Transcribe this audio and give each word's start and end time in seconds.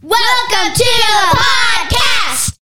Welcome 0.00 0.74
to 0.74 0.84
the 0.84 1.36
podcast. 1.36 2.58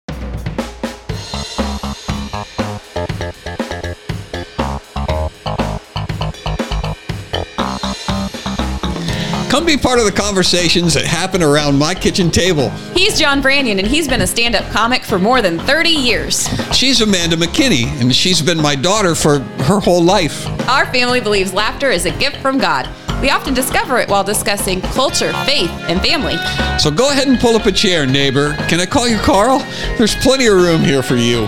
Come 9.48 9.64
be 9.64 9.76
part 9.76 10.00
of 10.00 10.04
the 10.06 10.12
conversations 10.12 10.94
that 10.94 11.04
happen 11.04 11.42
around 11.42 11.78
my 11.78 11.94
kitchen 11.94 12.32
table. 12.32 12.70
He's 12.94 13.16
John 13.16 13.40
Branyan, 13.40 13.78
and 13.78 13.86
he's 13.86 14.08
been 14.08 14.22
a 14.22 14.26
stand 14.26 14.56
up 14.56 14.68
comic 14.72 15.04
for 15.04 15.20
more 15.20 15.40
than 15.40 15.58
30 15.60 15.88
years. 15.88 16.48
She's 16.74 17.00
Amanda 17.00 17.36
McKinney, 17.36 17.86
and 18.00 18.12
she's 18.12 18.42
been 18.42 18.60
my 18.60 18.74
daughter 18.74 19.14
for 19.14 19.38
her 19.38 19.78
whole 19.78 20.02
life. 20.02 20.48
Our 20.68 20.86
family 20.86 21.20
believes 21.20 21.52
laughter 21.52 21.90
is 21.90 22.06
a 22.06 22.10
gift 22.18 22.38
from 22.38 22.58
God. 22.58 22.88
We 23.20 23.30
often 23.30 23.52
discover 23.52 23.98
it 23.98 24.08
while 24.08 24.24
discussing 24.24 24.80
culture, 24.80 25.32
faith, 25.44 25.70
and 25.88 26.00
family. 26.00 26.36
So 26.78 26.90
go 26.90 27.10
ahead 27.10 27.28
and 27.28 27.38
pull 27.38 27.54
up 27.54 27.66
a 27.66 27.72
chair, 27.72 28.06
neighbor. 28.06 28.54
Can 28.68 28.80
I 28.80 28.86
call 28.86 29.06
you 29.06 29.18
Carl? 29.18 29.58
There's 29.98 30.14
plenty 30.16 30.46
of 30.46 30.54
room 30.54 30.80
here 30.80 31.02
for 31.02 31.16
you. 31.16 31.46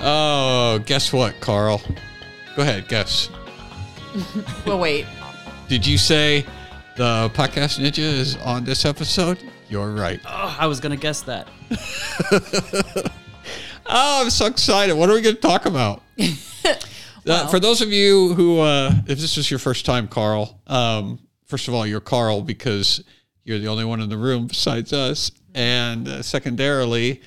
Oh, 0.00 0.80
guess 0.86 1.12
what, 1.12 1.40
Carl? 1.40 1.80
Go 2.56 2.62
ahead, 2.62 2.88
guess. 2.88 3.30
Well, 4.66 4.78
wait. 4.78 5.06
Did 5.68 5.86
you 5.86 5.96
say 5.96 6.44
the 6.96 7.30
podcast 7.34 7.78
ninja 7.78 7.98
is 7.98 8.36
on 8.38 8.64
this 8.64 8.84
episode? 8.84 9.38
You're 9.68 9.92
right. 9.92 10.20
Oh, 10.26 10.56
I 10.58 10.66
was 10.66 10.80
gonna 10.80 10.96
guess 10.96 11.22
that. 11.22 11.46
Oh, 13.90 14.22
I'm 14.22 14.30
so 14.30 14.46
excited. 14.46 14.92
What 14.94 15.08
are 15.08 15.14
we 15.14 15.22
going 15.22 15.34
to 15.36 15.40
talk 15.40 15.64
about? 15.64 16.02
Uh, 17.28 17.46
for 17.48 17.60
those 17.60 17.80
of 17.80 17.92
you 17.92 18.34
who, 18.34 18.60
uh, 18.60 18.90
if 19.06 19.18
this 19.18 19.36
is 19.36 19.50
your 19.50 19.58
first 19.58 19.84
time, 19.84 20.08
Carl, 20.08 20.60
um, 20.66 21.18
first 21.46 21.68
of 21.68 21.74
all, 21.74 21.86
you're 21.86 22.00
Carl 22.00 22.42
because 22.42 23.04
you're 23.44 23.58
the 23.58 23.68
only 23.68 23.84
one 23.84 24.00
in 24.00 24.08
the 24.08 24.16
room 24.16 24.46
besides 24.46 24.92
us. 24.92 25.30
And 25.54 26.06
uh, 26.08 26.22
secondarily, 26.22 27.20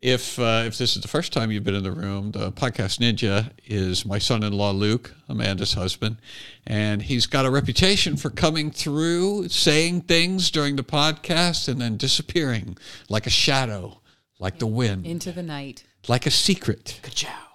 if 0.00 0.38
uh, 0.38 0.64
if 0.66 0.78
this 0.78 0.96
is 0.96 1.02
the 1.02 1.08
first 1.08 1.32
time 1.32 1.50
you've 1.52 1.62
been 1.64 1.74
in 1.76 1.82
the 1.84 1.92
room, 1.92 2.32
the 2.32 2.50
podcast 2.52 2.98
ninja 2.98 3.50
is 3.64 4.04
my 4.04 4.18
son-in-law 4.18 4.72
Luke, 4.72 5.14
Amanda's 5.28 5.74
husband, 5.74 6.16
and 6.66 7.02
he's 7.02 7.26
got 7.26 7.46
a 7.46 7.50
reputation 7.50 8.16
for 8.16 8.28
coming 8.28 8.70
through, 8.72 9.48
saying 9.48 10.02
things 10.02 10.50
during 10.50 10.74
the 10.76 10.82
podcast, 10.82 11.68
and 11.68 11.80
then 11.80 11.96
disappearing 11.96 12.76
like 13.08 13.26
a 13.26 13.30
shadow, 13.30 14.00
like 14.40 14.58
the 14.58 14.66
wind, 14.66 15.06
Into 15.06 15.30
the 15.30 15.42
night. 15.42 15.84
like 16.08 16.26
a 16.26 16.30
secret. 16.32 16.98
Ka-chow. 17.02 17.51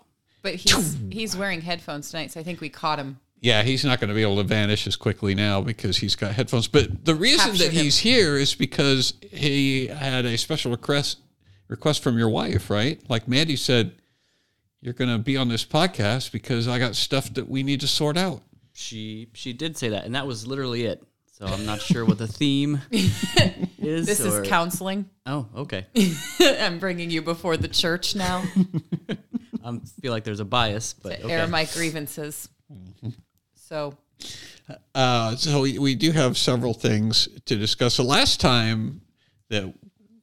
But 0.47 0.55
he's, 0.55 0.97
he's 1.11 1.35
wearing 1.35 1.59
headphones 1.59 2.09
tonight, 2.09 2.31
so 2.31 2.39
I 2.39 2.43
think 2.43 2.61
we 2.61 2.69
caught 2.69 2.99
him. 2.99 3.19
Yeah, 3.41 3.63
he's 3.63 3.83
not 3.83 3.99
going 3.99 4.07
to 4.07 4.13
be 4.15 4.21
able 4.21 4.37
to 4.37 4.43
vanish 4.43 4.87
as 4.87 4.95
quickly 4.95 5.35
now 5.35 5.59
because 5.59 5.97
he's 5.97 6.15
got 6.15 6.31
headphones. 6.31 6.69
But 6.69 7.03
the 7.03 7.15
reason 7.15 7.49
Captured 7.49 7.65
that 7.65 7.73
him. 7.73 7.83
he's 7.83 7.97
here 7.97 8.37
is 8.37 8.55
because 8.55 9.13
he 9.29 9.87
had 9.87 10.25
a 10.25 10.37
special 10.37 10.71
request 10.71 11.19
request 11.67 12.01
from 12.01 12.17
your 12.17 12.29
wife, 12.29 12.69
right? 12.69 12.97
Like 13.09 13.27
Mandy 13.27 13.57
said, 13.57 13.91
you're 14.79 14.93
going 14.93 15.11
to 15.11 15.17
be 15.17 15.35
on 15.35 15.49
this 15.49 15.65
podcast 15.65 16.31
because 16.31 16.65
I 16.69 16.79
got 16.79 16.95
stuff 16.95 17.33
that 17.33 17.49
we 17.49 17.61
need 17.61 17.81
to 17.81 17.87
sort 17.89 18.15
out. 18.15 18.41
She 18.71 19.27
she 19.33 19.51
did 19.51 19.75
say 19.77 19.89
that, 19.89 20.05
and 20.05 20.15
that 20.15 20.27
was 20.27 20.47
literally 20.47 20.85
it. 20.85 21.03
So 21.37 21.45
I'm 21.45 21.65
not 21.65 21.81
sure 21.81 22.03
what 22.05 22.17
the 22.17 22.27
theme 22.39 22.81
is. 22.91 24.07
This 24.07 24.21
or- 24.25 24.41
is 24.41 24.47
counseling. 24.47 25.09
Oh, 25.25 25.47
okay. 25.55 25.85
I'm 26.39 26.79
bringing 26.79 27.11
you 27.11 27.21
before 27.21 27.57
the 27.57 27.67
church 27.67 28.15
now 28.15 28.43
I 29.67 29.79
feel 30.01 30.11
like 30.11 30.23
there's 30.23 30.39
a 30.39 30.45
bias, 30.45 30.93
but 30.93 31.17
to 31.17 31.25
okay. 31.25 31.33
air 31.33 31.47
my 31.47 31.65
grievances. 31.65 32.49
So, 33.55 33.97
Uh, 34.95 35.35
so 35.35 35.61
we, 35.61 35.77
we 35.77 35.95
do 35.95 36.11
have 36.11 36.37
several 36.37 36.73
things 36.73 37.27
to 37.45 37.55
discuss. 37.55 37.97
The 37.97 38.03
last 38.03 38.39
time 38.39 39.01
that 39.49 39.73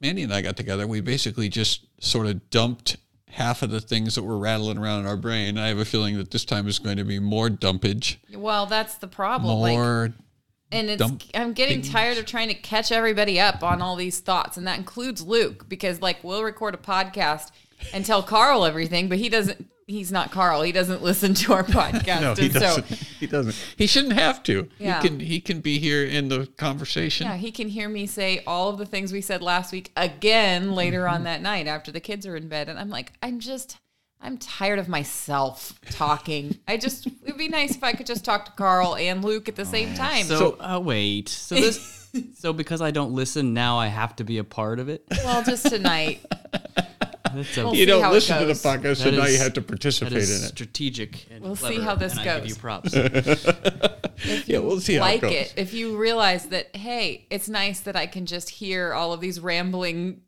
Mandy 0.00 0.22
and 0.22 0.32
I 0.32 0.42
got 0.42 0.56
together, 0.56 0.86
we 0.86 1.00
basically 1.00 1.48
just 1.48 1.86
sort 2.00 2.26
of 2.26 2.50
dumped 2.50 2.96
half 3.30 3.62
of 3.62 3.70
the 3.70 3.80
things 3.80 4.14
that 4.14 4.22
were 4.22 4.38
rattling 4.38 4.78
around 4.78 5.00
in 5.00 5.06
our 5.06 5.16
brain. 5.16 5.58
I 5.58 5.68
have 5.68 5.78
a 5.78 5.84
feeling 5.84 6.16
that 6.18 6.30
this 6.30 6.44
time 6.44 6.68
is 6.68 6.78
going 6.78 6.96
to 6.98 7.04
be 7.04 7.18
more 7.18 7.48
dumpage, 7.48 8.18
well, 8.34 8.66
that's 8.66 8.96
the 8.96 9.08
problem. 9.08 9.58
Like, 9.60 9.72
more. 9.72 10.14
and 10.70 10.90
it's 10.90 11.02
I'm 11.34 11.52
getting 11.52 11.82
tired 11.82 12.18
of 12.18 12.26
trying 12.26 12.48
to 12.48 12.54
catch 12.54 12.92
everybody 12.92 13.40
up 13.40 13.62
on 13.62 13.82
all 13.82 13.96
these 13.96 14.20
thoughts, 14.20 14.56
and 14.56 14.66
that 14.66 14.78
includes 14.78 15.22
Luke 15.22 15.68
because 15.68 16.00
like 16.00 16.22
we'll 16.22 16.44
record 16.44 16.74
a 16.74 16.78
podcast 16.78 17.50
and 17.92 18.04
tell 18.04 18.22
Carl 18.22 18.64
everything, 18.64 19.08
but 19.08 19.18
he 19.18 19.28
doesn't. 19.28 19.68
He's 19.86 20.10
not 20.10 20.30
Carl. 20.30 20.62
He 20.62 20.72
doesn't 20.72 21.02
listen 21.02 21.34
to 21.34 21.52
our 21.52 21.62
podcast. 21.62 22.20
no, 22.22 22.34
he 22.34 22.48
doesn't. 22.48 22.86
he 22.86 23.26
doesn't. 23.26 23.54
He 23.76 23.86
shouldn't 23.86 24.14
have 24.14 24.42
to. 24.44 24.68
Yeah. 24.78 25.02
He 25.02 25.08
can. 25.08 25.20
He 25.20 25.40
can 25.40 25.60
be 25.60 25.78
here 25.78 26.02
in 26.04 26.28
the 26.28 26.46
conversation. 26.56 27.26
yeah, 27.26 27.36
he 27.36 27.50
can 27.52 27.68
hear 27.68 27.88
me 27.90 28.06
say 28.06 28.42
all 28.46 28.70
of 28.70 28.78
the 28.78 28.86
things 28.86 29.12
we 29.12 29.20
said 29.20 29.42
last 29.42 29.72
week 29.72 29.92
again 29.96 30.72
later 30.74 31.02
Mm-hmm. 31.04 31.14
on 31.14 31.24
that 31.24 31.42
night 31.42 31.66
after 31.66 31.92
the 31.92 32.00
kids 32.00 32.26
are 32.26 32.34
in 32.36 32.48
bed, 32.48 32.68
and 32.70 32.78
I'm 32.78 32.88
like, 32.90 33.12
I'm 33.22 33.40
just. 33.40 33.78
I'm 34.22 34.38
tired 34.38 34.78
of 34.78 34.88
myself 34.88 35.78
talking. 35.90 36.58
I 36.68 36.78
just 36.78 37.06
it'd 37.24 37.36
be 37.36 37.48
nice 37.48 37.76
if 37.76 37.84
I 37.84 37.92
could 37.92 38.06
just 38.06 38.24
talk 38.24 38.46
to 38.46 38.52
Carl 38.52 38.96
and 38.96 39.22
Luke 39.22 39.50
at 39.50 39.56
the 39.56 39.66
same 39.66 39.92
time. 39.94 40.24
So, 40.24 40.56
uh, 40.60 40.80
wait. 40.82 41.28
So 41.28 41.54
this. 41.56 42.08
so 42.38 42.54
because 42.54 42.80
I 42.80 42.90
don't 42.90 43.12
listen 43.12 43.52
now, 43.52 43.78
I 43.78 43.88
have 43.88 44.16
to 44.16 44.24
be 44.24 44.38
a 44.38 44.44
part 44.44 44.78
of 44.78 44.88
it. 44.88 45.04
well, 45.10 45.42
just 45.42 45.66
tonight. 45.68 46.24
That's 47.36 47.56
We'll 47.56 47.74
You 47.74 47.86
don't 47.86 48.12
listen 48.12 48.38
to 48.38 48.44
the 48.44 48.52
goes. 48.52 48.62
podcast, 48.62 48.96
so 48.98 49.10
That 49.10 49.16
now 49.18 49.26
you 49.26 49.38
have 49.38 49.52
to 49.54 49.60
that 49.60 49.66
participate 49.68 50.12
in 50.12 50.18
it. 50.18 50.24
strategic. 50.48 51.26
And 51.30 51.42
We'll 51.42 51.56
see 51.56 51.80
how 51.80 51.94
this 51.94 52.12
and 52.12 52.20
I 52.20 52.24
goes. 52.24 52.40
give 52.40 52.48
you 52.48 52.54
props. 52.56 52.94
Yeah, 54.46 54.60
we'll 54.60 54.80
see 54.80 54.94
how 54.94 55.00
like 55.02 55.18
it 55.18 55.20
goes. 55.22 55.32
it 55.32 55.54
if 55.56 55.74
you 55.74 55.96
realize 55.98 56.46
that 56.46 56.74
hey 56.74 57.26
it's 57.30 57.48
nice 57.48 57.80
that 57.80 57.96
i 57.96 58.06
can 58.06 58.26
just 58.26 58.48
hear 58.48 58.94
all 58.94 59.12
of 59.12 59.20
these 59.20 59.40
rambling 59.40 60.22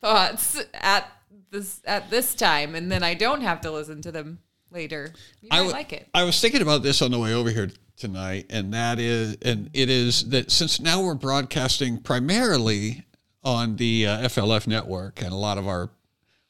thoughts 0.00 0.62
at 0.72 1.10
this 1.50 1.80
at 1.84 2.08
this 2.08 2.34
time 2.34 2.74
and 2.74 2.90
then 2.90 3.02
i 3.02 3.14
don't 3.14 3.40
have 3.42 3.60
to 3.62 3.70
listen 3.70 4.00
to 4.02 4.12
them 4.12 4.38
later 4.70 5.12
you 5.42 5.48
I 5.50 5.56
w- 5.58 5.72
like 5.74 5.92
it 5.92 6.08
I 6.14 6.22
was 6.24 6.40
thinking 6.40 6.62
about 6.62 6.82
this 6.82 7.02
on 7.02 7.10
the 7.10 7.18
way 7.18 7.34
over 7.34 7.50
here 7.50 7.70
tonight, 7.96 8.46
and 8.50 8.72
that 8.74 8.98
is, 8.98 9.36
and 9.42 9.70
it 9.72 9.88
is 9.90 10.28
that 10.30 10.50
since 10.50 10.78
now 10.80 11.02
we're 11.02 11.14
broadcasting 11.14 11.98
primarily 11.98 13.04
on 13.42 13.76
the 13.76 14.06
uh, 14.06 14.18
FLF 14.28 14.66
network, 14.66 15.22
and 15.22 15.32
a 15.32 15.36
lot 15.36 15.56
of 15.58 15.66
our 15.66 15.90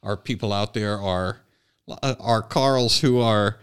our 0.07 0.17
people 0.17 0.53
out 0.53 0.73
there 0.73 0.99
are 0.99 1.41
uh, 1.89 2.15
are 2.19 2.41
Carls 2.41 3.01
who 3.01 3.19
are 3.19 3.57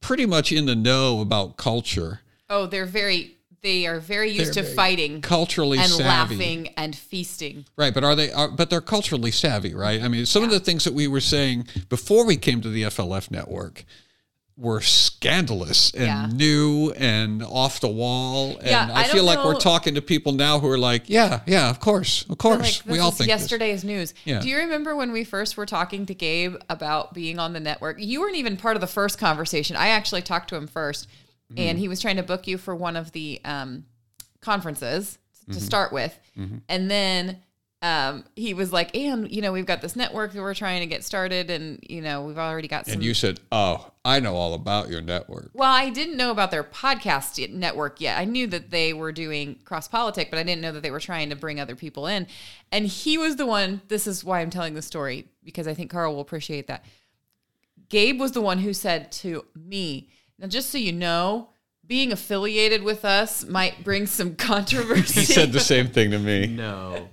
pretty 0.00 0.26
much 0.26 0.52
in 0.52 0.66
the 0.66 0.74
know 0.74 1.20
about 1.20 1.56
culture, 1.56 2.20
oh 2.50 2.66
they're 2.66 2.86
very 2.86 3.36
they 3.62 3.86
are 3.86 3.98
very 3.98 4.30
used 4.30 4.54
They're 4.54 4.62
to 4.62 4.62
very 4.62 4.74
fighting 4.74 5.20
culturally 5.20 5.78
and 5.78 5.88
savvy. 5.88 6.04
laughing 6.36 6.68
and 6.76 6.94
feasting 6.94 7.64
Right, 7.76 7.92
but 7.92 8.04
are 8.04 8.14
they? 8.14 8.30
Are, 8.32 8.48
but 8.48 8.70
they're 8.70 8.80
culturally 8.80 9.30
savvy, 9.30 9.74
right? 9.74 10.02
I 10.02 10.08
mean, 10.08 10.26
some 10.26 10.44
of 10.44 10.50
the 10.50 10.60
things 10.60 10.84
that 10.84 10.94
we 10.94 11.08
were 11.08 11.20
saying 11.20 11.66
before 11.88 12.26
we 12.26 12.36
came 12.36 12.60
to 12.60 12.68
the 12.68 12.82
FLF 12.82 13.30
network 13.30 13.84
were 14.58 14.80
scandalous 14.80 15.90
and 15.92 16.04
Yeah. 16.06 16.26
new 16.32 16.90
and 16.96 17.42
off 17.42 17.80
the 17.80 17.88
wall. 17.88 18.56
And 18.58 18.66
Yeah, 18.68 18.88
I, 18.90 19.02
I 19.02 19.04
feel 19.08 19.24
like 19.24 19.44
we're 19.44 19.60
talking 19.60 19.94
to 19.96 20.02
people 20.02 20.32
now 20.32 20.58
who 20.60 20.68
are 20.70 20.78
like, 20.78 21.10
yeah, 21.10 21.40
yeah, 21.46 21.68
of 21.68 21.78
course, 21.78 22.24
of 22.30 22.38
course, 22.38 22.78
this 22.78 22.86
we 22.86 22.98
all 22.98 23.10
think 23.10 23.28
this. 23.30 23.40
yesterday's 23.40 23.84
news. 23.84 24.14
Yeah. 24.24 24.40
Do 24.40 24.48
you 24.48 24.56
remember 24.58 24.96
when 24.96 25.12
we 25.12 25.24
first 25.24 25.56
were 25.58 25.66
talking 25.66 26.06
to 26.06 26.14
Gabe 26.14 26.56
about 26.70 27.12
being 27.12 27.38
on 27.38 27.52
the 27.52 27.60
network? 27.60 27.96
You 28.00 28.20
weren't 28.20 28.36
even 28.36 28.56
part 28.56 28.76
of 28.76 28.80
the 28.80 28.86
first 28.86 29.18
conversation. 29.18 29.76
I 29.76 29.88
actually 29.88 30.22
talked 30.22 30.48
to 30.50 30.56
him 30.56 30.68
1st 30.68 31.06
Mm-hmm. 31.52 31.60
and 31.60 31.78
he 31.78 31.86
was 31.86 32.00
trying 32.00 32.16
to 32.16 32.24
book 32.24 32.48
you 32.48 32.58
for 32.58 32.74
one 32.74 32.96
of 32.96 33.12
the 33.12 33.40
um, 33.44 33.84
conferences 34.40 35.18
Mm-hmm. 35.42 35.52
to 35.52 35.60
start 35.60 35.92
with, 35.92 36.18
and 36.68 36.90
then 36.90 37.38
um, 37.82 38.24
he 38.34 38.54
was 38.54 38.72
like, 38.72 38.96
"And 38.96 39.30
you 39.30 39.42
know, 39.42 39.52
we've 39.52 39.66
got 39.66 39.82
this 39.82 39.96
network 39.96 40.32
that 40.32 40.40
we're 40.40 40.54
trying 40.54 40.80
to 40.80 40.86
get 40.86 41.04
started, 41.04 41.50
and 41.50 41.78
you 41.88 42.00
know, 42.00 42.22
we've 42.22 42.38
already 42.38 42.68
got 42.68 42.86
some." 42.86 42.94
And 42.94 43.04
you 43.04 43.12
said, 43.12 43.38
oh, 43.52 43.90
I 44.04 44.18
know 44.18 44.34
all 44.34 44.54
about 44.54 44.88
your 44.88 45.02
network. 45.02 45.50
Well, 45.52 45.70
I 45.70 45.90
didn't 45.90 46.16
know 46.16 46.30
about 46.30 46.50
their 46.50 46.64
podcast 46.64 47.52
network 47.52 48.00
yet. 48.00 48.18
I 48.18 48.24
knew 48.24 48.46
that 48.46 48.70
they 48.70 48.94
were 48.94 49.12
doing 49.12 49.58
cross 49.64 49.88
politic, 49.88 50.30
but 50.30 50.38
I 50.38 50.42
didn't 50.42 50.62
know 50.62 50.72
that 50.72 50.82
they 50.82 50.90
were 50.90 51.00
trying 51.00 51.28
to 51.30 51.36
bring 51.36 51.60
other 51.60 51.76
people 51.76 52.06
in. 52.06 52.26
And 52.72 52.86
he 52.86 53.18
was 53.18 53.36
the 53.36 53.46
one. 53.46 53.82
This 53.88 54.06
is 54.06 54.24
why 54.24 54.40
I'm 54.40 54.50
telling 54.50 54.74
the 54.74 54.82
story 54.82 55.26
because 55.44 55.68
I 55.68 55.74
think 55.74 55.90
Carl 55.90 56.14
will 56.14 56.22
appreciate 56.22 56.68
that. 56.68 56.84
Gabe 57.88 58.18
was 58.18 58.32
the 58.32 58.40
one 58.40 58.58
who 58.58 58.72
said 58.72 59.12
to 59.12 59.44
me, 59.54 60.08
"Now, 60.38 60.46
just 60.46 60.70
so 60.70 60.78
you 60.78 60.92
know, 60.92 61.50
being 61.86 62.12
affiliated 62.12 62.82
with 62.82 63.04
us 63.04 63.44
might 63.46 63.82
bring 63.84 64.06
some 64.06 64.34
controversy." 64.36 65.20
He 65.20 65.26
said 65.26 65.52
the 65.52 65.60
same 65.60 65.88
thing 65.88 66.10
to 66.12 66.18
me. 66.18 66.46
No. 66.46 67.08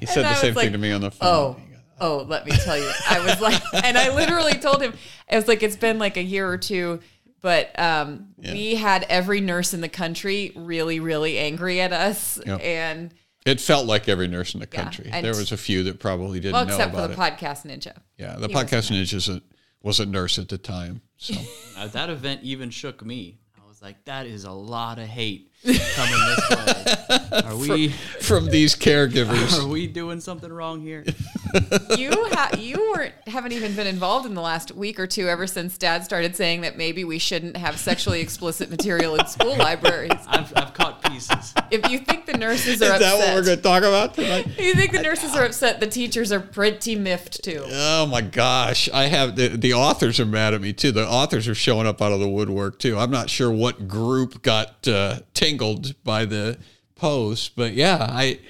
He 0.00 0.06
said 0.06 0.24
I 0.24 0.30
the 0.30 0.34
same 0.36 0.54
was 0.54 0.64
thing 0.64 0.72
to 0.72 0.78
me 0.78 0.92
on 0.92 1.00
the 1.00 1.10
phone. 1.10 1.28
Oh, 1.28 1.56
oh, 2.00 2.24
let 2.28 2.44
me 2.46 2.52
tell 2.52 2.78
you. 2.78 2.90
I 3.08 3.24
was 3.24 3.40
like, 3.40 3.60
and 3.84 3.96
I 3.98 4.14
literally 4.14 4.54
told 4.54 4.80
him, 4.82 4.92
I 5.30 5.36
was 5.36 5.48
like, 5.48 5.62
it's 5.62 5.76
been 5.76 5.98
like 5.98 6.16
a 6.16 6.22
year 6.22 6.48
or 6.48 6.56
two, 6.58 7.00
but 7.40 7.76
um, 7.78 8.28
we 8.38 8.74
had 8.76 9.04
every 9.08 9.40
nurse 9.40 9.74
in 9.74 9.80
the 9.80 9.88
country 9.88 10.52
really, 10.56 11.00
really 11.00 11.38
angry 11.38 11.80
at 11.80 11.92
us. 11.92 12.40
Yep. 12.46 12.60
And 12.62 13.14
It 13.46 13.60
felt 13.60 13.86
like 13.86 14.08
every 14.08 14.28
nurse 14.28 14.54
in 14.54 14.60
the 14.60 14.66
country. 14.66 15.08
and- 15.12 15.24
there 15.24 15.34
was 15.34 15.52
a 15.52 15.56
few 15.56 15.82
that 15.84 15.98
probably 16.00 16.40
didn't 16.40 16.54
well, 16.54 16.66
know 16.66 16.74
except 16.74 16.94
for 16.94 17.06
the 17.08 17.12
it. 17.14 17.16
podcast 17.16 17.66
ninja. 17.66 17.96
yeah, 18.16 18.36
the 18.36 18.48
he 18.48 18.54
podcast 18.54 18.90
ninja 18.92 19.14
was 19.14 19.28
a, 19.28 19.42
was 19.82 20.00
a 20.00 20.06
nurse 20.06 20.38
at 20.38 20.48
the 20.48 20.58
time. 20.58 21.02
So 21.16 21.34
Uh, 21.76 21.86
that 21.88 22.10
event 22.10 22.42
even 22.42 22.70
shook 22.70 23.04
me. 23.04 23.38
Was 23.78 23.82
like, 23.84 24.04
that 24.06 24.26
is 24.26 24.42
a 24.42 24.50
lot 24.50 24.98
of 24.98 25.06
hate 25.06 25.52
coming 25.64 26.20
this 26.26 26.50
way. 26.50 27.42
Are 27.44 27.56
we 27.56 27.88
from 28.28 28.46
these 28.46 28.76
caregivers. 28.76 29.58
are 29.62 29.66
we 29.66 29.86
doing 29.86 30.20
something 30.20 30.52
wrong 30.52 30.80
here? 30.80 31.04
you 31.96 32.10
ha- 32.30 32.50
you 32.58 32.92
weren't 32.94 33.14
haven't 33.26 33.52
even 33.52 33.74
been 33.74 33.86
involved 33.86 34.26
in 34.26 34.34
the 34.34 34.40
last 34.40 34.74
week 34.74 35.00
or 35.00 35.06
two 35.06 35.28
ever 35.28 35.46
since 35.46 35.78
Dad 35.78 36.04
started 36.04 36.36
saying 36.36 36.60
that 36.60 36.76
maybe 36.76 37.04
we 37.04 37.18
shouldn't 37.18 37.56
have 37.56 37.78
sexually 37.78 38.20
explicit 38.20 38.70
material 38.70 39.14
in 39.14 39.26
school 39.26 39.56
libraries. 39.58 40.12
I've, 40.26 40.52
I've 40.54 40.74
caught 40.74 41.02
pieces. 41.02 41.54
If 41.70 41.90
you 41.90 41.98
think 42.00 42.26
the 42.26 42.36
nurses 42.36 42.82
are 42.82 42.86
Is 42.86 42.90
are 42.90 42.98
that 42.98 43.16
what 43.16 43.34
we're 43.34 43.44
going 43.44 43.56
to 43.56 43.62
talk 43.62 43.82
about 43.82 44.14
tonight? 44.14 44.46
if 44.46 44.60
you 44.60 44.74
think 44.74 44.92
the 44.92 45.02
nurses 45.02 45.34
are 45.34 45.44
upset, 45.44 45.80
the 45.80 45.86
teachers 45.86 46.30
are 46.32 46.40
pretty 46.40 46.96
miffed 46.96 47.42
too. 47.42 47.64
Oh 47.66 48.06
my 48.06 48.20
gosh. 48.20 48.88
I 48.90 49.04
have 49.04 49.36
the, 49.36 49.48
the 49.48 49.72
authors 49.74 50.20
are 50.20 50.26
mad 50.26 50.52
at 50.52 50.60
me 50.60 50.72
too. 50.72 50.92
The 50.92 51.08
authors 51.08 51.48
are 51.48 51.54
showing 51.54 51.86
up 51.86 52.02
out 52.02 52.12
of 52.12 52.20
the 52.20 52.28
woodwork 52.28 52.78
too. 52.78 52.98
I'm 52.98 53.10
not 53.10 53.30
sure 53.30 53.50
what 53.50 53.88
group 53.88 54.42
got 54.42 54.86
uh, 54.86 55.20
tingled 55.48 56.02
by 56.04 56.24
the 56.24 56.58
post, 56.94 57.56
but 57.56 57.74
yeah, 57.74 58.06
I, 58.10 58.40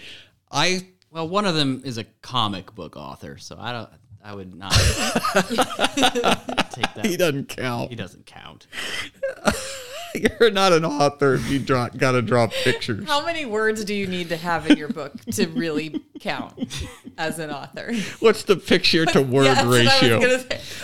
I, 0.51 0.87
Well, 1.11 1.29
one 1.29 1.45
of 1.45 1.55
them 1.55 1.83
is 1.85 1.99
a 1.99 2.05
comic 2.23 2.75
book 2.75 2.97
author, 2.97 3.39
so 3.39 3.57
I 3.59 3.73
don't. 3.73 3.89
I 4.23 4.35
would 4.35 4.55
not 4.55 4.73
take 4.73 5.57
that. 6.95 7.05
he 7.05 7.17
doesn't 7.17 7.49
count. 7.49 7.91
He 7.91 7.97
doesn't 7.97 8.27
count. 8.27 8.67
You're 10.41 10.51
not 10.51 10.73
an 10.73 10.85
author 10.85 11.35
if 11.35 11.51
you 11.51 11.59
draw, 11.59 11.89
got 11.89 12.13
to 12.13 12.23
draw 12.23 12.49
pictures. 12.49 13.07
How 13.07 13.25
many 13.25 13.45
words 13.45 13.85
do 13.85 13.95
you 13.95 14.07
need 14.07 14.29
to 14.31 14.37
have 14.37 14.71
in 14.71 14.77
your 14.77 14.89
book 14.89 15.13
to 15.33 15.47
really 15.49 16.03
count 16.21 16.85
as 17.17 17.39
an 17.39 17.51
author? 17.51 17.93
What's 18.21 18.45
the 18.45 18.57
picture 18.57 19.07
to 19.07 19.23
word 19.23 19.45
Yeah, 19.45 19.55
that's 19.55 19.67
what 19.67 20.03
ratio? 20.03 20.21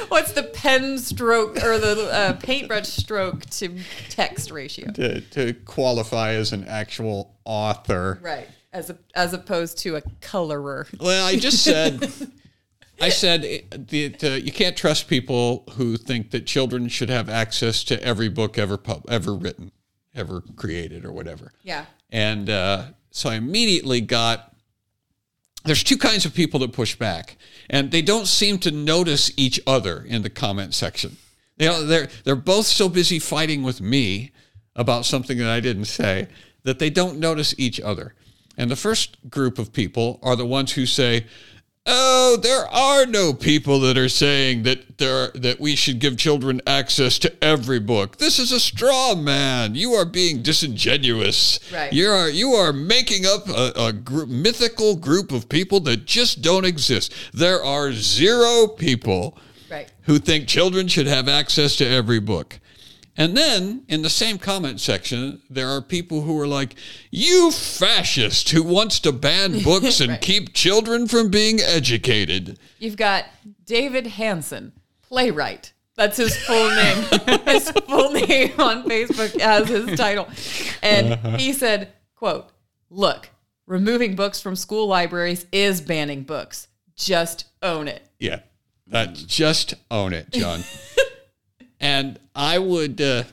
What's 0.09 0.33
the 0.33 0.43
pen 0.43 0.99
stroke 0.99 1.57
or 1.63 1.79
the 1.79 2.09
uh, 2.13 2.33
paintbrush 2.35 2.89
stroke 2.89 3.47
to 3.47 3.79
text 4.09 4.51
ratio? 4.51 4.91
To, 4.93 5.21
to 5.21 5.55
qualify 5.65 6.33
as 6.33 6.53
an 6.53 6.65
actual 6.67 7.35
author. 7.45 8.19
Right, 8.23 8.49
as 8.73 8.91
a, 8.91 8.99
as 9.15 9.33
opposed 9.33 9.79
to 9.79 9.97
a 9.97 10.03
colorer. 10.21 10.87
Well, 11.01 11.27
I 11.27 11.37
just 11.37 11.63
said, 11.63 12.01
I 13.01 13.09
said 13.09 13.43
the, 13.43 14.09
the, 14.09 14.41
you 14.41 14.53
can't 14.53 14.77
trust 14.77 15.09
people 15.09 15.65
who 15.73 15.97
think 15.97 16.31
that 16.31 16.47
children 16.47 16.89
should 16.89 17.11
have 17.11 17.29
access 17.29 17.85
to 17.85 18.03
every 18.03 18.29
book 18.29 18.59
ever 18.59 18.77
pub, 18.77 19.05
ever 19.09 19.35
written, 19.35 19.73
ever 20.15 20.43
created, 20.57 21.05
or 21.05 21.13
whatever. 21.13 21.53
Yeah. 21.63 21.87
And 22.11 22.49
uh, 22.49 22.87
so 23.11 23.31
I 23.31 23.35
immediately 23.35 24.01
got. 24.01 24.53
There's 25.65 25.83
two 25.83 25.97
kinds 25.97 26.27
of 26.27 26.35
people 26.35 26.61
that 26.61 26.73
push 26.73 26.95
back, 26.95 27.37
and 27.71 27.91
they 27.91 28.03
don't 28.03 28.27
seem 28.27 28.59
to 28.59 28.71
notice 28.71 29.33
each 29.37 29.59
other 29.67 30.05
in 30.07 30.23
the 30.23 30.31
comment 30.31 30.75
section. 30.75 31.17
You 31.57 31.69
know, 31.69 31.87
they're 31.87 32.09
they're 32.25 32.37
both 32.37 32.67
so 32.67 32.89
busy 32.89 33.19
fighting 33.19 33.63
with 33.63 33.81
me 33.81 34.33
about 34.77 35.07
something 35.07 35.39
that 35.39 35.49
I 35.49 35.61
didn't 35.61 35.87
say 35.87 36.29
that 36.65 36.79
they 36.79 36.91
don't 36.91 37.19
notice 37.19 37.55
each 37.59 37.81
other. 37.81 38.15
And 38.57 38.71
the 38.71 38.77
first 38.77 39.17
group 39.29 39.59
of 39.59 39.73
people 39.73 40.19
are 40.23 40.37
the 40.37 40.47
ones 40.47 40.73
who 40.73 40.87
say, 40.87 41.27
"Oh, 41.87 42.39
there 42.43 42.67
are 42.67 43.05
no 43.05 43.35
people 43.35 43.81
that 43.81 43.99
are 43.99 44.09
saying 44.09 44.63
that 44.63 44.97
there 44.99 45.29
that 45.35 45.61
we 45.61 45.77
should 45.77 45.99
give 45.99 46.17
children 46.17 46.61
access 46.67 47.19
to 47.21 47.45
every 47.45 47.79
book. 47.79 48.17
This 48.19 48.39
is 48.39 48.53
a 48.53 48.61
straw 48.61 49.15
man. 49.15 49.75
You 49.75 49.93
are 49.93 50.05
being 50.07 50.43
disingenuous. 50.43 51.61
Right. 51.73 51.93
You 51.93 52.09
are 52.09 52.29
you 52.31 52.53
are 52.53 52.73
making 52.73 53.27
up 53.27 53.49
a, 53.49 53.73
a 53.77 53.93
group, 53.93 54.29
mythical 54.29 54.97
group 54.97 55.31
of 55.33 55.49
people 55.49 55.81
that 55.81 56.07
just 56.07 56.41
don't 56.43 56.65
exist. 56.65 57.13
There 57.33 57.63
are 57.63 57.93
zero 57.93 58.67
people 58.69 59.37
Right. 59.71 59.89
who 60.03 60.19
think 60.19 60.47
children 60.49 60.89
should 60.89 61.07
have 61.07 61.29
access 61.29 61.77
to 61.77 61.87
every 61.87 62.21
book. 62.21 62.61
And 63.17 63.37
then 63.37 63.85
in 63.89 64.03
the 64.03 64.11
same 64.11 64.39
comment 64.39 64.81
section, 64.81 65.41
there 65.49 65.69
are 65.69 65.81
people 65.81 66.23
who 66.23 66.39
are 66.41 66.47
like, 66.47 66.75
You 67.11 67.51
fascist 67.51 68.51
who 68.51 68.63
wants 68.63 68.99
to 69.01 69.13
ban 69.13 69.63
books 69.65 70.01
and 70.01 70.21
keep 70.21 70.53
children 70.53 71.07
from 71.07 71.31
being 71.31 71.61
educated. 71.61 72.59
You've 72.79 72.97
got 72.97 73.27
David 73.65 74.07
Hansen, 74.07 74.73
playwright. 75.03 75.73
That's 75.97 76.17
his 76.17 76.37
full 76.37 76.71
name. 76.71 77.05
his 77.47 77.71
full 77.71 78.11
name 78.11 78.53
on 78.59 78.83
Facebook 78.83 79.39
as 79.41 79.69
his 79.69 79.97
title. 79.97 80.29
And 80.83 81.13
uh-huh. 81.13 81.37
he 81.37 81.53
said, 81.53 81.93
quote, 82.17 82.51
look, 82.91 83.31
removing 83.67 84.17
books 84.17 84.41
from 84.41 84.57
school 84.57 84.89
libraries 84.89 85.47
is 85.53 85.81
banning 85.81 86.23
books. 86.23 86.67
Just 86.97 87.45
own 87.63 87.87
it. 87.87 88.03
Yeah. 88.19 88.41
That 88.89 89.15
just 89.15 89.75
own 89.91 90.13
it, 90.13 90.31
John. 90.31 90.63
and 91.85 92.19
I 92.35 92.59
would 92.59 92.99
uh, 92.99 93.25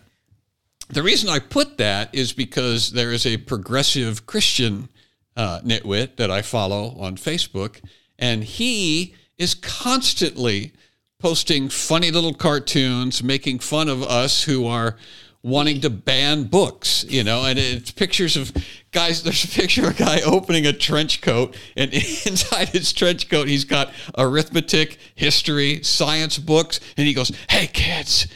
the 0.90 1.02
reason 1.02 1.30
I 1.30 1.40
put 1.40 1.78
that 1.78 2.14
is 2.14 2.34
because 2.34 2.92
there 2.92 3.14
is 3.14 3.26
a 3.26 3.38
progressive 3.38 4.26
Christian 4.26 4.90
uh, 5.38 5.62
nitwit 5.62 6.18
that 6.18 6.30
I 6.30 6.42
follow 6.42 6.94
on 7.00 7.16
Facebook, 7.16 7.80
and 8.20 8.44
he 8.44 9.16
is 9.38 9.54
constantly 9.54 10.74
posting 11.18 11.70
funny 11.70 12.12
little 12.12 12.34
cartoons, 12.34 13.24
making 13.24 13.60
fun 13.60 13.88
of 13.88 14.04
us 14.04 14.44
who 14.44 14.68
are 14.68 14.98
wanting 15.44 15.82
to 15.82 15.90
ban 15.90 16.44
books, 16.44 17.04
you 17.08 17.24
know, 17.24 17.46
and 17.46 17.58
it's 17.58 17.92
pictures 17.92 18.38
of 18.38 18.52
guys. 18.92 19.24
There's 19.24 19.44
a 19.44 19.48
picture 19.48 19.88
of 19.88 20.00
a 20.00 20.04
guy 20.04 20.22
opening 20.22 20.66
a 20.68 20.74
trench 20.74 21.22
coat, 21.22 21.56
and 21.76 21.92
inside 22.26 22.70
his 22.70 22.94
trench 22.94 23.30
coat, 23.30 23.48
he's 23.48 23.66
got 23.66 23.92
arithmetic, 24.18 24.98
history, 25.16 25.84
science 25.84 26.38
books, 26.38 26.80
and 26.98 27.08
he 27.08 27.14
goes, 27.14 27.32
Hey, 27.50 27.68
kids, 27.68 28.28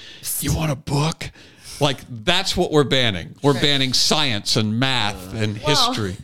you 0.42 0.56
want 0.56 0.72
a 0.72 0.75
book? 0.75 1.30
Like, 1.80 1.98
that's 2.10 2.56
what 2.56 2.72
we're 2.72 2.86
banning. 2.86 3.36
We're 3.44 3.60
banning 3.60 3.94
science 3.94 4.56
and 4.56 4.80
math 4.80 5.34
and 5.34 5.57
Well- 5.62 5.68
history. 5.94 6.18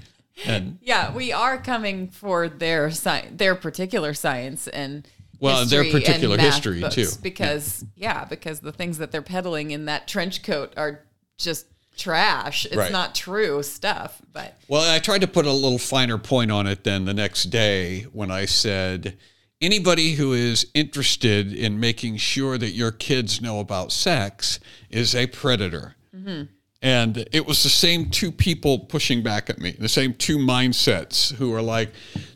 And 0.45 0.79
Yeah, 0.81 1.13
we 1.13 1.31
are 1.31 1.57
coming 1.59 2.07
for 2.07 2.49
their 2.49 2.87
sci- 2.87 3.27
their 3.31 3.53
particular 3.53 4.13
science 4.15 4.67
and 4.67 5.07
Well, 5.41 5.65
their 5.65 5.83
particular 5.91 6.37
history, 6.37 6.83
too. 6.91 7.09
Because 7.21 7.83
yeah. 7.95 8.25
because 8.25 8.59
the 8.59 8.71
things 8.71 8.99
that 8.99 9.11
they're 9.11 9.21
peddling 9.21 9.71
in 9.71 9.85
that 9.85 10.07
trench 10.07 10.43
coat 10.43 10.73
are 10.77 11.03
just 11.37 11.65
trash. 11.97 12.65
It's 12.65 12.75
Right. 12.75 12.91
not 12.91 13.15
true 13.15 13.61
stuff. 13.63 14.21
But 14.31 14.57
Well, 14.67 14.89
I 14.89 14.99
tried 14.99 15.21
to 15.21 15.27
put 15.27 15.45
a 15.45 15.51
little 15.51 15.77
finer 15.77 16.17
point 16.17 16.51
on 16.51 16.67
it 16.67 16.83
then 16.83 17.05
the 17.05 17.13
next 17.13 17.45
day 17.45 18.03
when 18.13 18.31
I 18.31 18.45
said 18.45 19.17
anybody 19.59 20.13
who 20.13 20.33
is 20.33 20.67
interested 20.73 21.53
in 21.53 21.79
making 21.79 22.17
sure 22.17 22.57
that 22.57 22.71
your 22.71 22.91
kids 22.91 23.41
know 23.41 23.59
about 23.59 23.91
sex 23.91 24.59
is 24.89 25.13
a 25.13 25.27
predator. 25.27 25.95
Mm-hmm. 26.15 26.43
And 26.83 27.27
it 27.31 27.45
was 27.45 27.61
the 27.61 27.69
same 27.69 28.09
two 28.09 28.31
people 28.31 28.79
pushing 28.79 29.21
back 29.21 29.49
at 29.51 29.59
me, 29.59 29.75
the 29.77 29.89
same 29.89 30.15
two 30.15 30.39
mindsets 30.39 31.31
who 31.35 31.53
are 31.53 31.61
like, 31.61 31.91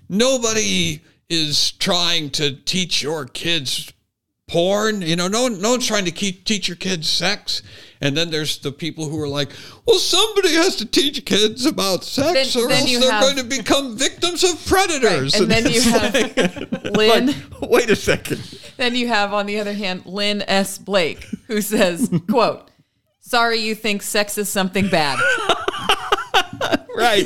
nobody 0.08 1.02
is 1.30 1.72
trying 1.74 2.30
to 2.32 2.56
teach 2.56 3.02
your 3.02 3.26
kids 3.26 3.92
porn. 4.48 5.02
You 5.02 5.16
know, 5.16 5.28
no, 5.28 5.44
one- 5.44 5.62
no 5.62 5.72
one's 5.72 5.88
trying 5.88 6.06
to 6.06 6.12
keep, 6.12 6.46
teach 6.46 6.68
your 6.68 6.78
kids 6.78 7.10
sex. 7.10 7.62
And 8.02 8.16
then 8.16 8.30
there's 8.30 8.58
the 8.60 8.72
people 8.72 9.08
who 9.10 9.20
are 9.22 9.28
like, 9.28 9.50
well, 9.88 9.98
somebody 9.98 10.54
has 10.54 10.76
to 10.76 10.86
teach 10.86 11.24
kids 11.26 11.66
about 11.66 12.04
sex 12.04 12.54
Then- 12.54 12.64
or 12.64 12.68
then 12.68 12.82
else 12.82 13.00
they're 13.00 13.12
have- 13.12 13.22
going 13.24 13.38
to 13.38 13.44
become 13.44 13.98
victims 13.98 14.44
of 14.44 14.64
predators. 14.68 15.34
and 15.34 15.50
then 15.50 15.64
you 15.64 15.72
it's 15.82 15.86
have 15.86 16.84
Lynn. 16.96 17.28
like, 17.28 17.36
wait 17.72 17.90
a 17.90 17.96
second. 17.96 18.42
Then 18.78 18.96
you 18.96 19.08
have, 19.08 19.34
on 19.34 19.46
the 19.46 19.60
other 19.60 19.74
hand, 19.74 20.06
Lynn 20.06 20.44
S. 20.48 20.78
Blake, 20.78 21.24
who 21.48 21.62
says, 21.62 22.12
quote, 22.30 22.70
sorry 23.22 23.60
you 23.60 23.74
think 23.74 24.02
sex 24.04 24.38
is 24.38 24.50
something 24.50 24.90
bad. 24.90 25.18
Right. 26.96 27.26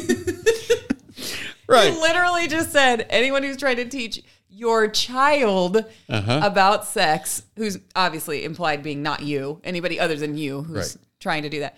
Right. 1.69 1.93
Literally 1.93 2.47
just 2.47 2.71
said, 2.71 3.05
anyone 3.09 3.43
who's 3.43 3.57
trying 3.57 3.77
to 3.77 3.85
teach 3.85 4.21
your 4.49 4.87
child 4.87 5.85
Uh-huh. 6.09 6.39
about 6.43 6.85
sex, 6.85 7.43
who's 7.55 7.77
obviously 7.95 8.43
implied 8.43 8.81
being 8.83 9.01
not 9.03 9.21
you, 9.21 9.61
anybody 9.63 9.99
other 9.99 10.15
than 10.15 10.37
you 10.37 10.63
who's 10.63 10.95
Right. 10.95 11.05
trying 11.19 11.43
to 11.43 11.49
do 11.49 11.59
that, 11.61 11.77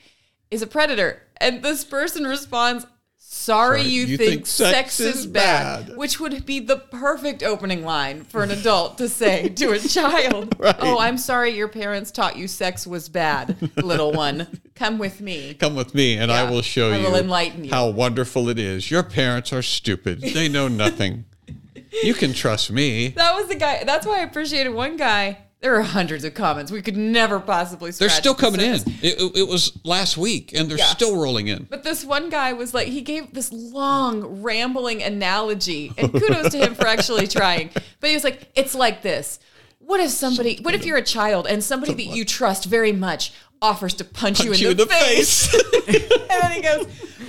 is 0.50 0.62
a 0.62 0.68
predator. 0.68 1.22
And 1.38 1.62
this 1.64 1.84
person 1.84 2.24
responds, 2.24 2.86
Sorry, 3.34 3.84
you, 3.84 4.06
you 4.06 4.18
think, 4.18 4.30
think 4.30 4.46
sex, 4.46 4.72
sex 4.72 5.00
is 5.00 5.16
is 5.20 5.26
bad. 5.26 5.88
bad. 5.88 5.98
which 5.98 6.20
would 6.20 6.46
be 6.46 6.60
the 6.60 6.76
perfect 6.76 7.44
opening 7.44 7.86
line 7.86 8.26
for 8.26 8.44
an 8.44 8.52
adult 8.52 8.98
to 8.98 9.08
say 9.08 9.48
to 9.48 9.72
a 9.72 9.80
child. 9.88 10.54
Right. 10.60 10.76
Oh, 10.80 11.00
I'm 11.00 11.18
sorry 11.18 11.52
your 11.52 11.70
parents 11.70 12.12
taught 12.12 12.36
you 12.36 12.50
sex 12.50 12.86
was 12.86 13.08
bad, 13.08 13.56
little 13.78 14.12
one. 14.12 14.60
Come 14.76 15.00
with 15.00 15.22
me. 15.22 15.54
Come 15.54 15.76
with 15.76 15.96
me 15.96 16.18
and 16.18 16.30
I 16.30 16.50
will 16.52 16.62
show 16.62 16.92
I 16.92 16.98
you 16.98 17.08
will 17.08 17.16
enlighten 17.16 17.64
you. 17.64 17.72
how 17.72 17.88
wonderful 17.88 18.50
it 18.50 18.60
is. 18.60 18.92
Your 18.92 19.02
parents 19.02 19.54
are 19.54 19.62
stupid. 19.62 20.22
They 20.22 20.50
know 20.50 20.68
nothing. 20.68 21.24
you 22.04 22.14
can 22.14 22.34
trust 22.34 22.70
me. 22.70 23.08
That 23.10 23.34
was 23.36 23.48
the 23.48 23.56
guy. 23.56 23.86
That's 23.86 24.06
why 24.06 24.20
I 24.20 24.24
appreciated 24.24 24.74
one 24.74 24.98
guy. 24.98 25.38
There 25.62 25.76
are 25.76 25.84
hundreds 25.84 26.24
of 26.24 26.34
comments. 26.34 26.72
We 26.72 26.82
could 26.82 26.98
never 26.98 27.40
possibly. 27.40 27.92
They're 27.92 28.10
still 28.10 28.34
the 28.34 28.42
coming 28.42 28.62
in. 28.62 28.76
It, 29.02 29.38
it- 29.38 29.48
was 29.48 29.78
last 29.84 30.18
week 30.18 30.54
and 30.54 30.70
they're 30.70 30.78
Yeah. 30.80 30.86
still 30.86 31.22
rolling 31.22 31.48
in. 31.50 31.68
But 31.70 31.84
this 31.84 32.04
one 32.04 32.30
guy 32.30 32.54
was 32.54 32.74
like, 32.74 32.88
he 32.88 33.02
gave 33.02 33.34
this 33.34 33.52
long, 33.52 34.42
rambling 34.42 35.04
analogy, 35.04 35.94
and 35.98 36.12
kudos 36.12 36.52
to 36.54 36.58
him 36.58 36.74
for 36.74 36.88
actually 36.88 37.28
trying. 37.28 37.70
But 38.00 38.10
he 38.10 38.16
was 38.16 38.24
like, 38.24 38.50
it's 38.56 38.74
like 38.74 39.02
this. 39.04 39.40
what 39.80 40.00
if 40.00 40.10
somebody, 40.12 40.58
what 40.64 40.74
if 40.74 40.86
you're 40.86 40.98
a 40.98 41.04
child 41.04 41.46
and 41.48 41.64
somebody 41.64 41.94
that 41.94 42.16
you 42.16 42.24
trust 42.26 42.66
very 42.66 42.92
much 42.94 43.34
offers 43.62 43.94
to 43.96 44.04
punch, 44.04 44.44
you, 44.44 44.54
in, 44.54 44.60
you 44.60 44.74
the 44.74 44.84
in 44.84 44.88
the 44.88 44.94
face? 44.94 45.48
face. 45.48 46.12
and 46.12 46.42
then 46.42 46.52
he 46.54 46.62
goes, 46.62 46.88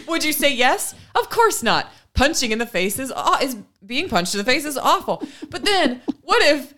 "Would 0.09 0.25
you 0.25 0.33
say 0.33 0.55
yes? 0.55 0.95
Of 1.15 1.29
course 1.29 1.62
not. 1.62 1.91
Punching 2.15 2.53
in 2.53 2.59
the 2.59 2.67
face 2.67 2.99
is 2.99 3.12
is 3.43 3.57
being 3.85 4.09
punched 4.09 4.35
in 4.35 4.39
the 4.39 4.45
face 4.45 4.65
is 4.65 4.79
awful. 4.79 5.27
But 5.51 5.65
then, 5.65 6.01
what 6.23 6.41
if, 6.43 6.73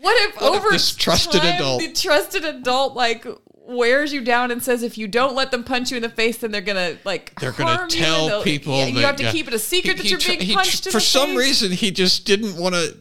what 0.00 0.20
if 0.28 0.40
What 0.40 0.56
over 0.56 0.68
this 0.70 0.94
trusted 0.94 1.40
time, 1.42 1.56
adult- 1.56 1.80
the 1.80 1.92
trusted 1.92 2.44
adult 2.44 2.94
like 2.94 3.26
wears 3.54 4.12
you 4.12 4.20
down 4.22 4.50
and 4.50 4.62
says 4.62 4.82
if 4.82 4.98
you 4.98 5.06
don't 5.06 5.34
let 5.36 5.50
them 5.52 5.62
punch 5.62 5.90
you 5.90 5.96
in 5.96 6.02
the 6.02 6.08
face, 6.08 6.38
then 6.38 6.50
they're 6.50 6.60
gonna 6.60 6.96
like 7.04 7.38
They're 7.40 7.52
gonna 7.52 7.86
tell 7.88 8.42
people. 8.42 8.74
yeah, 8.78 8.86
you 8.86 9.00
have 9.00 9.16
to 9.16 9.24
yeah. 9.24 9.32
keep 9.32 9.46
it 9.48 9.54
a 9.54 9.58
secret 9.58 9.96
He- 9.98 10.02
that 10.02 10.10
you're 10.10 10.18
he 10.20 10.44
being 10.44 10.54
punched 10.56 10.90
For 10.90 11.00
some 11.00 11.30
face. 11.30 11.38
reason, 11.38 11.72
he 11.72 11.90
just 11.90 12.24
didn't 12.24 12.56
want 12.56 12.74
to. 12.74 12.96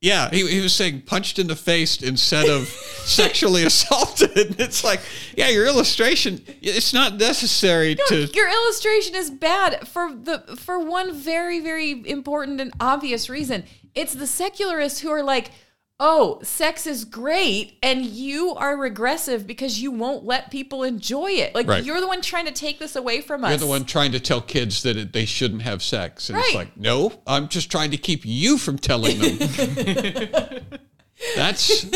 Yeah, 0.00 0.30
he, 0.30 0.44
he 0.48 0.60
was 0.60 0.72
saying 0.74 1.02
punched 1.02 1.38
in 1.38 1.46
the 1.46 1.54
face 1.54 2.02
instead 2.02 2.48
of 2.48 2.66
sexually 3.04 3.62
assaulted. 3.70 4.58
It's 4.60 4.82
like, 4.82 4.98
yeah, 5.36 5.48
your 5.48 5.64
illustration, 5.64 6.42
it's 6.60 6.92
not 6.92 7.16
necessary 7.18 7.94
No, 7.94 8.04
to. 8.26 8.32
your 8.34 8.50
illustration 8.50 9.14
is 9.14 9.30
bad 9.30 9.86
for 9.86 10.12
the 10.12 10.40
for 10.58 10.80
one 10.80 11.14
very 11.14 11.60
very 11.60 12.02
important 12.10 12.60
and 12.60 12.72
obvious 12.80 13.30
reason. 13.30 13.62
It's 13.94 14.12
the 14.14 14.26
secularists 14.26 14.98
who 15.00 15.10
are 15.10 15.22
like, 15.22 15.52
"Oh, 16.04 16.40
sex 16.42 16.86
is 16.86 17.04
great," 17.04 17.78
and 17.80 18.04
you 18.04 18.54
are 18.56 18.76
regressive 18.76 19.46
because 19.46 19.80
you 19.80 19.92
won't 19.92 20.24
let 20.24 20.50
people 20.50 20.82
enjoy 20.82 21.30
it. 21.30 21.54
Like 21.54 21.68
Right. 21.68 21.84
you're 21.84 22.00
the 22.00 22.08
one 22.08 22.20
trying 22.22 22.46
to 22.46 22.52
take 22.52 22.80
this 22.80 22.96
away 22.96 23.20
from 23.20 23.44
us. 23.44 23.50
You're 23.50 23.58
the 23.58 23.66
one 23.68 23.84
trying 23.84 24.10
to 24.12 24.20
tell 24.20 24.40
kids 24.40 24.82
that 24.82 24.96
it, 24.96 25.12
they 25.12 25.24
shouldn't 25.24 25.62
have 25.62 25.82
sex. 25.82 26.28
And 26.28 26.38
it's 26.38 26.48
Right. 26.48 26.56
like, 26.56 26.76
no, 26.76 27.12
I'm 27.26 27.48
just 27.48 27.70
trying 27.70 27.92
to 27.92 27.96
keep 27.96 28.22
you 28.24 28.58
from 28.58 28.78
telling 28.78 29.18
them. 29.18 29.38
that's 31.36 31.86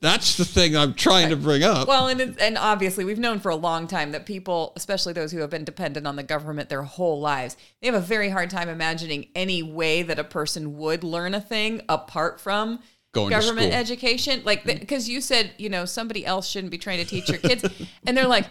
that's 0.00 0.36
the 0.36 0.44
thing 0.44 0.76
I'm 0.76 0.92
trying 0.92 1.30
to 1.30 1.36
bring 1.36 1.62
up. 1.62 1.88
Well, 1.88 2.08
and 2.08 2.20
it's, 2.20 2.36
and 2.38 2.58
obviously 2.58 3.04
we've 3.04 3.18
known 3.18 3.40
for 3.40 3.48
a 3.50 3.56
long 3.56 3.86
time 3.86 4.12
that 4.12 4.26
people, 4.26 4.74
especially 4.76 5.14
those 5.14 5.32
who 5.32 5.38
have 5.38 5.48
been 5.48 5.64
dependent 5.64 6.06
on 6.06 6.16
the 6.16 6.22
government 6.22 6.68
their 6.68 6.82
whole 6.82 7.18
lives, 7.20 7.56
they 7.80 7.86
have 7.86 7.96
a 7.96 8.00
very 8.00 8.28
hard 8.28 8.50
time 8.50 8.68
imagining 8.68 9.28
any 9.34 9.62
way 9.62 10.02
that 10.02 10.18
a 10.18 10.24
person 10.24 10.76
would 10.76 11.02
learn 11.02 11.34
a 11.34 11.40
thing 11.40 11.80
apart 11.88 12.38
from 12.40 12.80
Going 13.14 13.30
government 13.30 13.72
education. 13.72 14.42
Like 14.44 14.64
mm. 14.64 14.78
because 14.78 15.08
you 15.08 15.20
said, 15.20 15.52
you 15.56 15.70
know, 15.70 15.84
somebody 15.86 16.26
else 16.26 16.48
shouldn't 16.48 16.70
be 16.70 16.78
trying 16.78 16.98
to 16.98 17.04
teach 17.04 17.28
your 17.28 17.38
kids, 17.38 17.64
and 18.06 18.16
they're 18.16 18.28
like. 18.28 18.46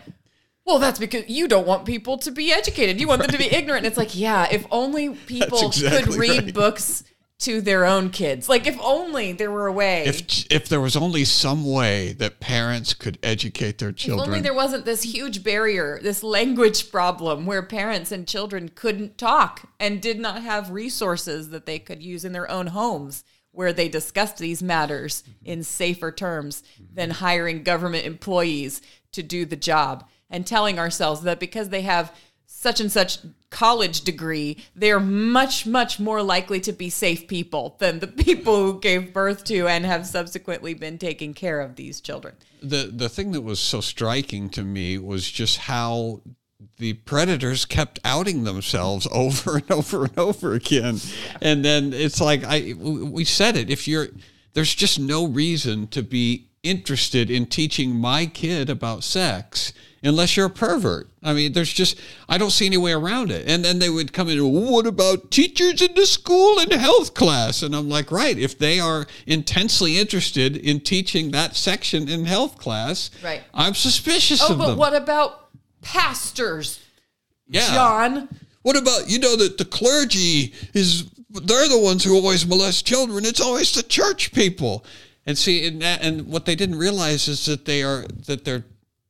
Well, 0.65 0.79
that's 0.79 0.98
because 0.98 1.27
you 1.27 1.50
don't 1.50 1.67
want 1.67 1.86
people 1.86 2.17
to 2.20 2.32
be 2.32 2.53
educated. 2.53 2.98
You 2.98 3.05
want 3.10 3.22
them 3.22 3.32
to 3.32 3.38
be 3.38 3.53
ignorant. 3.53 3.79
And 3.79 3.86
it's 3.86 3.98
like, 3.98 4.17
yeah, 4.17 4.48
if 4.50 4.65
only 4.72 5.10
people 5.27 5.72
could 5.72 6.15
read 6.15 6.43
right. 6.46 6.53
books 6.53 7.03
to 7.43 7.60
their 7.60 7.86
own 7.86 8.10
kids. 8.10 8.48
Like, 8.48 8.65
if 8.65 8.79
only 8.82 9.34
there 9.34 9.51
were 9.51 9.67
a 9.67 9.72
way. 9.72 10.05
if 10.05 10.46
if 10.50 10.70
there 10.70 10.79
was 10.79 10.96
only 10.96 11.25
some 11.25 11.65
way 11.65 12.13
that 12.13 12.39
parents 12.39 12.93
could 12.93 13.20
educate 13.22 13.77
their 13.79 13.91
children 13.91 14.24
If 14.24 14.27
only 14.27 14.41
there 14.41 14.53
wasn't 14.53 14.86
this 14.86 15.03
huge 15.03 15.43
barrier, 15.43 16.00
this 16.01 16.24
language 16.24 16.91
problem 16.91 17.46
where 17.46 17.62
parents 17.62 18.12
and 18.12 18.25
children 18.25 18.70
couldn't 18.70 19.17
talk 19.17 19.70
and 19.79 20.01
did 20.01 20.20
not 20.20 20.41
have 20.41 20.72
resources 20.72 21.50
that 21.50 21.65
they 21.65 21.79
could 21.79 22.01
use 22.01 22.24
in 22.24 22.32
their 22.32 22.50
own 22.50 22.67
homes 22.67 23.25
where 23.53 23.72
they 23.72 23.88
discussed 23.88 24.38
these 24.38 24.62
matters 24.62 25.22
mm-hmm. 25.22 25.51
in 25.51 25.63
safer 25.63 26.12
terms 26.12 26.63
mm-hmm. 26.74 26.95
than 26.95 27.10
hiring 27.10 27.63
government 27.63 28.05
employees 28.05 28.81
to 29.13 29.24
do 29.24 29.45
the 29.45 29.55
job 29.55 30.07
and 30.29 30.45
telling 30.45 30.77
ourselves 30.79 31.22
that 31.22 31.39
because 31.39 31.69
they 31.69 31.81
have 31.81 32.13
such 32.45 32.79
and 32.79 32.91
such 32.91 33.19
college 33.50 34.01
degree, 34.01 34.57
they're 34.75 35.00
much, 35.00 35.65
much 35.65 36.00
more 36.00 36.22
likely 36.22 36.60
to 36.60 36.72
be 36.72 36.89
safe 36.89 37.27
people 37.27 37.75
than 37.79 38.00
the 38.00 38.07
people 38.25 38.55
who 38.55 38.79
gave 38.79 39.13
birth 39.13 39.43
to 39.45 39.67
and 39.67 39.86
have 39.86 40.05
subsequently 40.05 40.74
been 40.74 40.98
taking 40.98 41.33
care 41.33 41.62
of 41.62 41.75
these 41.75 42.01
children. 42.01 42.36
the 42.62 42.91
the 42.93 43.10
thing 43.10 43.31
that 43.31 43.41
was 43.41 43.60
so 43.60 43.81
striking 43.81 44.50
to 44.50 44.63
me 44.63 44.98
was 44.98 45.29
just 45.29 45.57
how 45.57 46.22
the 46.77 46.93
predators 46.93 47.65
kept 47.65 48.00
outing 48.03 48.43
themselves 48.43 49.08
over 49.12 49.58
and 49.58 49.72
over 49.72 50.05
and 50.05 50.17
over 50.17 50.53
again. 50.53 51.00
And 51.41 51.63
then 51.63 51.93
it's 51.93 52.20
like 52.22 52.43
i 52.43 52.74
we 52.77 53.25
said 53.25 53.55
it 53.58 53.70
if 53.70 53.88
you're 53.88 54.08
there's 54.53 54.74
just 54.75 55.00
no 55.00 55.25
reason 55.25 55.88
to 55.88 56.03
be 56.03 56.48
interested 56.62 57.29
in 57.29 57.46
teaching 57.46 57.93
my 57.96 58.25
kid 58.25 58.70
about 58.70 59.03
sex 59.03 59.74
unless 60.05 60.36
you're 60.38 60.46
a 60.46 60.50
pervert. 60.50 61.10
I 61.22 61.34
mean 61.34 61.51
there's 61.53 61.74
just 61.74 62.00
i 62.29 62.38
don't 62.38 62.51
see 62.51 62.65
any 62.65 62.77
way 62.77 62.93
around 62.93 63.32
it. 63.32 63.48
And 63.48 63.65
then 63.65 63.79
they 63.79 63.89
would 63.89 64.13
come 64.13 64.29
in 64.29 64.39
what 64.51 64.88
about 64.88 65.29
teachers 65.32 65.82
in 65.82 65.93
the 65.96 66.05
school 66.05 66.60
and 66.60 66.72
health 66.72 67.13
class? 67.13 67.63
And 67.63 67.75
i'm 67.75 67.89
like 67.89 68.12
right 68.12 68.38
if 68.38 68.58
they 68.58 68.79
are 68.79 69.05
intensely 69.27 69.98
interested 69.98 70.55
in 70.55 70.79
teaching 70.79 71.32
that 71.32 71.55
section 71.55 72.08
in 72.08 72.25
health 72.25 72.58
class 72.58 73.10
Right. 73.24 73.41
i'm 73.53 73.74
suspicious 73.74 74.41
Oh, 74.41 74.53
of 74.53 74.58
but 74.60 74.67
them. 74.67 74.77
what 74.77 74.93
about 74.96 75.39
pastors, 75.93 76.83
yeah 77.47 77.73
John? 77.73 78.29
What 78.63 78.77
about 78.77 79.09
you 79.09 79.19
know 79.19 79.35
that 79.35 79.57
the 79.57 79.65
clergy 79.65 80.53
is 80.73 81.09
they're 81.29 81.67
the 81.67 81.79
ones 81.79 82.03
who 82.03 82.15
always 82.15 82.45
molest 82.45 82.85
children. 82.85 83.25
It's 83.25 83.41
always 83.41 83.73
the 83.73 83.83
church 83.83 84.31
people. 84.33 84.85
And 85.25 85.38
see, 85.38 85.65
and, 85.65 85.81
that, 85.81 86.03
and 86.03 86.27
what 86.27 86.45
they 86.45 86.55
didn't 86.55 86.77
realize 86.77 87.27
is 87.27 87.45
that 87.45 87.65
they 87.65 87.81
are 87.81 88.05
that 88.27 88.43
they're 88.45 88.65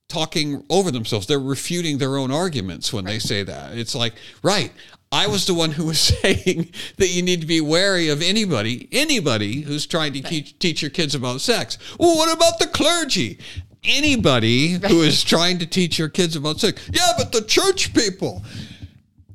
talking 0.07 0.63
over 0.69 0.91
themselves. 0.91 1.25
They're 1.25 1.39
refuting 1.39 1.97
their 1.97 2.17
own 2.17 2.31
arguments 2.31 2.93
when 2.93 3.05
they 3.05 3.19
say 3.19 3.43
that. 3.43 3.75
It's 3.75 3.95
like, 3.95 4.13
right, 4.43 4.71
I 5.11 5.27
was 5.27 5.47
the 5.47 5.53
one 5.53 5.71
who 5.71 5.85
was 5.85 5.99
saying 6.21 6.71
that 6.97 7.07
you 7.07 7.21
need 7.23 7.41
to 7.41 7.47
be 7.47 7.61
wary 7.61 8.09
of 8.09 8.21
anybody, 8.21 8.87
anybody 8.91 9.61
who's 9.61 9.87
trying 9.87 10.13
to 10.13 10.21
teach, 10.21 10.57
teach 10.59 10.81
your 10.81 10.91
kids 10.91 11.15
about 11.15 11.41
sex. 11.41 11.77
Well, 11.99 12.15
what 12.15 12.35
about 12.35 12.59
the 12.59 12.67
clergy? 12.67 13.39
Anybody 13.85 14.69
who 14.87 15.01
is 15.01 15.23
trying 15.23 15.59
to 15.59 15.65
teach 15.65 15.99
your 15.99 16.09
kids 16.09 16.35
about 16.35 16.59
sex. 16.59 16.89
Yeah, 16.91 17.11
but 17.17 17.31
the 17.31 17.41
church 17.41 17.93
people 17.93 18.43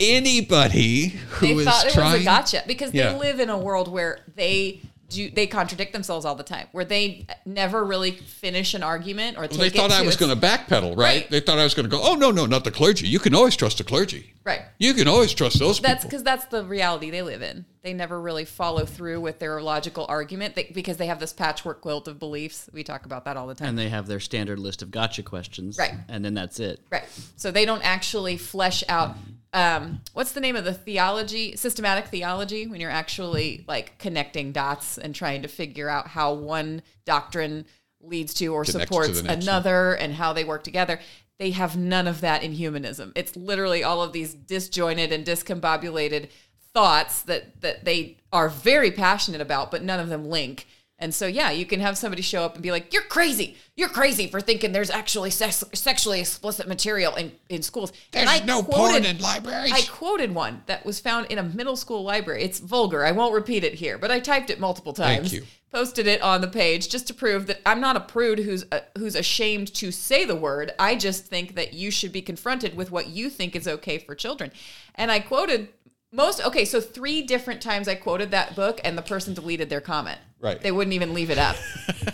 anybody 0.01 1.09
who 1.09 1.47
They 1.47 1.53
is 1.55 1.65
thought 1.65 1.87
it 1.87 1.93
trying 1.93 2.13
was 2.13 2.23
a 2.23 2.25
gotcha 2.25 2.63
because 2.67 2.95
Yeah. 2.95 3.13
they 3.13 3.19
live 3.19 3.41
in 3.41 3.51
a 3.51 3.59
world 3.59 3.89
where 3.89 4.21
they 4.37 4.81
do 5.09 5.31
they 5.31 5.47
contradict 5.47 5.95
themselves 5.95 6.27
all 6.27 6.35
the 6.35 6.43
time, 6.43 6.67
where 6.73 6.85
they 6.85 7.27
never 7.47 7.83
really 7.83 8.11
finish 8.11 8.75
an 8.75 8.83
argument 8.83 9.39
or 9.39 9.47
take 9.47 9.59
they 9.59 9.71
thought 9.71 9.91
I 9.91 10.03
was 10.03 10.17
going 10.17 10.39
to 10.39 10.47
backpedal, 10.47 10.91
right? 10.91 10.99
Right. 10.99 11.31
They 11.31 11.41
thought 11.41 11.59
I 11.59 11.65
was 11.65 11.73
going 11.73 11.89
to 11.89 11.91
go, 11.91 12.01
oh, 12.03 12.15
no, 12.15 12.31
no, 12.31 12.45
not 12.45 12.65
the 12.65 12.71
clergy. 12.71 13.09
You 13.09 13.19
can 13.19 13.35
always 13.35 13.57
trust 13.57 13.79
the 13.79 13.85
clergy. 13.85 14.35
Right. 14.45 14.61
You 14.77 14.93
can 14.93 15.09
always 15.09 15.33
trust 15.33 15.59
those 15.59 15.81
That's 15.81 16.05
because 16.05 16.23
that's 16.23 16.45
the 16.47 16.63
reality 16.63 17.11
they 17.11 17.23
live 17.23 17.41
in. 17.41 17.65
They 17.83 17.95
never 17.95 18.21
really 18.21 18.45
follow 18.45 18.85
through 18.85 19.21
with 19.21 19.39
their 19.39 19.63
logical 19.63 20.07
argument 20.09 20.55
they, 20.55 20.71
because 20.73 20.97
they 20.97 21.07
have 21.07 21.21
this 21.21 21.33
patchwork 21.33 21.81
quilt 21.81 22.09
of 22.09 22.19
beliefs. 22.19 22.69
We 22.73 22.83
talk 22.83 23.07
about 23.07 23.25
that 23.25 23.37
all 23.37 23.47
the 23.47 23.55
time. 23.55 23.69
And 23.69 23.79
they 23.79 23.89
have 23.89 24.07
their 24.07 24.21
standard 24.21 24.59
list 24.59 24.83
of 24.83 24.91
gotcha 24.91 25.23
questions. 25.23 25.79
Right. 25.79 25.95
And 26.09 26.25
then 26.25 26.35
that's 26.35 26.61
it. 26.61 26.81
Right. 26.91 27.05
So 27.37 27.51
they 27.51 27.65
don't 27.65 27.85
actually 27.85 28.37
flesh 28.37 28.83
out 28.89 29.17
um, 29.53 30.03
what's 30.13 30.33
the 30.33 30.41
name 30.41 30.57
of 30.57 30.65
the 30.65 30.75
theology, 30.75 31.57
systematic 31.57 32.09
theology, 32.09 32.67
when 32.67 32.81
you're 32.81 32.91
actually 32.91 33.65
like 33.67 33.99
connecting 33.99 34.53
dots 34.53 34.99
and 34.99 35.15
trying 35.15 35.43
to 35.43 35.49
figure 35.49 35.89
out 35.89 36.09
how 36.09 36.35
one 36.35 36.83
doctrine 37.07 37.65
leads 38.01 38.35
to 38.35 38.49
or 38.49 38.65
Connects 38.65 38.89
supports 38.89 39.21
the 39.21 39.23
next 39.23 39.29
one. 39.29 39.43
another 39.43 39.95
and 39.95 40.15
how 40.15 40.33
they 40.33 40.45
work 40.45 40.65
together. 40.65 41.01
They 41.39 41.53
have 41.53 41.77
none 41.77 42.07
of 42.07 42.21
that 42.21 42.43
in 42.43 42.53
humanism. 42.53 43.13
It's 43.15 43.37
literally 43.37 43.85
all 43.85 44.03
of 44.03 44.13
these 44.13 44.35
disjointed 44.35 45.13
and 45.13 45.25
discombobulated 45.25 46.29
thoughts 46.75 47.23
that 47.23 47.61
that 47.63 47.85
they 47.85 48.17
are 48.33 48.49
very 48.49 48.91
passionate 48.91 49.41
about, 49.41 49.71
but 49.71 49.83
none 49.83 50.01
of 50.01 50.09
them 50.09 50.25
link. 50.29 50.67
And 51.01 51.15
so, 51.15 51.29
yeah, 51.29 51.53
you 51.53 51.65
can 51.65 51.79
have 51.79 51.97
somebody 51.97 52.23
show 52.23 52.43
up 52.43 52.55
and 52.55 52.63
be 52.63 52.73
like, 52.73 52.93
"You're 52.93 53.05
crazy. 53.05 53.57
You're 53.77 53.89
crazy 53.89 54.27
for 54.27 54.41
thinking 54.41 54.73
there's 54.73 54.91
actually 54.91 55.31
sex- 55.31 55.63
sexually 55.73 56.19
explicit 56.19 56.67
material 56.67 57.15
in, 57.15 57.31
in 57.49 57.63
schools." 57.63 57.93
There's 58.11 58.23
and 58.23 58.29
I 58.29 58.45
no 58.45 58.65
quoted- 58.65 59.05
porn 59.05 59.05
in 59.05 59.19
libraries. 59.23 59.73
I 59.73 59.83
quoted 59.83 60.35
one 60.35 60.65
that 60.67 60.85
was 60.85 60.99
found 60.99 61.27
in 61.27 61.39
a 61.39 61.45
middle 61.45 61.77
school 61.77 62.03
library. 62.03 62.43
It's 62.43 62.59
vulgar. 62.59 63.05
I 63.05 63.13
won't 63.13 63.33
repeat 63.33 63.63
it 63.63 63.75
here, 63.75 63.97
but 63.97 64.11
I 64.11 64.19
typed 64.19 64.51
it 64.51 64.59
multiple 64.59 64.93
Thank 64.93 65.21
times. 65.21 65.33
you. 65.33 65.45
Posted 65.71 66.09
it 66.09 66.21
on 66.21 66.41
the 66.41 66.49
page 66.49 66.89
just 66.89 67.07
to 67.09 67.15
prove 67.15 67.47
that 67.47 67.61
I'm 67.65 67.81
not 67.81 67.95
a 67.95 68.01
prude 68.01 68.41
who's 68.41 68.65
uh, 68.73 68.81
who's 68.97 69.15
ashamed 69.15 69.73
to 69.75 69.93
say 69.93 70.25
the 70.25 70.35
word. 70.35 70.73
I 70.81 70.97
just 70.97 71.27
think 71.27 71.55
that 71.55 71.75
you 71.75 71.93
should 71.93 72.11
be 72.11 72.23
confronted 72.23 72.75
with 72.77 72.91
what 72.91 73.07
you 73.07 73.31
think 73.31 73.55
is 73.55 73.69
okay 73.69 73.99
for 73.99 74.17
children. 74.17 74.51
And 74.97 75.13
I 75.13 75.21
quoted 75.21 75.69
most 76.13 76.45
okay, 76.45 76.65
so 76.65 76.81
three 76.81 77.23
different 77.23 77.61
times 77.61 77.89
I 77.89 77.95
quoted 77.95 78.31
that 78.31 78.57
book 78.57 78.81
and 78.85 78.97
the 78.97 79.03
person 79.03 79.35
deleted 79.35 79.69
their 79.69 79.81
comment. 79.81 80.19
Right. 80.41 80.61
They 80.61 80.73
wouldn't 80.73 80.95
even 80.95 81.15
leave 81.15 81.31
it 81.31 81.39
up. 81.39 81.57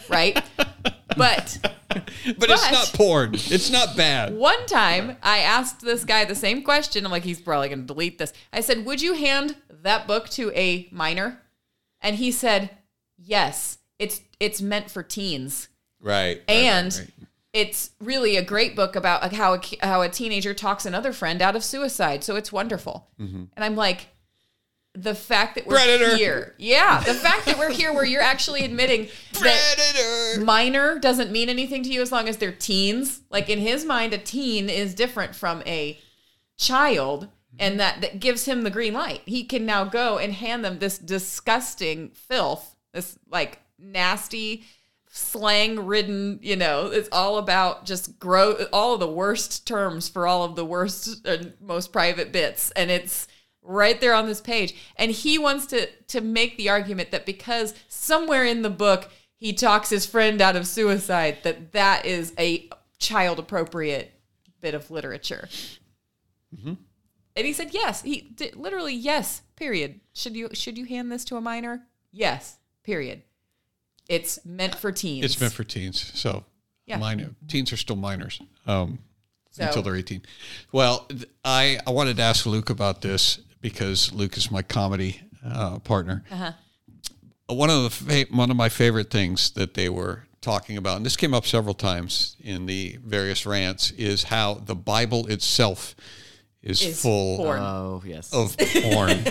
right? 0.08 0.42
But 1.16 1.58
but 1.62 2.50
it's 2.50 2.72
not 2.72 2.92
porn. 2.94 3.34
It's 3.34 3.70
not 3.70 3.96
bad. 3.96 4.34
one 4.34 4.66
time 4.66 5.16
I 5.22 5.38
asked 5.38 5.80
this 5.80 6.04
guy 6.04 6.24
the 6.24 6.34
same 6.34 6.62
question. 6.62 7.04
I'm 7.04 7.12
like, 7.12 7.22
he's 7.22 7.40
probably 7.40 7.68
to 7.68 7.76
delete 7.76 8.18
this. 8.18 8.32
I 8.52 8.62
said, 8.62 8.84
Would 8.84 9.00
you 9.00 9.14
hand 9.14 9.54
that 9.70 10.08
book 10.08 10.28
to 10.30 10.50
a 10.56 10.88
minor? 10.90 11.40
And 12.00 12.16
he 12.16 12.32
said, 12.32 12.70
Yes. 13.16 13.78
It's 14.00 14.22
it's 14.40 14.60
meant 14.60 14.90
for 14.90 15.04
teens. 15.04 15.68
Right. 16.00 16.42
And 16.48 17.12
it's 17.54 17.92
really 18.00 18.36
a 18.36 18.42
great 18.42 18.74
book 18.74 18.96
about 18.96 19.22
like, 19.22 19.32
how 19.32 19.54
a, 19.54 19.60
how 19.80 20.02
a 20.02 20.08
teenager 20.08 20.52
talks 20.52 20.84
another 20.84 21.12
friend 21.12 21.40
out 21.40 21.54
of 21.54 21.62
suicide. 21.64 22.24
So 22.24 22.34
it's 22.34 22.52
wonderful. 22.52 23.08
Mm-hmm. 23.18 23.44
And 23.54 23.64
I'm 23.64 23.76
like, 23.76 24.08
the 24.96 25.14
fact 25.14 25.54
that 25.54 25.66
we're 25.66 25.76
Predator. 25.76 26.16
here, 26.16 26.54
yeah, 26.58 27.00
the 27.00 27.14
fact 27.14 27.46
that 27.46 27.58
we're 27.58 27.72
here, 27.72 27.92
where 27.92 28.04
you're 28.04 28.22
actually 28.22 28.64
admitting 28.64 29.08
that 29.40 30.38
minor 30.40 30.98
doesn't 31.00 31.32
mean 31.32 31.48
anything 31.48 31.82
to 31.82 31.90
you 31.90 32.00
as 32.00 32.12
long 32.12 32.28
as 32.28 32.36
they're 32.36 32.52
teens. 32.52 33.22
Like 33.28 33.48
in 33.48 33.58
his 33.58 33.84
mind, 33.84 34.12
a 34.12 34.18
teen 34.18 34.68
is 34.68 34.94
different 34.94 35.34
from 35.34 35.62
a 35.66 35.98
child, 36.56 37.26
and 37.58 37.80
that 37.80 38.02
that 38.02 38.20
gives 38.20 38.44
him 38.44 38.62
the 38.62 38.70
green 38.70 38.94
light. 38.94 39.22
He 39.26 39.42
can 39.42 39.66
now 39.66 39.84
go 39.84 40.18
and 40.18 40.32
hand 40.32 40.64
them 40.64 40.78
this 40.78 40.98
disgusting 40.98 42.10
filth, 42.10 42.76
this 42.92 43.18
like 43.28 43.62
nasty 43.76 44.64
slang 45.16 45.86
ridden 45.86 46.40
you 46.42 46.56
know 46.56 46.86
it's 46.86 47.08
all 47.12 47.38
about 47.38 47.86
just 47.86 48.18
grow 48.18 48.54
all 48.72 48.94
of 48.94 49.00
the 49.00 49.06
worst 49.06 49.64
terms 49.64 50.08
for 50.08 50.26
all 50.26 50.42
of 50.42 50.56
the 50.56 50.64
worst 50.64 51.24
and 51.24 51.52
most 51.60 51.92
private 51.92 52.32
bits. 52.32 52.72
And 52.72 52.90
it's 52.90 53.28
right 53.62 54.00
there 54.00 54.12
on 54.12 54.26
this 54.26 54.40
page. 54.40 54.74
And 54.96 55.12
he 55.12 55.38
wants 55.38 55.66
to 55.66 55.86
to 56.08 56.20
make 56.20 56.56
the 56.56 56.68
argument 56.68 57.12
that 57.12 57.26
because 57.26 57.74
somewhere 57.86 58.44
in 58.44 58.62
the 58.62 58.70
book 58.70 59.08
he 59.36 59.52
talks 59.52 59.88
his 59.88 60.04
friend 60.04 60.40
out 60.40 60.56
of 60.56 60.66
suicide 60.66 61.38
that 61.44 61.70
that 61.70 62.04
is 62.04 62.34
a 62.36 62.68
child 62.98 63.38
appropriate 63.38 64.10
bit 64.60 64.74
of 64.74 64.90
literature. 64.90 65.48
Mm-hmm. 66.56 66.74
And 67.36 67.46
he 67.46 67.52
said 67.52 67.72
yes 67.72 68.02
he 68.02 68.32
did, 68.34 68.56
literally 68.56 68.94
yes 68.94 69.42
period. 69.54 70.00
Should 70.12 70.34
you 70.34 70.48
should 70.54 70.76
you 70.76 70.86
hand 70.86 71.12
this 71.12 71.24
to 71.26 71.36
a 71.36 71.40
minor? 71.40 71.86
Yes 72.10 72.58
period 72.82 73.22
it's 74.08 74.44
meant 74.44 74.74
for 74.74 74.92
teens 74.92 75.24
It's 75.24 75.40
meant 75.40 75.52
for 75.52 75.64
teens. 75.64 76.12
So 76.14 76.44
Yeah. 76.86 76.98
minor, 76.98 77.30
teens 77.48 77.72
are 77.72 77.76
still 77.76 77.96
minors 77.96 78.40
um, 78.66 78.98
So- 79.50 79.64
until 79.64 79.82
they're 79.82 79.96
18. 79.96 80.22
Well, 80.72 81.08
I, 81.44 81.78
I 81.86 81.90
wanted 81.90 82.16
to 82.18 82.22
ask 82.22 82.46
Luke 82.46 82.70
about 82.70 83.00
this 83.02 83.38
because 83.60 84.12
Luke 84.12 84.36
is 84.36 84.50
my 84.50 84.62
comedy 84.62 85.20
uh, 85.44 85.78
partner. 85.80 86.24
Uh-huh. 86.30 86.52
One 87.48 87.68
of 87.70 87.82
the 87.82 87.90
fa- 87.90 88.34
one 88.34 88.50
of 88.50 88.56
my 88.56 88.68
favorite 88.70 89.10
things 89.10 89.50
that 89.50 89.74
they 89.74 89.88
were 89.90 90.24
talking 90.40 90.76
about, 90.78 90.96
and 90.96 91.04
this 91.06 91.16
came 91.16 91.34
up 91.34 91.46
several 91.46 91.74
times 91.74 92.36
in 92.40 92.64
the 92.66 92.98
various 93.04 93.44
rants, 93.44 93.90
is 93.92 94.24
how 94.24 94.54
the 94.54 94.74
Bible 94.74 95.26
itself 95.26 95.94
is, 96.62 96.80
Is 96.82 97.00
full 97.02 97.36
porn. 97.36 97.60
Oh 97.60 98.02
yes. 98.06 98.32
of 98.32 98.56
porn. 98.58 99.24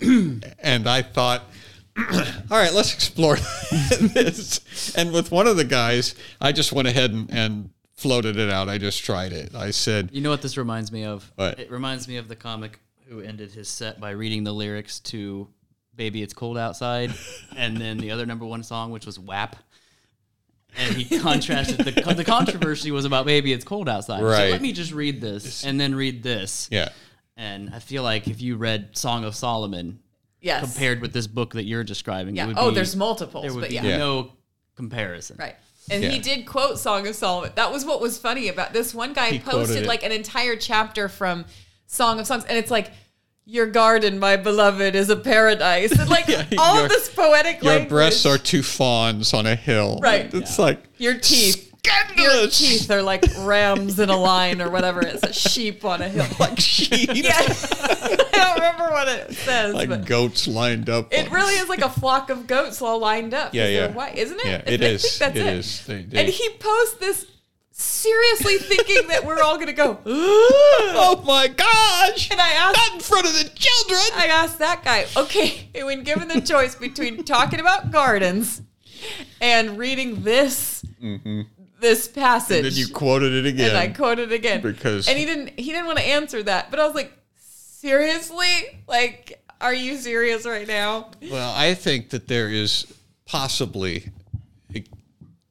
and 0.60 0.88
I 0.88 1.02
thought, 1.02 1.44
all 1.98 2.58
right, 2.58 2.72
let's 2.72 2.94
explore 2.94 3.36
this. 4.00 4.94
And 4.96 5.12
with 5.12 5.30
one 5.30 5.46
of 5.46 5.56
the 5.56 5.64
guys, 5.64 6.14
I 6.40 6.52
just 6.52 6.72
went 6.72 6.88
ahead 6.88 7.10
and, 7.12 7.30
and 7.30 7.70
floated 7.94 8.36
it 8.36 8.50
out. 8.50 8.68
I 8.68 8.78
just 8.78 9.04
tried 9.04 9.32
it. 9.32 9.54
I 9.54 9.70
said, 9.70 10.10
You 10.12 10.20
know 10.20 10.30
what 10.30 10.42
this 10.42 10.56
reminds 10.56 10.90
me 10.92 11.04
of? 11.04 11.30
What? 11.36 11.58
It 11.58 11.70
reminds 11.70 12.08
me 12.08 12.16
of 12.16 12.28
the 12.28 12.36
comic 12.36 12.80
who 13.08 13.20
ended 13.20 13.50
his 13.52 13.68
set 13.68 14.00
by 14.00 14.10
reading 14.10 14.44
the 14.44 14.52
lyrics 14.52 15.00
to 15.00 15.48
"Baby 15.96 16.22
It's 16.22 16.32
Cold 16.32 16.56
Outside," 16.56 17.12
and 17.56 17.76
then 17.76 17.98
the 17.98 18.12
other 18.12 18.24
number 18.24 18.46
one 18.46 18.62
song, 18.62 18.90
which 18.92 19.04
was 19.06 19.18
"WAP." 19.18 19.56
And 20.76 20.94
he 20.94 21.18
contrasted 21.18 21.78
the 21.78 22.14
the 22.14 22.24
controversy 22.24 22.92
was 22.92 23.04
about 23.04 23.26
"Baby 23.26 23.52
It's 23.52 23.64
Cold 23.64 23.88
Outside." 23.88 24.20
So 24.20 24.26
let 24.26 24.62
me 24.62 24.72
just 24.72 24.92
read 24.92 25.20
this 25.20 25.64
and 25.64 25.80
then 25.80 25.94
read 25.94 26.22
this. 26.22 26.68
yeah. 26.70 26.90
And 27.36 27.74
I 27.74 27.78
feel 27.78 28.02
like 28.02 28.28
if 28.28 28.40
you 28.40 28.56
read 28.56 28.96
Song 28.96 29.24
of 29.24 29.34
Solomon 29.34 29.98
yes 30.40 30.62
compared 30.72 31.00
with 31.00 31.12
this 31.12 31.26
book 31.26 31.52
that 31.54 31.64
you're 31.64 31.84
describing, 31.84 32.34
it 32.36 32.38
yeah 32.38 32.46
would 32.46 32.56
oh 32.58 32.68
be- 32.70 32.74
there's 32.76 32.96
multiples 32.96 33.42
there 33.44 33.52
would 33.52 33.60
but 33.60 33.68
be 33.70 33.74
yeah. 33.76 33.84
Yeah. 33.84 33.96
no 33.98 34.32
comparison. 34.76 35.36
Right. 35.38 35.56
And 35.90 36.04
he 36.04 36.18
did 36.20 36.46
quote 36.46 36.78
Song 36.78 37.06
of 37.08 37.14
Solomon. 37.16 37.50
That 37.56 37.72
was 37.72 37.84
what 37.84 38.00
was 38.00 38.16
funny 38.16 38.48
about 38.48 38.72
this 38.72 38.94
one 38.94 39.12
guy 39.12 39.30
He 39.30 39.38
posted 39.40 39.86
like 39.86 40.04
an 40.04 40.12
entire 40.12 40.54
chapter 40.56 41.08
from 41.08 41.44
Song 41.86 42.20
of 42.20 42.26
Songs 42.26 42.44
and 42.44 42.56
it's 42.56 42.70
like 42.70 42.92
your 43.44 43.66
garden, 43.66 44.20
my 44.20 44.36
beloved, 44.36 44.94
is 44.94 45.10
a 45.10 45.16
paradise. 45.16 45.90
And 45.98 46.08
like 46.08 46.28
Yeah, 46.28 46.44
all 46.58 46.78
your- 46.80 46.88
this 46.88 47.08
poetic 47.12 47.62
Your 47.62 47.72
language. 47.72 47.88
breasts 47.88 48.24
are 48.24 48.38
two 48.38 48.62
fawns 48.62 49.34
on 49.34 49.46
a 49.46 49.56
hill. 49.56 49.98
Right. 50.00 50.32
It's 50.32 50.58
like 50.58 50.84
your 50.98 51.18
teeth. 51.18 51.69
Your 51.84 51.94
scandalous. 52.30 52.58
teeth 52.58 52.90
are 52.90 53.02
like 53.02 53.24
rams 53.40 53.98
in 53.98 54.08
a 54.10 54.16
line 54.16 54.60
or 54.60 54.70
whatever 54.70 55.00
It's 55.00 55.22
a 55.22 55.32
Sheep 55.32 55.84
on 55.84 56.02
a 56.02 56.08
hill. 56.08 56.26
like 56.40 56.58
sheep. 56.60 57.10
Yeah. 57.14 57.32
I 57.36 58.28
don't 58.32 58.54
remember 58.56 58.90
what 58.92 59.08
it 59.08 59.34
says. 59.34 59.74
like 59.74 59.88
but 59.88 60.04
goats 60.06 60.46
lined 60.46 60.88
up. 60.90 61.12
it 61.12 61.26
on- 61.28 61.32
really 61.32 61.54
is 61.54 61.68
like 61.68 61.80
a 61.80 61.88
flock 61.90 62.30
of 62.30 62.46
goats 62.46 62.82
all 62.82 62.98
lined 62.98 63.32
up. 63.34 63.54
Yeah, 63.54 63.62
'cause 63.64 63.72
they're 63.72 63.88
yeah. 63.88 63.94
White, 63.94 64.16
isn't 64.18 64.38
it? 64.40 64.46
Yeah, 64.46 64.56
I 64.56 64.60
think 64.78 64.82
is. 64.82 65.18
that's 65.18 65.36
it. 65.36 65.46
It 65.46 65.46
is. 65.58 65.86
They- 65.86 66.02
they- 66.02 66.20
and 66.20 66.28
he 66.28 66.48
posts 66.58 66.94
this 66.98 67.26
seriously 67.72 68.58
thinking 68.58 69.08
that 69.08 69.24
we're 69.24 69.40
all 69.40 69.58
gonna 69.58 69.72
go. 69.72 69.98
oh 70.06 71.22
my 71.26 71.48
gosh! 71.48 72.30
And 72.30 72.40
I 72.40 72.50
asked, 72.52 72.76
Not 72.76 72.92
in 72.94 73.00
front 73.00 73.26
of 73.26 73.32
the 73.32 73.44
children. 73.54 74.02
I 74.16 74.26
asked 74.26 74.58
that 74.58 74.84
guy, 74.84 75.06
okay, 75.16 75.68
when 75.82 76.02
given 76.02 76.28
the 76.28 76.40
choice 76.42 76.74
between 76.74 77.24
talking 77.24 77.58
about 77.60 77.90
gardens 77.90 78.60
and 79.40 79.78
reading 79.78 80.22
this 80.24 80.84
mm-hmm. 81.02 81.42
This 81.80 82.06
passage, 82.08 82.56
and 82.58 82.66
then 82.66 82.72
you 82.74 82.88
quoted 82.88 83.32
it 83.32 83.46
again. 83.46 83.70
and 83.70 83.78
I 83.78 83.88
quoted 83.88 84.32
it 84.32 84.34
again 84.34 84.60
Because- 84.60 85.08
and 85.08 85.18
he 85.18 85.24
didn't 85.24 85.58
he 85.58 85.70
didn't 85.72 85.86
want 85.86 85.98
to 85.98 86.06
answer 86.06 86.42
that, 86.42 86.70
but 86.70 86.78
I 86.80 86.86
was 86.86 86.94
like, 86.94 87.12
seriously, 87.36 88.82
like, 88.86 89.42
are 89.60 89.74
you 89.74 89.96
serious 89.96 90.44
right 90.46 90.66
now? 90.66 91.10
Well, 91.30 91.52
I 91.56 91.74
think 91.74 92.10
that 92.10 92.28
there 92.28 92.48
is 92.48 92.86
possibly, 93.26 94.10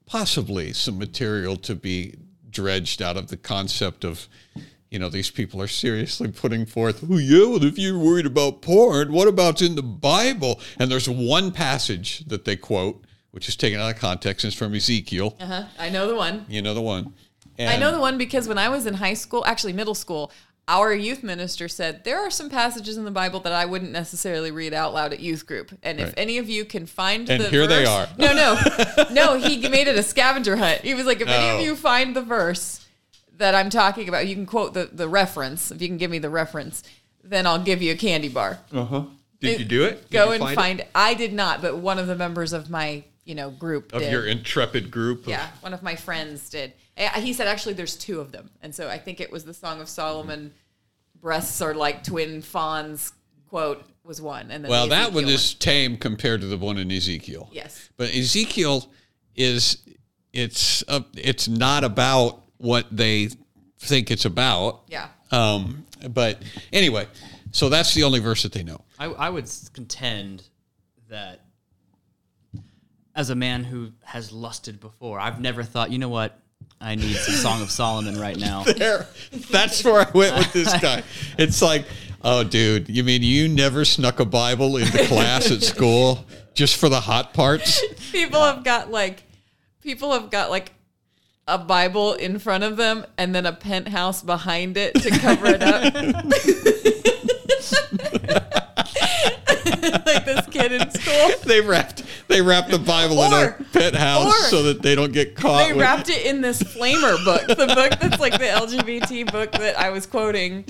possibly 0.05 0.73
some 0.73 0.97
material 0.97 1.55
to 1.57 1.75
be 1.75 2.15
dredged 2.49 3.01
out 3.01 3.17
of 3.17 3.27
the 3.27 3.37
concept 3.37 4.03
of, 4.03 4.27
you 4.89 4.97
know, 4.99 5.09
these 5.09 5.29
people 5.29 5.61
are 5.61 5.67
seriously 5.67 6.29
putting 6.31 6.65
forth, 6.65 7.03
oh, 7.09 7.17
yeah, 7.17 7.45
well, 7.45 7.63
if 7.63 7.77
you're 7.77 7.99
worried 7.99 8.25
about 8.25 8.61
porn, 8.61 9.11
what 9.11 9.27
about's 9.27 9.61
in 9.61 9.75
the 9.75 9.83
Bible? 9.83 10.59
And 10.79 10.91
there's 10.91 11.07
one 11.07 11.51
passage 11.51 12.25
that 12.25 12.45
they 12.45 12.55
quote, 12.55 13.03
which 13.31 13.47
is 13.47 13.55
taken 13.55 13.79
out 13.79 13.93
of 13.93 13.99
context, 13.99 14.43
and 14.43 14.51
it's 14.51 14.57
from 14.59 14.73
Ezekiel. 14.75 15.35
Uh-huh. 15.39 15.63
I 15.77 15.89
know 15.89 16.07
the 16.07 16.15
one. 16.15 16.45
You 16.49 16.61
know 16.61 16.73
the 16.73 16.81
one. 16.81 17.13
I 17.59 17.75
know 17.77 17.91
the 17.91 17.99
one 17.99 18.17
because 18.17 18.47
when 18.47 18.57
I 18.57 18.69
was 18.69 18.85
in 18.85 18.93
high 18.93 19.13
school, 19.15 19.43
actually 19.45 19.73
middle 19.73 19.93
school, 19.93 20.31
our 20.69 20.93
youth 20.93 21.23
minister 21.23 21.67
said 21.67 22.05
there 22.05 22.19
are 22.19 22.29
some 22.29 22.49
passages 22.49 22.95
in 22.95 23.03
the 23.03 23.11
Bible 23.11 23.41
that 23.41 23.51
I 23.51 23.65
wouldn't 23.65 23.91
necessarily 23.91 24.49
read 24.49 24.73
out 24.73 24.93
loud 24.93 25.11
at 25.11 25.19
youth 25.19 25.45
group. 25.45 25.71
And 25.83 25.99
if 25.99 26.13
any 26.15 26.37
of 26.37 26.47
you 26.47 26.63
can 26.63 26.85
find 26.85 27.29
And 27.29 27.43
the 27.43 27.49
here 27.49 27.67
they 27.67 27.85
are. 27.85 28.07
No, 28.17 28.33
no. 28.33 28.57
No, 29.11 29.37
he 29.37 29.67
made 29.67 29.87
it 29.89 29.97
a 29.97 30.03
scavenger 30.03 30.55
hunt. 30.55 30.81
He 30.81 30.93
was 30.93 31.05
like, 31.05 31.19
if 31.19 31.27
any 31.27 31.49
Oh. 31.49 31.57
of 31.59 31.65
you 31.65 31.75
find 31.75 32.15
the 32.15 32.21
verse 32.21 32.85
that 33.37 33.55
I'm 33.55 33.69
talking 33.69 34.07
about, 34.07 34.27
you 34.27 34.35
can 34.35 34.45
quote 34.45 34.73
the, 34.73 34.85
the 34.91 35.09
reference. 35.09 35.69
If 35.71 35.81
you 35.81 35.87
can 35.89 35.97
give 35.97 36.11
me 36.11 36.19
the 36.19 36.29
reference, 36.29 36.83
then 37.23 37.45
I'll 37.45 37.61
give 37.63 37.81
you 37.81 37.91
a 37.91 37.97
candy 37.97 38.29
bar. 38.29 38.59
Uh-huh. 38.71 39.03
Did 39.41 39.59
you 39.59 39.65
do 39.65 39.83
it? 39.85 40.03
Did 40.03 40.11
Go 40.11 40.25
you 40.27 40.31
and 40.43 40.51
it? 40.51 40.55
find, 40.55 40.85
I 40.93 41.13
did 41.13 41.33
not, 41.33 41.61
but 41.61 41.77
one 41.77 41.97
of 41.99 42.07
the 42.07 42.15
members 42.15 42.53
of 42.53 42.69
my, 42.69 43.03
you 43.29 43.35
know, 43.35 43.51
group 43.51 43.93
Of 43.93 44.01
did. 44.01 44.11
your 44.11 44.25
intrepid 44.25 44.89
group. 44.89 45.21
of- 45.21 45.29
Yeah, 45.29 45.47
one 45.61 45.71
of 45.71 45.83
my 45.83 45.95
friends 45.95 46.49
did. 46.49 46.73
Eh, 46.97 47.21
He 47.21 47.31
said 47.31 47.47
actually 47.47 47.75
there's 47.75 47.95
two 47.95 48.19
of 48.19 48.31
them, 48.31 48.49
and 48.63 48.73
so 48.73 48.89
I 48.89 48.97
think 48.97 49.21
it 49.21 49.31
was 49.31 49.45
the 49.45 49.53
Song 49.53 49.79
of 49.79 49.87
Solomon. 49.87 50.51
Breasts 51.21 51.61
are 51.61 51.75
like 51.75 52.03
twin 52.03 52.41
fawns. 52.41 53.11
Quote 53.49 53.83
was 54.03 54.19
one, 54.21 54.49
and 54.51 54.63
then 54.63 54.69
Well, 54.69 54.85
the 54.85 54.89
that 54.95 55.13
one 55.13 55.25
Ezekiel 55.25 55.35
is 55.35 55.53
tame 55.53 55.97
compared 55.97 56.41
to 56.41 56.47
the 56.47 56.57
one 56.57 56.77
in 56.79 56.91
Ezekiel. 56.91 57.49
Yes. 57.51 57.89
But 57.97 58.09
Ezekiel 58.15 58.89
is 59.35 59.77
it's 60.33 60.83
uh, 60.87 61.01
it's 61.15 61.47
not 61.47 61.83
about 61.83 62.41
what 62.57 62.87
they 62.91 63.29
think 63.79 64.09
it's 64.09 64.25
about. 64.25 64.81
Yeah. 64.87 65.07
Um, 65.31 65.85
but 66.09 66.41
anyway, 66.73 67.07
so 67.51 67.69
that's 67.69 67.93
the 67.93 68.03
only 68.03 68.19
verse 68.19 68.41
that 68.41 68.51
they 68.53 68.63
know. 68.63 68.83
I, 68.97 69.05
I 69.05 69.29
would 69.29 69.47
contend 69.73 70.43
that 71.09 71.41
as 73.19 73.29
a 73.29 73.35
man 73.35 73.65
who 73.65 73.91
has 74.05 74.31
lusted 74.31 74.79
before, 74.79 75.19
I've 75.19 75.41
never 75.41 75.61
thought, 75.61 75.91
you 75.91 75.99
know 75.99 76.07
what, 76.07 76.39
I 76.79 76.95
need 76.95 77.17
some 77.17 77.35
Song 77.35 77.61
of 77.61 77.69
Solomon 77.69 78.17
right 78.17 78.37
now. 78.39 78.63
There, 78.63 79.07
that's 79.51 79.83
where 79.83 80.07
I 80.07 80.09
went 80.11 80.37
with 80.37 80.53
this 80.53 80.73
guy. 80.81 81.03
It's 81.37 81.61
like, 81.61 81.85
oh, 82.23 82.45
dude, 82.45 82.87
you 82.87 83.03
mean 83.03 83.21
you 83.21 83.49
never 83.49 83.83
snuck 83.83 84.21
a 84.21 84.25
Bible 84.25 84.77
into 84.77 85.05
class 85.07 85.51
at 85.51 85.61
school 85.73 86.25
just 86.53 86.77
for 86.77 86.87
the 86.87 87.01
hot 87.01 87.33
parts? 87.33 87.83
People 88.13 88.39
have 88.41 88.63
got 88.63 88.89
like, 88.89 89.23
people 89.81 90.13
have 90.13 90.29
got 90.29 90.49
like 90.49 90.71
a 91.45 91.57
Bible 91.57 92.13
in 92.13 92.39
front 92.39 92.63
of 92.63 92.77
them 92.77 93.05
and 93.17 93.35
then 93.35 93.45
a 93.45 93.51
penthouse 93.51 94.23
behind 94.23 94.77
it 94.77 94.95
to 94.95 95.09
cover 95.09 95.47
it 95.47 95.61
up. 95.61 96.95
like 100.05 100.25
this 100.25 100.45
kid 100.47 100.71
in 100.71 100.89
school. 100.91 101.29
They 101.49 101.61
wrapped 101.61 102.03
they 102.27 102.41
wrapped 102.41 102.69
the 102.69 102.77
Bible 102.79 103.23
in 103.23 103.33
Or- 103.33 103.57
a 103.59 103.63
pet 103.73 103.95
house 103.95 104.49
so 104.49 104.63
that 104.63 104.81
they 104.83 104.93
don't 104.95 105.11
get 105.11 105.35
caught. 105.35 105.65
They 105.67 105.73
with- 105.73 105.81
wrapped 105.81 106.09
it 106.09 106.25
in 106.25 106.41
this 106.41 106.61
flamer 106.61 107.23
book, 107.25 107.47
the 107.47 107.55
book 107.67 107.99
that's 107.99 108.19
like 108.19 108.33
the 108.33 108.45
LGBT 108.45 109.31
book 109.31 109.51
that 109.53 109.79
I 109.79 109.89
was 109.89 110.05
quoting. 110.05 110.65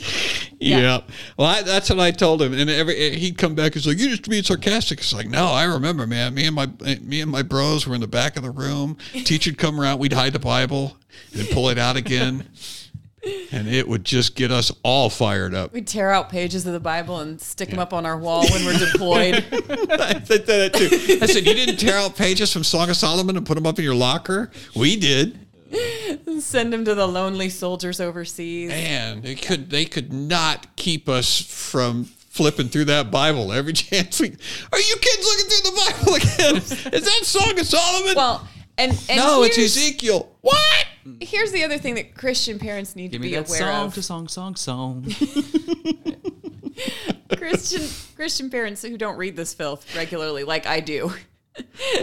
Yeah. 0.59 0.77
Yeah. 0.79 1.01
Well, 1.37 1.47
I, 1.47 1.61
that's 1.63 1.89
what 1.89 1.99
I 1.99 2.11
told 2.11 2.41
him, 2.41 2.53
and 2.53 2.69
every 2.69 3.15
he'd 3.17 3.37
come 3.37 3.55
back. 3.55 3.73
He's 3.73 3.87
like, 3.87 3.97
"You 3.97 4.09
just 4.09 4.29
being 4.29 4.43
sarcastic." 4.43 4.99
It's 4.99 5.13
like, 5.13 5.27
no, 5.29 5.47
I 5.47 5.63
remember, 5.63 6.05
man. 6.07 6.33
Me 6.33 6.45
and 6.45 6.55
my 6.55 6.69
me 7.01 7.21
and 7.21 7.31
my 7.31 7.41
bros 7.43 7.87
were 7.87 7.95
in 7.95 8.01
the 8.01 8.07
back 8.07 8.37
of 8.37 8.43
the 8.43 8.51
room. 8.51 8.97
Teacher'd 9.13 9.57
come 9.57 9.79
around. 9.79 9.99
We'd 9.99 10.13
hide 10.13 10.33
the 10.33 10.39
Bible 10.39 10.97
and 11.37 11.47
pull 11.49 11.69
it 11.69 11.77
out 11.77 11.95
again. 11.97 12.47
And 13.51 13.67
it 13.67 13.87
would 13.87 14.03
just 14.05 14.35
get 14.35 14.51
us 14.51 14.71
all 14.83 15.09
fired 15.09 15.53
up. 15.53 15.73
We 15.73 15.81
tear 15.81 16.11
out 16.11 16.29
pages 16.29 16.65
of 16.65 16.73
the 16.73 16.79
Bible 16.79 17.19
and 17.19 17.39
stick 17.39 17.69
them 17.69 17.79
up 17.79 17.93
on 17.93 18.05
our 18.05 18.17
wall 18.17 18.45
when 18.49 18.65
we're 18.65 18.77
deployed. 18.77 19.35
I 19.51 20.21
said 20.23 20.45
that 20.45 20.73
too. 20.73 21.19
I 21.21 21.25
said, 21.25 21.45
You 21.45 21.53
didn't 21.53 21.77
tear 21.77 21.97
out 21.97 22.15
pages 22.15 22.51
from 22.51 22.63
Song 22.63 22.89
of 22.89 22.95
Solomon 22.95 23.37
and 23.37 23.45
put 23.45 23.55
them 23.55 23.67
up 23.67 23.77
in 23.77 23.85
your 23.85 23.95
locker? 23.95 24.51
We 24.75 24.95
did. 24.95 25.39
Send 26.39 26.73
them 26.73 26.85
to 26.85 26.95
the 26.95 27.07
lonely 27.07 27.49
soldiers 27.49 27.99
overseas. 27.99 28.69
Man, 28.69 29.21
they 29.21 29.35
could 29.35 29.69
they 29.69 29.85
could 29.85 30.11
not 30.11 30.75
keep 30.75 31.07
us 31.07 31.39
from 31.39 32.05
flipping 32.05 32.69
through 32.69 32.85
that 32.85 33.11
Bible 33.11 33.51
every 33.51 33.73
chance 33.73 34.19
we 34.19 34.29
are 34.29 34.79
you 34.79 34.95
kids 35.01 35.25
looking 35.25 35.49
through 35.49 35.71
the 35.71 35.91
Bible 35.91 36.15
again? 36.15 36.93
Is 36.93 37.05
that 37.05 37.25
Song 37.25 37.59
of 37.59 37.65
Solomon? 37.65 38.15
Well, 38.15 38.47
and, 38.79 38.91
and 39.09 39.17
no, 39.17 39.43
it's 39.43 39.57
Ezekiel. 39.57 40.35
What? 40.41 40.85
Here's 41.21 41.51
the 41.51 41.63
other 41.63 41.77
thing 41.77 41.95
that 41.95 42.15
Christian 42.15 42.59
parents 42.59 42.95
need 42.95 43.11
Give 43.11 43.21
to 43.21 43.27
be 43.27 43.35
aware 43.35 43.45
song 43.45 43.87
of. 43.87 43.93
to 43.95 44.03
song, 44.03 44.27
song, 44.27 44.55
song. 44.55 45.05
Christian 47.37 47.87
Christian 48.15 48.49
parents 48.49 48.81
who 48.81 48.97
don't 48.97 49.17
read 49.17 49.35
this 49.35 49.53
filth 49.53 49.95
regularly, 49.95 50.43
like 50.43 50.65
I 50.65 50.79
do. 50.79 51.11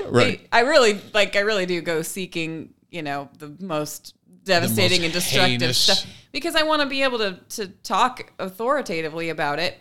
Right. 0.08 0.46
I 0.52 0.60
really 0.60 1.00
like. 1.14 1.34
I 1.34 1.40
really 1.40 1.64
do 1.64 1.80
go 1.80 2.02
seeking, 2.02 2.74
you 2.90 3.00
know, 3.02 3.30
the 3.38 3.56
most 3.58 4.14
devastating 4.44 5.02
and 5.02 5.12
destructive 5.12 5.60
heinous- 5.62 5.78
stuff 5.78 6.06
because 6.30 6.54
I 6.54 6.62
want 6.62 6.82
to 6.82 6.88
be 6.88 7.02
able 7.02 7.16
to 7.18 7.40
to 7.50 7.68
talk 7.68 8.32
authoritatively 8.38 9.30
about 9.30 9.58
it. 9.58 9.78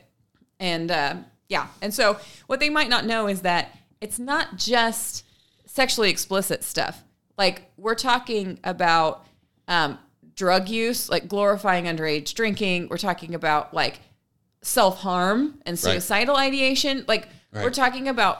And 0.62 0.91
uh, 0.91 1.15
yeah, 1.49 1.67
and 1.81 1.93
so 1.93 2.17
what 2.47 2.62
they 2.62 2.69
might 2.69 2.88
not 2.88 3.05
know 3.05 3.27
is 3.27 3.41
that 3.41 3.77
it's 3.99 4.17
not 4.17 4.55
just 4.55 5.24
sexually 5.75 6.09
explicit 6.09 6.63
stuff. 6.63 7.03
Like 7.38 7.69
we're 7.75 7.95
talking 7.95 8.59
about 8.63 9.25
um, 9.67 9.99
drug 10.35 10.69
use, 10.69 11.09
like 11.09 11.27
glorifying 11.27 11.83
underage 11.83 12.33
drinking. 12.33 12.88
We're 12.89 12.97
talking 12.97 13.35
about 13.35 13.73
like 13.73 13.99
self 14.61 14.99
harm 14.99 15.59
and 15.65 15.77
suicidal 15.77 16.38
ideation. 16.38 17.03
Like 17.09 17.27
we're 17.51 17.71
talking 17.71 18.07
about 18.07 18.39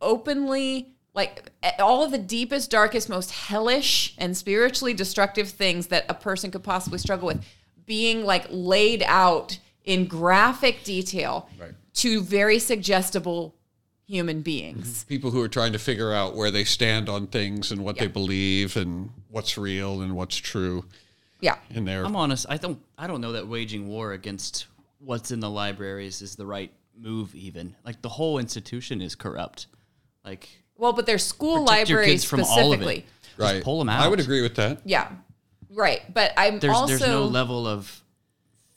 openly 0.00 0.94
like 1.14 1.50
all 1.78 2.02
of 2.02 2.10
the 2.10 2.18
deepest 2.18 2.70
darkest 2.70 3.08
most 3.08 3.30
hellish 3.30 4.14
and 4.18 4.36
spiritually 4.36 4.94
destructive 4.94 5.48
things 5.50 5.88
that 5.88 6.04
a 6.08 6.14
person 6.14 6.50
could 6.50 6.62
possibly 6.64 6.98
struggle 6.98 7.26
with 7.26 7.44
being 7.86 8.24
like 8.24 8.46
laid 8.50 9.02
out 9.06 9.58
in 9.84 10.06
graphic 10.06 10.82
detail 10.82 11.48
Right. 11.58 11.72
to 11.94 12.20
very 12.22 12.58
suggestible 12.58 13.54
human 14.06 14.40
mhm. 14.40 14.44
beings 14.44 15.04
People 15.04 15.30
who 15.30 15.40
are 15.40 15.48
trying 15.48 15.72
to 15.72 15.78
figure 15.78 16.12
out 16.12 16.34
where 16.34 16.50
they 16.50 16.64
stand 16.64 17.08
on 17.08 17.26
things 17.26 17.70
and 17.70 17.82
what 17.84 17.98
they 17.98 18.06
believe 18.06 18.76
and 18.76 19.10
what's 19.30 19.56
real 19.56 20.02
and 20.02 20.14
what's 20.14 20.36
true 20.36 20.84
yeah 21.40 21.56
in 21.70 21.84
their 21.84 22.04
I'm 22.04 22.16
honest. 22.16 22.46
I 22.48 22.56
don't. 22.56 22.80
I 22.96 23.06
don't 23.06 23.20
know 23.20 23.32
that 23.32 23.46
waging 23.46 23.86
war 23.86 24.12
against 24.12 24.66
what's 24.98 25.30
in 25.30 25.40
the 25.40 25.50
libraries 25.50 26.22
is 26.22 26.36
the 26.36 26.46
right 26.46 26.72
move. 26.96 27.34
Even 27.34 27.76
like 27.84 28.00
the 28.00 28.08
whole 28.08 28.38
institution 28.38 29.02
is 29.02 29.14
corrupt. 29.14 29.66
Like 30.24 30.48
well 30.76 30.92
but 30.92 31.06
their 31.06 31.18
school 31.18 31.64
protect 31.66 31.90
your 31.90 31.98
libraries 31.98 32.22
kids 32.22 32.24
from 32.24 32.40
all 32.40 32.72
of 32.72 32.80
specifically 32.80 32.98
it. 32.98 33.04
Just 33.36 33.38
right. 33.38 33.62
pull 33.62 33.78
them 33.78 33.90
out. 33.90 34.02
I 34.02 34.08
would 34.08 34.20
agree 34.20 34.42
with 34.42 34.54
that. 34.56 34.80
yeah 34.84 35.10
right 35.70 36.02
but 36.14 36.32
i'm 36.36 36.60
There's 36.60 36.72
also 36.72 36.86
there's 36.86 37.00
no 37.00 37.24
level 37.24 37.66
of 37.66 38.02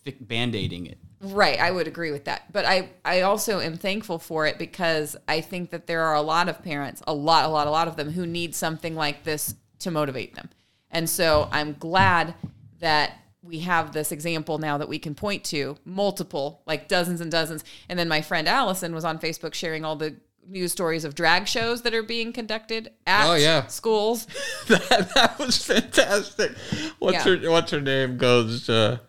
thick 0.04 0.16
band-aiding 0.20 0.88
it. 0.88 0.98
Right, 1.20 1.60
I 1.60 1.72
would 1.72 1.88
agree 1.88 2.12
with 2.12 2.26
that. 2.26 2.52
But 2.54 2.66
I 2.66 2.90
I 3.04 3.22
also 3.22 3.60
am 3.60 3.76
thankful 3.78 4.20
for 4.20 4.46
it 4.46 4.58
because 4.60 5.16
I 5.28 5.42
think 5.42 5.72
that 5.72 5.88
there 5.88 6.04
are 6.04 6.14
a 6.16 6.22
lot 6.22 6.48
of 6.48 6.64
parents, 6.64 7.02
a 7.08 7.14
lot 7.14 7.46
a 7.46 7.48
lot 7.48 7.66
a 7.68 7.72
lot 7.72 7.88
of 7.88 7.96
them 7.96 8.12
who 8.12 8.26
need 8.28 8.54
something 8.56 8.96
like 8.96 9.24
this 9.24 9.56
to 9.80 9.92
motivate 9.92 10.36
them. 10.36 10.50
And 10.92 11.10
so 11.10 11.50
I'm 11.52 11.74
glad 11.80 12.36
that 12.80 13.14
we 13.42 13.60
have 13.60 13.94
this 13.94 14.12
example 14.12 14.58
now 14.60 14.78
that 14.78 14.90
we 14.90 15.00
can 15.00 15.16
point 15.16 15.44
to 15.46 15.78
multiple 15.86 16.62
like 16.68 16.88
dozens 16.88 17.20
and 17.22 17.32
dozens. 17.32 17.64
And 17.90 17.98
then 17.98 18.08
my 18.08 18.22
friend 18.22 18.48
Allison 18.48 18.94
was 18.94 19.06
on 19.06 19.18
Facebook 19.20 19.54
sharing 19.54 19.84
all 19.86 19.96
the 19.96 20.16
news 20.48 20.72
stories 20.72 21.04
of 21.04 21.14
drag 21.16 21.48
shows 21.48 21.82
that 21.82 21.94
are 21.94 22.04
being 22.04 22.32
conducted 22.32 22.92
at 23.06 23.28
Oh, 23.30 23.34
yeah. 23.36 23.66
schools. 23.68 24.28
that, 24.68 25.12
that 25.16 25.40
was 25.40 25.64
fantastic. 25.66 26.52
What's 27.00 27.26
Yeah. 27.26 27.38
her 27.38 27.52
What's 27.52 27.72
her 27.72 27.82
name? 27.82 28.18
Goes. 28.18 28.70
Uh, 28.70 29.00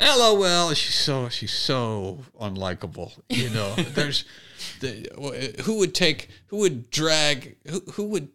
LOL. 0.00 0.72
She's 0.74 0.94
so 0.94 1.28
she's 1.28 1.52
so 1.52 2.20
unlikable. 2.40 3.12
You 3.28 3.50
know, 3.50 3.74
there's 3.94 4.24
the, 4.80 5.08
who 5.64 5.78
would 5.78 5.94
take 5.94 6.28
who 6.46 6.58
would 6.58 6.90
drag 6.90 7.56
who, 7.68 7.80
who 7.92 8.04
would 8.04 8.28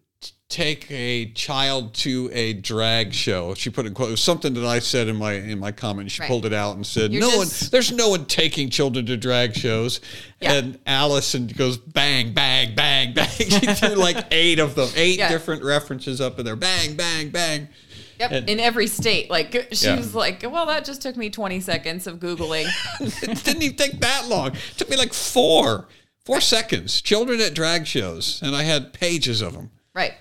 take 0.49 0.89
a 0.89 1.25
child 1.33 1.93
to 1.93 2.29
a 2.31 2.53
drag 2.53 3.13
show. 3.13 3.53
She 3.53 3.69
put 3.69 3.85
in 3.85 3.93
quote 3.93 4.07
it 4.07 4.11
was 4.11 4.21
something 4.21 4.53
that 4.53 4.65
I 4.65 4.79
said 4.79 5.09
in 5.09 5.17
my 5.17 5.33
in 5.33 5.59
my 5.59 5.71
comment. 5.73 6.09
She 6.09 6.21
Right. 6.21 6.27
pulled 6.29 6.45
it 6.45 6.53
out 6.53 6.75
and 6.77 6.87
said, 6.87 7.11
You're 7.11 7.21
"No 7.21 7.31
just- 7.43 7.63
one, 7.63 7.69
there's 7.71 7.91
no 7.91 8.09
one 8.09 8.25
taking 8.25 8.69
children 8.69 9.05
to 9.07 9.17
drag 9.17 9.55
shows." 9.55 9.99
Yeah. 10.39 10.53
And 10.53 10.79
Allison 10.85 11.47
goes 11.47 11.77
bang, 11.77 12.33
bang, 12.33 12.75
bang, 12.75 13.13
bang. 13.13 13.27
she 13.37 13.49
threw 13.49 13.95
like 13.95 14.25
eight 14.31 14.59
of 14.59 14.75
them, 14.75 14.89
eight 14.95 15.19
Yeah. 15.19 15.29
different 15.29 15.63
references 15.63 16.21
up 16.21 16.39
in 16.39 16.45
there. 16.45 16.55
Bang, 16.55 16.95
bang, 16.95 17.29
bang. 17.29 17.67
Yep, 18.19 18.31
And- 18.31 18.49
in 18.49 18.59
every 18.59 18.87
state. 18.87 19.29
Like 19.29 19.67
she 19.71 19.85
Yeah. 19.87 19.97
was 19.97 20.13
like, 20.15 20.43
"Well, 20.43 20.65
that 20.67 20.85
just 20.85 21.01
took 21.01 21.15
me 21.17 21.29
20 21.29 21.59
seconds 21.59 22.07
of 22.07 22.17
googling." 22.19 22.67
it 22.99 23.43
didn't 23.43 23.61
even 23.63 23.75
take 23.77 23.99
that 24.01 24.27
long. 24.27 24.49
It 24.55 24.77
took 24.77 24.89
me 24.89 24.97
like 24.97 25.13
four, 25.13 25.87
four 26.25 26.41
seconds. 26.41 27.01
Children 27.01 27.41
at 27.41 27.53
drag 27.53 27.85
shows, 27.87 28.39
and 28.41 28.55
I 28.55 28.63
had 28.63 28.93
pages 28.93 29.41
of 29.41 29.53
them. 29.53 29.71
Right. 29.93 30.13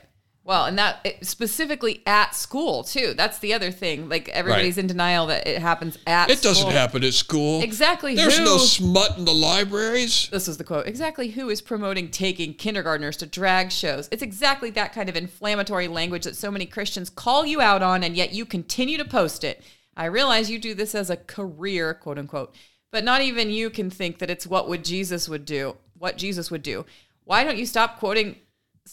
Well, 0.46 0.66
and 0.66 0.78
that 0.78 1.00
it, 1.02 1.26
specifically 1.26 2.02
at 2.06 2.37
school 2.37 2.85
too. 2.85 3.14
That's 3.16 3.40
the 3.40 3.52
other 3.52 3.72
thing. 3.72 4.09
Like 4.09 4.28
everybody's 4.28 4.76
Right. 4.76 4.82
in 4.85 4.87
denial 4.87 5.26
that 5.26 5.44
it 5.44 5.61
happens 5.61 5.98
at. 6.06 6.30
It 6.30 6.40
doesn't 6.40 6.70
happen 6.70 7.02
at 7.02 7.14
school. 7.14 7.62
Exactly. 7.62 8.14
There's 8.14 8.38
who, 8.38 8.44
no 8.44 8.59
smut 8.59 9.18
in 9.18 9.24
the 9.24 9.35
libraries. 9.35 10.28
This 10.30 10.46
is 10.46 10.56
the 10.56 10.62
quote. 10.62 10.87
Exactly 10.87 11.30
who 11.30 11.50
is 11.50 11.61
promoting 11.61 12.12
taking 12.12 12.54
kindergartners 12.54 13.16
to 13.16 13.26
drag 13.26 13.72
shows? 13.72 14.09
It's 14.12 14.22
exactly 14.22 14.70
that 14.70 14.92
kind 14.92 15.09
of 15.09 15.16
inflammatory 15.16 15.88
language 15.88 16.22
that 16.22 16.37
so 16.37 16.52
many 16.52 16.64
Christians 16.64 17.11
call 17.11 17.44
you 17.44 17.61
out 17.61 17.82
on, 17.82 18.04
and 18.04 18.16
yet 18.16 18.32
you 18.32 18.46
continue 18.46 18.98
to 18.98 19.04
post 19.04 19.42
it. 19.42 19.64
I 19.96 20.04
realize 20.04 20.48
you 20.48 20.61
do 20.61 20.74
this 20.74 20.94
as 20.94 21.11
a 21.11 21.16
career, 21.16 21.92
quote 21.92 22.20
unquote, 22.20 22.54
but 22.92 23.02
not 23.02 23.20
even 23.20 23.50
you 23.50 23.68
can 23.68 23.90
think 23.90 24.20
that 24.20 24.30
it's 24.30 24.46
what 24.46 24.68
would 24.68 24.85
Jesus 24.85 25.28
would 25.28 25.44
do. 25.44 25.76
What 25.98 26.18
Jesus 26.18 26.52
would 26.52 26.62
do. 26.62 26.87
Why 27.24 27.42
don't 27.42 27.59
you 27.59 27.66
stop 27.66 27.98
quoting? 27.98 28.37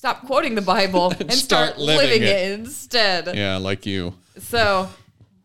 Stop 0.04 0.26
quoting 0.26 0.54
the 0.54 0.62
Bible 0.62 1.12
and, 1.22 1.32
start 1.32 1.76
start, 1.76 1.78
living 1.78 2.10
living, 2.10 2.24
it. 2.24 2.28
it. 2.28 2.60
instead. 2.60 3.34
Yeah, 3.38 3.56
like 3.56 3.86
you. 3.86 4.14
So, 4.38 4.90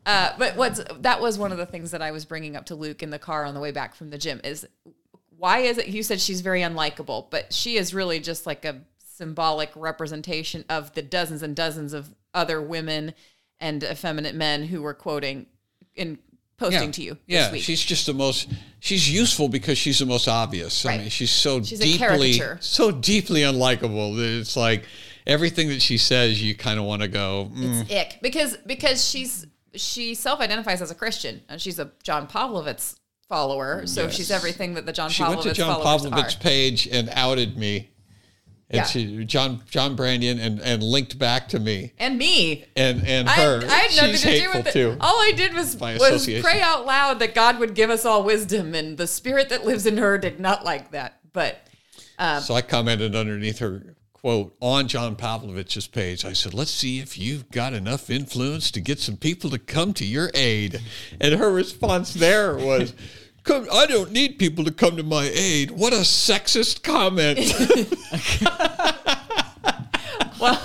uh, 0.05 0.33
but 0.37 0.57
what's 0.57 0.83
that 0.99 1.21
was 1.21 1.39
one 1.39 1.53
of 1.53 1.59
the 1.59 1.65
things 1.65 1.93
that 1.93 2.03
I 2.03 2.11
was 2.11 2.25
bringing 2.25 2.57
up 2.57 2.67
to 2.67 2.75
Luke 2.75 3.01
in 3.01 3.11
the 3.11 3.21
car 3.21 3.45
on 3.45 3.55
the 3.55 3.61
way 3.61 3.71
back 3.71 3.95
from 3.95 4.11
the 4.11 4.19
gym 4.19 4.41
is 4.43 4.67
why 5.37 5.59
is 5.59 5.79
it 5.79 5.87
you 5.87 6.03
said 6.03 6.21
she's 6.21 6.41
very 6.41 6.63
unlikable, 6.63 7.31
but 7.31 7.53
she 7.53 7.77
is 7.77 7.95
really 7.95 8.19
just 8.19 8.47
like 8.47 8.65
a 8.65 8.81
symbolic 8.99 9.71
representation 9.77 10.65
of 10.69 10.93
the 10.95 11.03
dozens 11.03 11.45
and 11.45 11.55
dozens 11.55 11.93
of 11.93 12.13
other 12.35 12.61
women 12.61 13.15
and 13.61 13.85
effeminate 13.85 14.35
men 14.35 14.65
who 14.65 14.83
were 14.83 14.93
quoting 14.93 15.47
and 15.97 16.19
posting 16.59 16.83
yeah. 16.85 16.91
to 16.93 17.03
you 17.03 17.19
Yeah, 17.27 17.43
this 17.45 17.53
week. 17.53 17.63
she's 17.63 17.83
just 17.83 18.07
the 18.07 18.13
most. 18.15 18.49
She's 18.81 19.11
useful 19.11 19.49
because 19.49 19.79
she's 19.79 19.99
the 19.99 20.07
most 20.07 20.29
obvious. 20.29 20.85
I 20.85 20.89
Right. 20.91 21.01
mean, 21.01 21.11
she's 21.11 21.31
so 21.31 21.63
She's 21.63 21.79
deeply, 21.79 22.41
so 22.61 22.91
deeply 22.91 23.41
unlikable 23.43 24.17
that 24.17 24.41
it's 24.41 24.57
like 24.57 24.85
everything 25.27 25.69
that 25.69 25.81
she 25.83 25.97
says, 25.99 26.43
you 26.43 26.55
kind 26.55 26.79
of 26.79 26.85
want 26.85 27.03
to 27.03 27.09
go. 27.09 27.51
mm, 27.55 27.83
it's 27.83 27.91
ick 27.93 28.19
because 28.23 28.57
because 28.67 29.09
she's 29.09 29.47
she 29.75 30.15
self-identifies 30.15 30.83
as 30.83 30.91
a 30.91 30.95
Christian 30.95 31.43
and 31.49 31.61
she's 31.61 31.79
a 31.79 31.93
John 32.03 32.27
Pavlovitz 32.27 32.97
follower, 33.29 33.87
so 33.87 34.05
Yes. 34.05 34.17
she's 34.17 34.31
everything 34.31 34.75
that 34.75 34.87
the 34.87 34.93
John 34.93 35.11
she 35.11 35.23
Pavlovitz 35.23 35.29
went 35.37 35.43
to 35.43 35.53
John 35.55 35.81
Pavlovitz's 35.83 36.37
are. 36.37 36.39
page 36.41 36.89
and 36.89 37.09
outed 37.13 37.57
me. 37.59 37.91
And 38.71 38.77
Yeah. 38.79 38.85
she 38.85 39.25
John 39.25 39.63
John 39.71 39.97
Branyan 39.97 40.39
and, 40.39 40.61
and 40.61 40.83
linked 40.83 41.19
back 41.19 41.49
to 41.51 41.59
me 41.59 41.93
and 41.99 42.19
me. 42.19 42.67
and 42.77 43.07
and 43.07 43.27
her. 43.29 43.63
I 43.65 43.75
had 43.75 43.97
nothing 43.97 44.11
She's 44.13 44.23
to 44.23 44.41
do 44.41 44.51
with 44.55 44.67
it. 44.67 44.73
too. 44.73 44.97
All 45.01 45.17
I 45.21 45.33
did 45.35 45.55
was 45.55 45.75
was 45.77 46.27
pray 46.43 46.61
out 46.61 46.85
loud 46.85 47.19
that 47.21 47.35
God 47.35 47.59
would 47.61 47.75
give 47.75 47.89
us 47.89 48.05
all 48.05 48.23
wisdom, 48.25 48.75
and 48.75 48.99
the 48.99 49.07
spirit 49.07 49.49
that 49.49 49.65
lives 49.65 49.87
in 49.87 49.97
her 49.97 50.19
did 50.19 50.39
not 50.39 50.65
like 50.67 50.91
that. 50.91 51.19
But 51.33 51.67
um, 52.19 52.43
So 52.43 52.55
I 52.55 52.61
commented 52.63 53.17
underneath 53.17 53.59
her 53.61 53.95
quote 54.13 54.55
on 54.61 54.87
John 54.89 55.17
Pavlovitz's 55.17 55.87
page. 55.87 56.27
I 56.27 56.35
said, 56.35 56.53
"Let's 56.53 56.71
see 56.71 56.99
if 56.99 57.17
you've 57.17 57.51
got 57.51 57.73
enough 57.73 58.11
influence 58.11 58.71
to 58.73 58.81
get 58.81 58.99
some 58.99 59.17
people 59.17 59.49
to 59.49 59.59
come 59.59 59.95
to 59.95 60.05
your 60.05 60.31
aid." 60.35 60.79
And 61.23 61.35
her 61.37 61.51
response 61.51 62.13
there 62.13 62.55
was. 62.57 62.93
Come, 63.49 63.67
I 63.73 63.87
don't 63.87 64.13
need 64.13 64.39
people 64.39 64.63
to 64.65 64.71
come 64.71 64.99
to 64.99 65.03
my 65.03 65.31
aid. 65.33 65.71
What 65.71 65.95
a 65.95 66.01
sexist 66.01 66.83
comment. 66.83 67.39
well, 70.39 70.61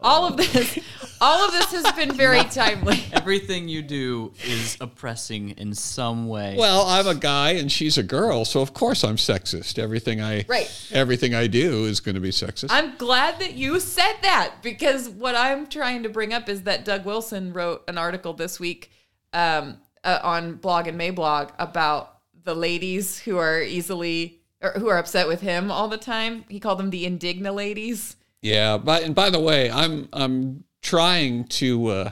all 0.00 0.26
of 0.26 0.38
this, 0.38 0.78
all 1.20 1.46
of 1.46 1.52
this 1.52 1.70
has 1.72 1.92
been 1.92 2.16
very 2.16 2.44
timely. 2.44 3.04
Everything 3.12 3.68
you 3.68 3.82
do 3.82 4.32
is 4.42 4.78
oppressing 4.80 5.50
in 5.50 5.74
some 5.74 6.28
way. 6.28 6.56
well, 6.58 6.86
I'm 6.86 7.06
a 7.06 7.14
guy 7.14 7.50
and 7.50 7.70
she's 7.70 7.98
a 7.98 8.02
girl, 8.02 8.46
so 8.46 8.62
of 8.62 8.72
course 8.72 9.04
I'm 9.04 9.16
sexist. 9.16 9.78
Everything 9.78 10.22
I 10.22 10.46
Right. 10.48 10.70
everything 10.90 11.34
I 11.34 11.46
do 11.46 11.84
is 11.84 12.00
going 12.00 12.14
to 12.14 12.22
be 12.22 12.30
sexist. 12.30 12.68
I'm 12.70 12.96
glad 12.96 13.38
that 13.40 13.52
you 13.52 13.80
said 13.80 14.14
that 14.22 14.62
because 14.62 15.10
what 15.10 15.34
I'm 15.34 15.66
trying 15.66 16.04
to 16.04 16.08
bring 16.08 16.32
up 16.32 16.48
is 16.48 16.62
that 16.62 16.86
Doug 16.86 17.04
Wilson 17.04 17.52
wrote 17.52 17.84
an 17.86 17.98
article 17.98 18.32
this 18.32 18.58
week 18.58 18.92
um, 19.34 19.76
uh, 20.08 20.20
on 20.22 20.54
blog 20.54 20.86
and 20.86 20.98
Mablog 20.98 21.50
about 21.58 22.18
the 22.44 22.54
ladies 22.54 23.18
who 23.18 23.36
are 23.36 23.60
easily 23.60 24.40
or 24.62 24.72
who 24.72 24.88
are 24.88 24.98
upset 24.98 25.28
with 25.28 25.40
him 25.40 25.70
all 25.70 25.88
the 25.88 25.98
time. 25.98 26.44
He 26.48 26.58
called 26.58 26.78
them 26.78 26.90
the 26.90 27.04
indigna 27.04 27.54
ladies. 27.54 28.16
Yeah, 28.40 28.78
but 28.78 29.02
and 29.02 29.14
by 29.14 29.30
the 29.30 29.40
way, 29.40 29.70
I'm 29.70 30.08
I'm 30.12 30.64
trying 30.80 31.44
to 31.44 31.86
uh, 31.88 32.10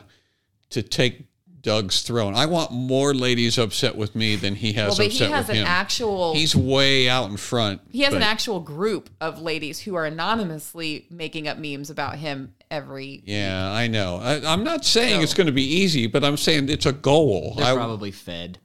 to 0.70 0.82
take 0.82 1.24
Doug's 1.62 2.02
throne. 2.02 2.34
I 2.34 2.46
want 2.46 2.70
more 2.70 3.12
ladies 3.14 3.58
upset 3.58 3.96
with 3.96 4.14
me 4.14 4.36
than 4.36 4.54
he 4.54 4.72
has 4.74 4.90
Well, 4.90 4.96
but 4.98 5.06
upset 5.06 5.26
he 5.28 5.32
has 5.32 5.48
with 5.48 5.56
an 5.56 5.62
him. 5.62 5.66
actual 5.66 6.34
He's 6.34 6.54
way 6.54 7.08
out 7.08 7.30
in 7.30 7.36
front. 7.36 7.80
he 7.90 8.02
has 8.02 8.14
an 8.14 8.22
actual 8.22 8.60
group 8.60 9.10
of 9.20 9.40
ladies 9.40 9.80
who 9.80 9.94
are 9.96 10.04
anonymously 10.06 11.06
making 11.10 11.48
up 11.48 11.58
memes 11.58 11.90
about 11.90 12.16
him 12.16 12.54
every 12.70 13.22
Yeah, 13.24 13.70
I 13.72 13.88
know. 13.88 14.16
I, 14.16 14.40
I'm 14.52 14.62
not 14.64 14.84
saying 14.84 15.22
it's 15.22 15.34
going 15.34 15.46
to 15.48 15.52
be 15.52 15.64
easy, 15.64 16.06
but 16.06 16.22
I'm 16.24 16.36
saying 16.36 16.68
it's 16.68 16.86
a 16.86 16.92
goal. 16.92 17.54
They're 17.56 17.66
I, 17.66 17.74
probably 17.74 18.10
fed. 18.12 18.58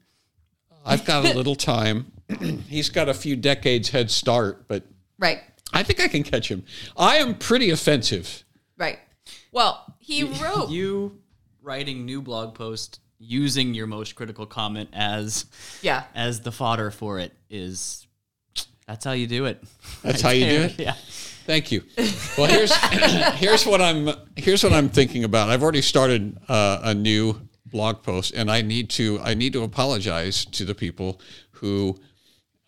I've 0.86 1.06
got 1.06 1.26
a 1.26 1.34
little 1.36 1.56
time. 1.56 2.12
He's 2.68 2.90
got 2.90 3.10
a 3.10 3.14
few 3.14 3.36
decades 3.36 3.90
head 3.90 4.10
start, 4.12 4.68
but 4.68 4.84
right. 5.20 5.40
I 5.74 5.84
think 5.84 6.00
I 6.00 6.08
can 6.08 6.24
catch 6.24 6.50
him. 6.50 6.64
I 6.98 7.18
am 7.18 7.36
pretty 7.36 7.70
offensive. 7.70 8.44
Right. 8.78 9.00
Well, 9.52 9.96
he 10.00 10.24
wrote 10.24 10.70
You 10.70 11.21
writing 11.62 12.06
new 12.06 12.22
blog 12.22 12.56
post 12.56 13.00
using 13.20 13.74
your 13.74 13.88
most 13.88 14.16
critical 14.16 14.46
comment 14.46 14.90
as 14.94 15.46
Yeah. 15.82 16.04
as 16.16 16.42
the 16.42 16.52
fodder 16.52 16.92
for 16.92 17.20
it 17.20 17.34
is 17.50 18.08
that's 18.88 19.06
how 19.06 19.12
you 19.12 19.28
do 19.28 19.46
it. 19.46 19.64
That's 20.04 20.22
how 20.22 20.32
you 20.32 20.46
do 20.46 20.62
it. 20.64 20.76
Yeah. 20.80 20.96
Thank 21.46 21.72
you. 21.72 21.84
Well, 22.38 22.48
here's 22.48 22.76
here's 23.36 23.66
what 23.66 23.82
I'm 23.82 24.10
here's 24.36 24.64
what 24.64 24.74
I'm 24.74 24.90
thinking 24.90 25.24
about. 25.24 25.50
I've 25.50 25.64
already 25.64 25.82
started 25.82 26.38
uh, 26.50 26.80
a 26.84 26.94
new 26.94 27.40
blog 27.66 28.04
post, 28.04 28.34
and 28.34 28.52
I 28.52 28.62
need 28.62 28.90
to 28.92 29.20
I 29.24 29.34
need 29.34 29.54
to 29.54 29.64
apologize 29.64 30.46
to 30.46 30.66
the 30.66 30.76
people 30.76 31.20
who 31.52 32.00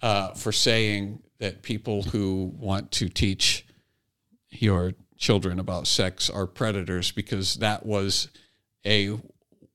uh, 0.01 0.33
for 0.33 0.51
saying 0.51 1.21
that 1.39 1.61
people 1.61 2.03
who 2.03 2.53
want 2.57 2.91
to 2.91 3.09
teach 3.09 3.65
your 4.49 4.93
children 5.17 5.59
about 5.59 5.87
sex 5.87 6.29
are 6.29 6.47
predators 6.47 7.11
because 7.11 7.55
that 7.55 7.85
was 7.85 8.29
a 8.85 9.17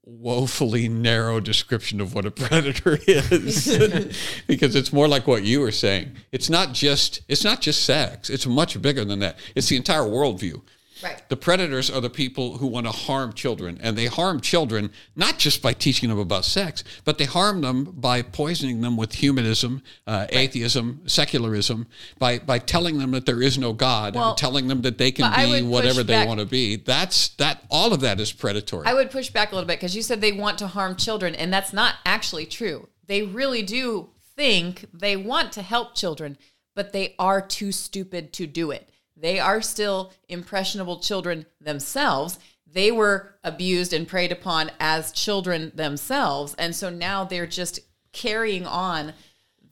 woefully 0.05 0.89
narrow 0.89 1.39
description 1.39 2.01
of 2.01 2.15
what 2.15 2.25
a 2.25 2.31
predator 2.47 2.99
is. 3.07 3.67
Because 4.47 4.75
it's 4.75 4.93
more 4.93 5.07
like 5.07 5.27
what 5.27 5.45
you 5.45 5.61
were 5.61 5.71
saying. 5.73 6.13
It's 6.33 6.49
not 6.49 6.73
just 6.73 7.21
it's 7.29 7.45
not 7.45 7.61
just 7.61 7.85
sex. 7.85 8.31
It's 8.31 8.47
much 8.47 8.81
bigger 8.81 9.05
than 9.05 9.19
that. 9.19 9.39
It's 9.55 9.69
the 9.69 9.77
entire 9.77 10.03
worldview 10.03 10.63
Right. 11.03 11.23
the 11.29 11.37
predators 11.37 11.91
are 11.91 12.01
the 12.01 12.11
people 12.11 12.59
who 12.59 12.67
want 12.67 12.87
to 12.87 12.93
harm 12.93 13.33
children 13.33 13.79
and 13.83 13.97
they 13.97 14.07
harm 14.07 14.41
children 14.41 14.91
not 15.15 15.39
just 15.39 15.63
by 15.63 15.73
teaching 15.73 16.09
them 16.09 16.19
about 16.19 16.45
sex 16.45 16.85
but 17.05 17.19
they 17.19 17.25
harm 17.25 17.61
them 17.61 17.85
by 17.85 18.23
poisoning 18.23 18.81
them 18.81 18.97
with 18.97 19.15
humanism 19.15 19.83
uh, 20.07 20.27
atheism 20.31 21.03
secularism 21.07 21.87
by 22.19 22.39
by 22.39 22.59
telling 22.59 22.99
them 22.99 23.13
that 23.13 23.27
there 23.27 23.43
is 23.43 23.59
no 23.59 23.73
god 23.73 24.15
Well, 24.15 24.31
and 24.31 24.39
telling 24.39 24.69
them 24.69 24.83
that 24.83 24.99
they 24.99 25.11
can 25.13 25.33
be 25.35 25.63
whatever 25.63 26.03
they 26.03 26.27
want 26.27 26.41
to 26.41 26.47
be 26.47 26.77
that's 26.77 27.29
that 27.37 27.63
all 27.71 27.93
of 27.93 28.01
that 28.01 28.21
is 28.21 28.33
predatory 28.33 28.87
I 28.87 28.95
would 28.95 29.11
push 29.11 29.31
back 29.31 29.53
a 29.53 29.55
little 29.55 29.67
bit 29.67 29.79
because 29.79 29.95
you 29.95 30.03
said 30.03 30.21
they 30.21 30.33
want 30.33 30.59
to 30.59 30.67
harm 30.67 30.97
children, 30.97 31.35
and 31.35 31.53
that's 31.53 31.73
not 31.73 31.97
actually 32.07 32.47
true. 32.47 32.89
They 33.07 33.23
really 33.23 33.63
do 33.63 34.11
think 34.37 34.87
they 34.93 35.17
want 35.17 35.53
to 35.53 35.63
help 35.63 35.95
children, 35.95 36.39
but 36.75 36.93
they 36.93 37.15
are 37.19 37.41
too 37.41 37.73
stupid 37.73 38.33
to 38.35 38.47
do 38.47 38.71
it. 38.71 38.89
They 39.21 39.39
are 39.41 39.61
still 39.61 40.13
impressionable 40.29 41.01
children 41.01 41.47
themselves. 41.61 42.39
They 42.71 42.93
were 42.93 43.35
abused 43.43 43.93
and 43.93 44.07
preyed 44.07 44.33
upon 44.33 44.71
as 44.79 45.13
children 45.13 45.73
themselves. 45.75 46.55
And 46.59 46.75
so 46.75 46.91
now 46.91 47.25
they're 47.25 47.47
just 47.47 47.81
carrying 48.13 48.67
on 48.67 49.15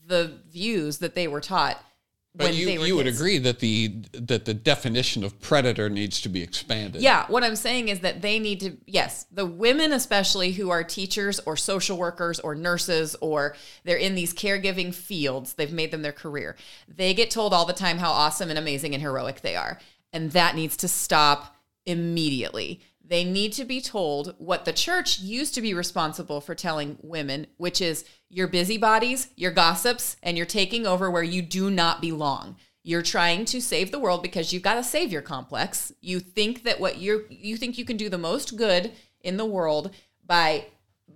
the 0.07 0.39
views 0.51 0.99
that 0.99 1.15
they 1.15 1.29
were 1.29 1.41
taught 1.41 1.83
But 2.37 2.55
you, 2.55 2.69
you 2.69 2.97
would 2.97 3.07
kids. 3.07 3.19
agree 3.19 3.39
that 3.39 3.61
the 3.61 3.89
that 4.13 4.45
the 4.45 4.53
definition 4.53 5.25
of 5.25 5.41
predator 5.41 5.89
needs 5.89 6.21
to 6.21 6.29
be 6.29 6.43
expanded. 6.43 7.01
Yeah, 7.01 7.25
what 7.29 7.43
I'm 7.43 7.57
saying 7.57 7.89
is 7.89 8.01
that 8.01 8.21
they 8.21 8.39
need 8.39 8.61
to, 8.61 8.77
yes, 8.87 9.27
the 9.33 9.47
women, 9.47 9.93
especially 9.93 10.53
who 10.53 10.69
are 10.71 10.85
teachers 10.85 11.41
or 11.41 11.57
social 11.57 11.97
workers 11.97 12.39
or 12.41 12.55
nurses 12.55 13.17
or 13.23 13.57
they're 13.85 13.97
in 13.97 14.15
these 14.15 14.35
caregiving 14.35 14.95
fields, 14.95 15.55
they've 15.55 15.73
made 15.73 15.91
them 15.91 16.03
their 16.03 16.13
career. 16.13 16.57
They 16.87 17.15
get 17.15 17.31
told 17.31 17.55
all 17.55 17.65
the 17.65 17.73
time 17.73 17.99
how 17.99 18.11
awesome 18.11 18.51
and 18.51 18.59
amazing 18.59 18.93
and 18.93 19.03
heroic 19.03 19.41
they 19.41 19.57
are. 19.57 19.79
And 20.13 20.33
that 20.33 20.55
needs 20.55 20.77
to 20.79 20.89
stop 20.89 21.57
immediately. 21.87 22.81
They 23.09 23.23
need 23.25 23.53
to 23.53 23.65
be 23.65 23.81
told 23.81 24.35
what 24.39 24.65
the 24.65 24.73
church 24.73 25.21
used 25.21 25.55
to 25.55 25.61
be 25.61 25.75
responsible 25.75 26.41
for 26.41 26.55
telling 26.55 26.99
women, 27.03 27.47
which 27.57 27.81
is 27.81 28.05
you're 28.29 28.49
busybodies, 28.49 29.29
you're 29.37 29.53
gossips, 29.53 30.17
and 30.23 30.37
you're 30.37 30.47
taking 30.47 30.87
over 30.87 31.11
where 31.11 31.23
you 31.23 31.41
do 31.41 31.71
not 31.71 32.01
belong. 32.01 32.57
You're 32.83 33.03
trying 33.03 33.45
to 33.47 33.61
save 33.61 33.91
the 33.91 33.99
world 33.99 34.23
because 34.23 34.53
you've 34.53 34.63
got 34.63 34.79
a 34.79 34.85
savior 34.85 35.23
complex. 35.23 35.93
You 36.01 36.19
think 36.19 36.65
that 36.65 36.81
what 36.81 36.99
you're 36.99 37.23
you 37.29 37.57
think 37.57 37.79
you 37.79 37.85
can 37.85 37.97
do 37.97 38.09
the 38.09 38.19
most 38.19 38.57
good 38.57 38.93
in 39.21 39.37
the 39.37 39.45
world 39.45 39.95
by 40.25 40.67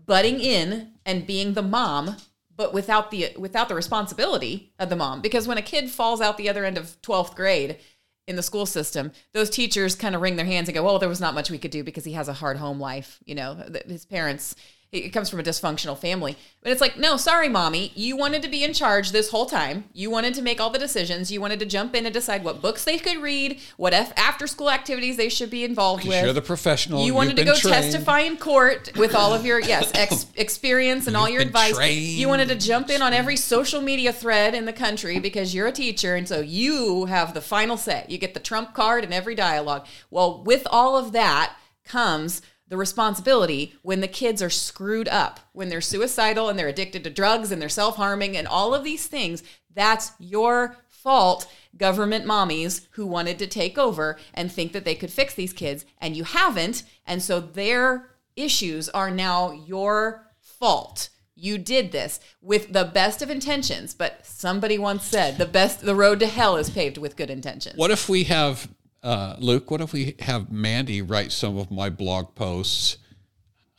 butting 0.07 0.41
in 0.41 0.93
and 1.05 1.27
being 1.27 1.55
the 1.55 1.63
mom 1.63 2.17
but 2.57 2.75
without 2.75 3.11
the 3.11 3.33
without 3.39 3.69
the 3.69 3.75
responsibility 3.75 4.73
of 4.79 4.91
the 4.91 4.97
mom 4.97 5.21
because 5.21 5.49
when 5.49 5.59
a 5.59 5.63
kid 5.63 5.89
falls 5.89 6.21
out 6.21 6.37
the 6.37 6.49
other 6.49 6.65
end 6.65 6.77
of 6.77 7.01
12th 7.03 7.35
grade 7.35 7.79
in 8.27 8.37
the 8.37 8.43
school 8.43 8.67
system 8.67 9.13
those 9.33 9.51
teachers 9.51 9.95
kind 9.95 10.15
of 10.15 10.21
wring 10.21 10.37
their 10.37 10.47
hands 10.47 10.69
and 10.69 10.75
go 10.75 10.83
well 10.83 10.99
there 10.99 11.09
was 11.09 11.21
not 11.21 11.35
much 11.35 11.51
we 11.51 11.59
could 11.59 11.71
do 11.71 11.83
because 11.83 12.05
he 12.05 12.13
has 12.13 12.29
a 12.29 12.33
hard 12.33 12.57
home 12.57 12.79
life 12.81 13.19
you 13.25 13.35
know 13.35 13.63
his 13.87 14.05
parents 14.05 14.55
it 14.93 15.11
comes 15.11 15.31
from 15.31 15.39
a 15.39 15.43
dysfunctional 15.43 15.97
family 15.97 16.37
but 16.63 16.73
it's 16.73 16.81
like 16.81 16.99
no 16.99 17.17
sorry 17.17 17.49
mommy 17.49 17.93
you 17.95 18.17
wanted 18.17 18.43
to 18.43 18.49
be 18.49 18.65
in 18.65 18.73
charge 18.73 19.13
this 19.13 19.31
whole 19.31 19.47
time 19.47 19.85
you 19.93 20.11
wanted 20.11 20.35
to 20.35 20.43
make 20.43 20.61
all 20.61 20.71
the 20.71 20.79
decisions 20.79 21.31
you 21.31 21.41
wanted 21.41 21.61
to 21.61 21.67
jump 21.67 21.95
in 21.95 22.05
and 22.07 22.13
decide 22.13 22.43
what 22.43 22.61
books 22.61 22.85
they 22.85 22.99
could 22.99 23.19
read 23.19 23.59
what 23.77 23.93
f- 23.95 24.13
after 24.17 24.47
school 24.49 24.69
activities 24.71 25.17
they 25.17 25.29
should 25.29 25.49
be 25.51 25.63
involved 25.65 26.05
with 26.07 26.21
You're 26.23 26.33
the 26.33 26.43
professional. 26.43 27.05
you 27.05 27.15
wanted 27.15 27.37
to 27.37 27.45
go 27.45 27.55
trained. 27.55 27.75
testify 27.75 28.21
in 28.21 28.37
court 28.37 28.91
with 28.97 29.15
all 29.15 29.33
of 29.33 29.47
your 29.47 29.61
yes 29.61 29.93
ex- 29.95 30.27
experience 30.35 31.07
and 31.07 31.17
all 31.17 31.29
your 31.29 31.43
advice. 31.43 31.77
trained. 31.77 32.01
You 32.01 32.27
wanted 32.29 32.49
to 32.49 32.57
jump 32.57 32.91
in 32.91 33.01
on 33.01 33.13
every 33.13 33.37
social 33.37 33.81
media 33.81 34.13
thread 34.13 34.55
in 34.55 34.65
the 34.65 34.73
country 34.73 35.19
because 35.21 35.55
you're 35.55 35.67
a 35.67 35.73
teacher, 35.73 36.17
and 36.17 36.27
so 36.29 36.41
you 36.41 37.05
have 37.07 37.35
the 37.35 37.41
final 37.41 37.77
say. 37.77 38.05
You 38.09 38.19
get 38.19 38.35
the 38.35 38.41
trump 38.41 38.75
card 38.75 39.05
in 39.05 39.13
every 39.13 39.35
dialogue. 39.35 39.87
Well, 40.11 40.43
with 40.43 40.67
all 40.71 40.97
of 40.97 41.13
that 41.13 41.55
comes 41.85 42.43
the 42.71 42.77
responsibility 42.77 43.75
when 43.83 44.01
the 44.01 44.09
kids 44.09 44.41
are 44.41 44.49
screwed 44.49 45.09
up, 45.09 45.41
when 45.53 45.69
they're 45.69 45.81
suicidal 45.81 46.49
and 46.49 46.59
they're 46.59 46.69
addicted 46.69 47.05
to 47.05 47.11
drugs 47.11 47.53
and 47.53 47.61
they're 47.61 47.69
self 47.69 47.97
harming 47.97 48.37
and 48.37 48.49
all 48.49 48.75
of 48.75 48.85
these 48.85 49.07
things. 49.07 49.43
That's 49.75 50.13
your 50.19 50.77
fault, 50.89 51.51
government 51.77 52.25
mommies 52.25 52.87
who 52.93 53.07
wanted 53.07 53.39
to 53.41 53.47
take 53.47 53.77
over 53.77 54.19
and 54.33 54.51
think 54.51 54.73
that 54.73 54.85
they 54.85 54.95
could 54.95 55.11
fix 55.11 55.35
these 55.35 55.53
kids, 55.53 55.85
and 55.99 56.17
you 56.17 56.25
haven't. 56.25 56.85
And 57.07 57.23
so 57.23 57.41
their 57.41 58.11
issues 58.37 58.89
are 58.89 59.11
now 59.11 59.51
your 59.51 60.27
fault. 60.39 61.11
You 61.35 61.59
did 61.59 61.91
this 61.91 62.21
with 62.41 62.73
the 62.73 62.85
best 62.85 63.23
of 63.23 63.31
intentions, 63.31 63.95
but 63.95 64.27
somebody 64.27 64.79
once 64.79 65.05
said 65.05 65.39
the 65.39 65.47
best 65.47 65.81
the 65.81 65.95
road 65.95 66.21
to 66.21 66.27
hell 66.27 66.57
is 66.57 66.71
paved 66.71 66.99
with 66.99 67.17
good 67.17 67.31
intentions. 67.31 67.77
What 67.77 67.91
if 67.91 68.09
we 68.09 68.25
have 68.25 68.69
uh, 69.03 69.37
Luke? 69.39 69.71
What 69.71 69.81
if 69.81 69.93
we 69.93 70.15
have 70.21 70.51
Mandy 70.51 71.03
write 71.03 71.33
some 71.33 71.57
of 71.59 71.71
my 71.71 71.91
blog 71.91 72.35
posts? 72.35 72.99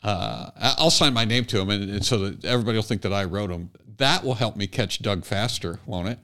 Uh, 0.04 0.50
I- 0.60 0.76
I'll 0.80 0.90
sign 0.90 1.14
my 1.14 1.26
name 1.26 1.46
to 1.46 1.58
them, 1.58 1.70
and, 1.70 1.90
and 1.90 2.06
so 2.06 2.18
that 2.30 2.44
everybody 2.46 2.78
will 2.78 2.84
think 2.84 3.02
that 3.04 3.14
I 3.14 3.24
wrote 3.26 3.50
them. 3.50 3.70
That 3.98 4.24
will 4.24 4.34
help 4.36 4.56
me 4.56 4.66
catch 4.68 5.02
Doug 5.02 5.26
faster, 5.26 5.80
won't 5.86 6.08
it? 6.10 6.20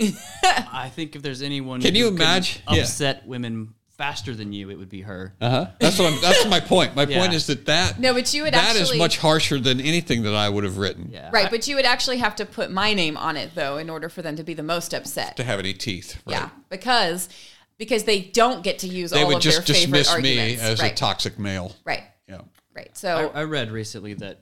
I 0.42 0.90
think 0.94 1.14
if 1.14 1.22
there's 1.22 1.42
anyone 1.42 1.80
Can 1.82 1.94
who 1.94 2.00
you 2.00 2.08
imagine? 2.08 2.62
Yeah. 2.70 2.80
upset 2.82 3.26
women 3.26 3.74
faster 3.98 4.34
than 4.34 4.52
you, 4.52 4.70
it 4.70 4.78
would 4.78 4.88
be 4.88 5.02
her. 5.02 5.34
Uh 5.40 5.50
huh. 5.50 5.66
That's 5.78 5.98
what 5.98 6.12
I'm. 6.12 6.20
That's 6.22 6.46
my 6.46 6.58
point. 6.58 6.96
My 6.96 7.02
Yeah. 7.08 7.20
point 7.20 7.34
is 7.34 7.46
that 7.48 7.66
that 7.66 8.00
No, 8.00 8.14
but 8.14 8.32
you 8.32 8.44
would 8.44 8.54
that 8.54 8.74
is 8.74 8.82
actually- 8.82 8.98
much 8.98 9.18
harsher 9.18 9.60
than 9.60 9.78
anything 9.80 10.22
that 10.22 10.34
I 10.34 10.48
would 10.48 10.64
have 10.64 10.78
written 10.78 11.10
Yeah. 11.12 11.28
Right, 11.32 11.50
but 11.50 11.68
you 11.68 11.76
would 11.76 11.84
actually 11.84 12.16
have 12.16 12.34
to 12.36 12.46
put 12.46 12.70
my 12.70 12.94
name 12.94 13.16
on 13.18 13.36
it 13.36 13.54
though 13.54 13.76
in 13.76 13.90
order 13.90 14.08
for 14.08 14.22
them 14.22 14.34
to 14.36 14.42
be 14.42 14.54
the 14.54 14.62
most 14.62 14.94
upset. 14.94 15.36
to 15.36 15.44
have 15.44 15.58
any 15.60 15.74
teeth. 15.74 16.20
Right? 16.26 16.32
Yeah, 16.36 16.48
because 16.70 17.28
because 17.78 18.04
they 18.04 18.20
don't 18.20 18.62
get 18.62 18.80
to 18.80 18.88
use 18.88 19.10
They 19.10 19.22
all 19.22 19.28
would 19.28 19.36
of 19.36 19.42
just 19.42 19.66
their 19.66 19.74
favorite 19.74 19.98
dismiss 19.98 20.22
me 20.22 20.38
arguments. 20.38 20.62
as 20.62 20.80
right. 20.80 20.92
a 20.92 20.94
toxic 20.94 21.38
male. 21.38 21.74
right, 21.84 22.04
Yeah. 22.28 22.42
right. 22.74 22.88
I, 22.90 22.94
So 22.94 23.30
I 23.34 23.42
read 23.44 23.70
recently 23.70 24.14
that 24.14 24.40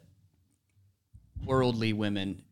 worldly 1.45 1.93
women 1.93 2.43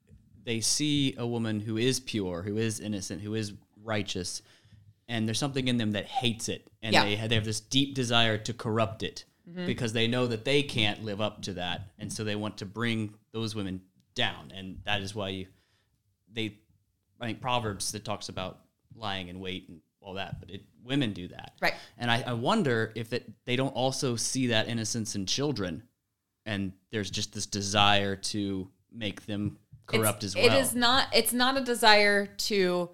they 0.45 0.61
see 0.63 1.15
a 1.19 1.27
woman 1.27 1.61
who 1.61 1.77
is 1.77 2.01
pure, 2.01 2.41
who 2.41 2.57
is 2.57 2.81
innocent, 2.81 3.21
who 3.21 3.35
is 3.35 3.53
righteous, 3.85 4.41
and 5.07 5.29
there's 5.29 5.39
something 5.39 5.69
in 5.69 5.77
them 5.77 5.93
that 5.93 6.07
hates 6.07 6.49
it, 6.49 6.67
and 6.81 6.95
Yeah. 6.95 7.05
they 7.05 7.17
have, 7.17 7.29
they 7.29 7.35
have 7.35 7.45
this 7.45 7.61
deep 7.61 7.95
desire 7.95 8.39
to 8.39 8.55
corrupt 8.55 9.03
it 9.03 9.27
mm-hmm. 9.47 9.67
because 9.67 9.93
they 9.93 10.07
know 10.07 10.27
that 10.27 10.47
they 10.47 10.63
can't 10.63 11.05
live 11.05 11.21
up 11.21 11.43
to 11.43 11.53
that, 11.55 11.91
and 11.99 12.11
so 12.11 12.25
they 12.25 12.35
want 12.35 12.57
to 12.59 12.65
bring 12.65 13.13
those 13.33 13.55
women 13.55 13.83
down, 14.15 14.51
and 14.55 14.81
that 14.85 15.03
is 15.03 15.15
why 15.15 15.29
you 15.29 15.47
they 16.33 16.57
I 17.21 17.27
think 17.27 17.43
Proverbs 17.43 17.93
that 17.93 18.07
talks 18.07 18.31
about 18.31 18.61
lying 18.95 19.29
in 19.29 19.41
wait 19.41 19.69
and 19.69 19.81
all 20.09 20.15
that, 20.15 20.41
but 20.41 20.51
it 20.51 20.63
women 20.85 21.13
do 21.13 21.29
that, 21.29 21.53
Right. 21.61 21.75
And 21.99 22.11
I, 22.11 22.25
I 22.29 22.33
wonder 22.33 22.93
if 22.95 23.11
that 23.11 23.23
they 23.45 23.57
don't 23.57 23.75
also 23.75 24.17
see 24.17 24.47
that 24.47 24.69
innocence 24.69 25.15
in 25.15 25.27
children 25.27 25.83
and 26.47 26.73
there's 26.91 27.11
just 27.11 27.35
this 27.35 27.45
desire 27.45 28.17
to 28.17 28.71
make 28.91 29.27
them 29.27 29.59
corrupt 29.87 30.25
It's- 30.25 30.35
as 30.35 30.35
well. 30.35 30.47
It 30.47 30.59
is 30.59 30.75
not. 30.75 31.09
It's 31.13 31.35
not 31.35 31.59
a 31.59 31.61
desire 31.61 32.25
to 32.25 32.89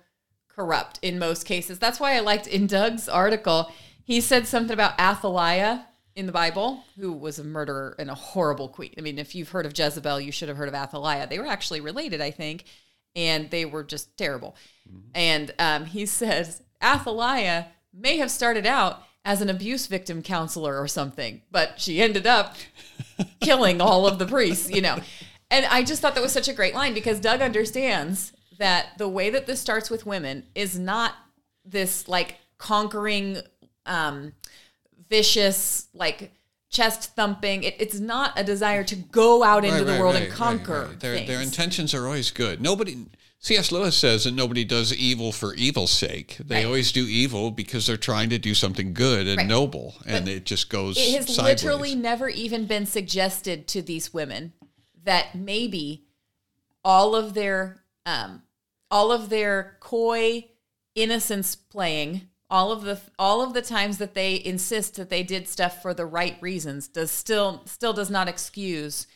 corrupt 0.48 0.98
in 1.02 1.20
most 1.20 1.44
cases. 1.46 1.78
That's 1.78 2.00
why 2.00 2.16
I 2.16 2.20
liked 2.20 2.48
in 2.48 2.66
Doug's 2.66 3.08
article. 3.08 3.70
He 4.02 4.20
said 4.20 4.48
something 4.48 4.74
about 4.74 4.98
Athaliah 5.00 5.86
in 6.16 6.26
the 6.26 6.32
Bible, 6.32 6.82
who 6.98 7.12
was 7.12 7.38
a 7.38 7.44
murderer 7.44 7.94
and 7.98 8.10
a 8.10 8.14
horrible 8.14 8.68
queen. 8.68 8.92
I 8.98 9.02
mean, 9.02 9.18
if 9.18 9.36
you've 9.36 9.50
heard 9.50 9.66
of 9.66 9.78
Jezebel, 9.78 10.20
you 10.20 10.32
should 10.32 10.48
have 10.48 10.56
heard 10.56 10.68
of 10.68 10.74
Athaliah. 10.74 11.28
They 11.28 11.38
were 11.38 11.46
actually 11.46 11.80
related, 11.80 12.20
I 12.20 12.32
think, 12.32 12.64
and 13.14 13.50
they 13.50 13.64
were 13.64 13.84
just 13.84 14.16
terrible. 14.16 14.56
And 15.14 15.54
um, 15.60 15.84
he 15.86 16.06
says 16.20 16.62
Athaliah 16.84 17.68
may 17.92 18.18
have 18.18 18.30
started 18.30 18.66
out 18.66 19.02
as 19.24 19.40
an 19.40 19.48
abuse 19.48 19.86
victim 19.86 20.22
counselor 20.22 20.78
or 20.78 20.86
something, 20.86 21.40
but 21.50 21.80
she 21.80 22.02
ended 22.02 22.26
up 22.26 22.56
killing 23.40 23.80
all 23.80 24.06
of 24.06 24.18
the 24.18 24.26
priests, 24.26 24.70
you 24.70 24.82
know. 24.82 24.98
And 25.50 25.64
I 25.66 25.82
just 25.82 26.02
thought 26.02 26.14
that 26.14 26.22
was 26.22 26.32
such 26.32 26.48
a 26.48 26.52
great 26.52 26.74
line 26.74 26.94
because 26.94 27.20
Doug 27.20 27.40
understands 27.40 28.32
that 28.58 28.88
the 28.98 29.08
way 29.08 29.30
that 29.30 29.46
this 29.46 29.60
starts 29.60 29.88
with 29.90 30.04
women 30.06 30.44
is 30.54 30.78
not 30.78 31.14
this 31.64 32.06
like 32.08 32.36
conquering, 32.58 33.38
um, 33.86 34.32
vicious, 35.08 35.88
like 35.94 36.32
chest 36.70 37.14
thumping. 37.14 37.62
It, 37.62 37.76
it's 37.78 38.00
not 38.00 38.38
a 38.38 38.44
desire 38.44 38.84
to 38.84 38.96
go 38.96 39.42
out 39.42 39.64
into 39.64 39.76
Right, 39.78 39.86
the 39.86 39.92
right, 39.92 40.00
world 40.00 40.14
right, 40.14 40.24
and 40.24 40.32
conquer. 40.32 40.90
Their, 40.98 41.24
their 41.24 41.40
intentions 41.40 41.94
are 41.94 42.04
always 42.04 42.30
good. 42.30 42.60
Nobody, 42.60 43.06
C.S. 43.44 43.70
Lewis 43.70 43.94
says 43.94 44.24
that 44.24 44.32
nobody 44.32 44.64
does 44.64 44.90
evil 44.94 45.30
for 45.30 45.52
evil's 45.56 45.90
sake. 45.90 46.38
They 46.42 46.56
Right. 46.60 46.64
always 46.64 46.92
do 46.92 47.04
evil 47.06 47.50
because 47.50 47.86
they're 47.86 47.98
trying 47.98 48.30
to 48.30 48.38
do 48.38 48.54
something 48.54 48.94
good 48.94 49.26
and 49.28 49.36
Right. 49.36 49.46
noble, 49.46 49.96
and 50.06 50.26
it 50.26 50.46
just 50.46 50.70
goes 50.70 50.96
it 50.96 51.14
has 51.14 51.26
sideways. 51.34 51.62
literally 51.62 51.94
never 51.94 52.30
even 52.30 52.64
been 52.64 52.86
suggested 52.86 53.68
to 53.68 53.82
these 53.82 54.14
women 54.14 54.54
that 55.04 55.34
maybe 55.34 56.06
all 56.82 57.14
of 57.14 57.34
their 57.34 57.84
um 58.06 58.42
all 58.90 59.12
of 59.12 59.28
their 59.28 59.76
coy 59.80 60.46
innocence 60.94 61.54
playing 61.54 62.22
all 62.48 62.72
of 62.72 62.80
the 62.80 62.98
all 63.18 63.42
of 63.42 63.52
the 63.52 63.60
times 63.60 63.98
that 63.98 64.14
they 64.14 64.42
insist 64.42 64.94
that 64.94 65.10
they 65.10 65.22
did 65.22 65.46
stuff 65.48 65.82
for 65.82 65.92
the 65.92 66.06
right 66.06 66.38
reasons 66.40 66.88
does 66.88 67.10
still 67.10 67.62
still 67.66 67.92
does 67.92 68.08
not 68.08 68.26
excuse 68.26 69.06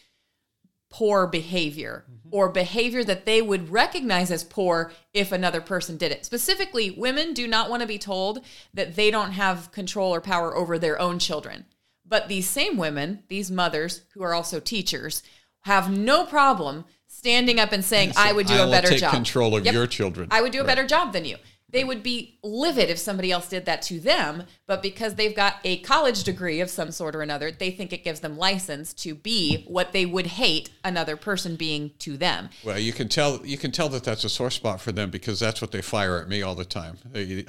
poor 0.90 1.27
behavior 1.27 2.05
mm-hmm. 2.11 2.29
or 2.31 2.48
behavior 2.48 3.05
that 3.05 3.27
they 3.27 3.42
would 3.42 3.70
recognize 3.70 4.31
as 4.31 4.44
poor 4.44 4.92
if 5.12 5.33
another 5.33 5.61
person 5.61 5.96
did 5.96 6.12
it. 6.12 6.24
Specifically, 6.24 6.90
women 6.90 7.35
do 7.35 7.46
not 7.46 7.68
want 7.68 7.83
to 7.83 7.88
be 7.88 7.98
told 7.98 8.40
that 8.72 8.96
they 8.96 9.11
don't 9.11 9.33
have 9.33 9.70
control 9.72 10.14
or 10.14 10.20
power 10.20 10.57
over 10.57 10.79
their 10.79 10.98
own 11.01 11.18
children. 11.18 11.66
But 12.07 12.29
these 12.29 12.48
same 12.48 12.79
women, 12.79 13.22
these 13.29 13.51
mothers 13.51 14.03
who 14.14 14.22
are 14.22 14.33
also 14.35 14.61
teachers, 14.61 15.22
have 15.62 15.90
no 15.90 16.24
problem 16.24 16.87
standing 17.07 17.61
up 17.61 17.72
and 17.72 17.85
saying, 17.85 18.12
"I 18.16 18.33
would 18.33 18.46
do 18.46 18.55
I 18.55 18.66
a 18.66 18.70
better 18.70 18.88
take 18.88 19.01
job." 19.01 19.12
control 19.12 19.57
of 19.57 19.64
Yep. 19.64 19.74
your 19.74 19.87
children. 19.87 20.29
I 20.31 20.40
would 20.40 20.53
do 20.53 20.59
a 20.59 20.62
Right. 20.62 20.68
better 20.68 20.87
job 20.87 21.12
than 21.12 21.24
you. 21.24 21.37
They 21.70 21.85
would 21.85 22.02
be 22.02 22.38
livid 22.42 22.88
if 22.88 22.98
somebody 22.98 23.31
else 23.31 23.48
did 23.48 23.66
that 23.66 23.83
to 23.83 24.00
them, 24.00 24.44
but 24.66 24.83
because 24.83 25.16
they've 25.16 25.37
got 25.37 25.57
a 25.64 25.81
college 25.81 26.24
degree 26.24 26.61
of 26.61 26.70
some 26.70 26.90
sort 26.90 27.14
or 27.14 27.20
another, 27.20 27.50
they 27.50 27.70
think 27.70 27.92
it 27.92 28.02
gives 28.02 28.20
them 28.20 28.38
license 28.38 28.94
to 28.94 29.14
be 29.14 29.64
what 29.68 29.92
they 29.92 30.07
would 30.07 30.26
hate 30.26 30.70
another 30.83 31.16
person 31.16 31.57
being 31.57 31.90
to 31.98 32.16
them. 32.16 32.48
Well, 32.64 32.78
you 32.78 32.92
can 32.94 33.09
tell 33.09 33.44
you 33.44 33.59
can 33.59 33.70
tell 33.70 33.90
that 33.90 34.04
that's 34.04 34.24
a 34.24 34.31
sore 34.31 34.50
spot 34.50 34.81
for 34.81 34.92
them 34.92 35.11
because 35.11 35.38
that's 35.38 35.61
what 35.61 35.72
they 35.72 35.83
fire 35.83 36.18
at 36.18 36.28
me 36.28 36.40
all 36.40 36.54
the 36.54 36.64
time. 36.64 36.96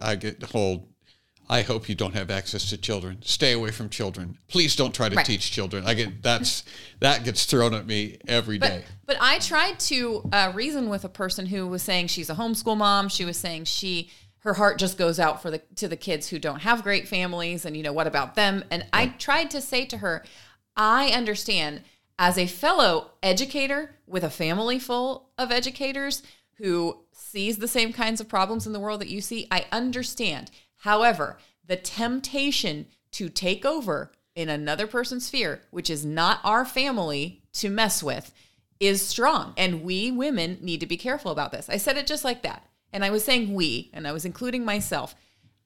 I 0.01 0.15
get 0.15 0.43
whole. 0.43 0.89
I 1.49 1.63
hope 1.63 1.89
you 1.89 1.95
don't 1.95 2.13
have 2.13 2.29
access 2.29 2.69
to 2.69 2.77
children. 2.77 3.17
Stay 3.23 3.53
away 3.53 3.71
from 3.71 3.89
children. 3.89 4.37
Please 4.47 4.75
don't 4.75 4.93
try 4.93 5.09
to 5.09 5.15
Right. 5.15 5.25
teach 5.25 5.51
children. 5.51 5.83
I 5.85 5.95
get 5.95 6.21
that's 6.21 6.63
that 6.99 7.23
gets 7.23 7.45
thrown 7.45 7.73
at 7.73 7.87
me 7.87 8.19
every 8.27 8.59
day. 8.59 8.83
But, 9.05 9.17
but 9.17 9.23
I 9.23 9.39
tried 9.39 9.79
to 9.81 10.29
uh, 10.31 10.51
reason 10.53 10.89
with 10.89 11.05
a 11.05 11.09
person 11.09 11.47
who 11.47 11.65
was 11.67 11.81
saying 11.81 12.07
she's 12.07 12.29
a 12.29 12.35
homeschool 12.35 12.77
mom. 12.77 13.09
She 13.09 13.25
was 13.25 13.37
saying 13.37 13.63
she 13.65 14.11
her 14.39 14.53
heart 14.53 14.77
just 14.77 14.97
goes 14.97 15.19
out 15.19 15.41
for 15.41 15.49
the 15.49 15.59
to 15.75 15.87
the 15.87 15.97
kids 15.97 16.27
who 16.27 16.37
don't 16.37 16.61
have 16.61 16.83
great 16.83 17.07
families, 17.07 17.65
and 17.65 17.75
you 17.75 17.81
know 17.81 17.93
what 17.93 18.07
about 18.07 18.35
them? 18.35 18.63
And 18.69 18.85
I 18.93 19.07
tried 19.07 19.49
to 19.51 19.61
say 19.61 19.85
to 19.85 19.97
her, 19.97 20.23
I 20.77 21.09
understand 21.09 21.81
as 22.19 22.37
a 22.37 22.45
fellow 22.45 23.11
educator 23.23 23.95
with 24.05 24.23
a 24.23 24.29
family 24.29 24.77
full 24.77 25.29
of 25.37 25.51
educators 25.51 26.21
who 26.57 26.99
sees 27.11 27.57
the 27.57 27.67
same 27.67 27.91
kinds 27.91 28.21
of 28.21 28.27
problems 28.29 28.67
in 28.67 28.73
the 28.73 28.79
world 28.79 29.01
that 29.01 29.09
you 29.09 29.21
see. 29.21 29.47
I 29.49 29.65
understand. 29.71 30.51
However, 30.79 31.37
the 31.65 31.75
temptation 31.75 32.87
to 33.11 33.29
take 33.29 33.65
over 33.65 34.11
in 34.35 34.49
another 34.49 34.87
person's 34.87 35.27
sphere, 35.27 35.61
which 35.71 35.89
is 35.89 36.05
not 36.05 36.39
our 36.43 36.65
family 36.65 37.41
to 37.53 37.69
mess 37.69 38.01
with, 38.01 38.33
is 38.79 39.05
strong. 39.05 39.53
And 39.57 39.83
we 39.83 40.11
women 40.11 40.57
need 40.61 40.79
to 40.79 40.85
be 40.85 40.97
careful 40.97 41.31
about 41.31 41.51
this. 41.51 41.69
I 41.69 41.77
said 41.77 41.97
it 41.97 42.07
just 42.07 42.23
like 42.23 42.43
that. 42.43 42.65
And 42.93 43.03
I 43.03 43.09
was 43.09 43.23
saying 43.23 43.53
we, 43.53 43.89
and 43.93 44.07
I 44.07 44.11
was 44.11 44.25
including 44.25 44.63
myself. 44.63 45.15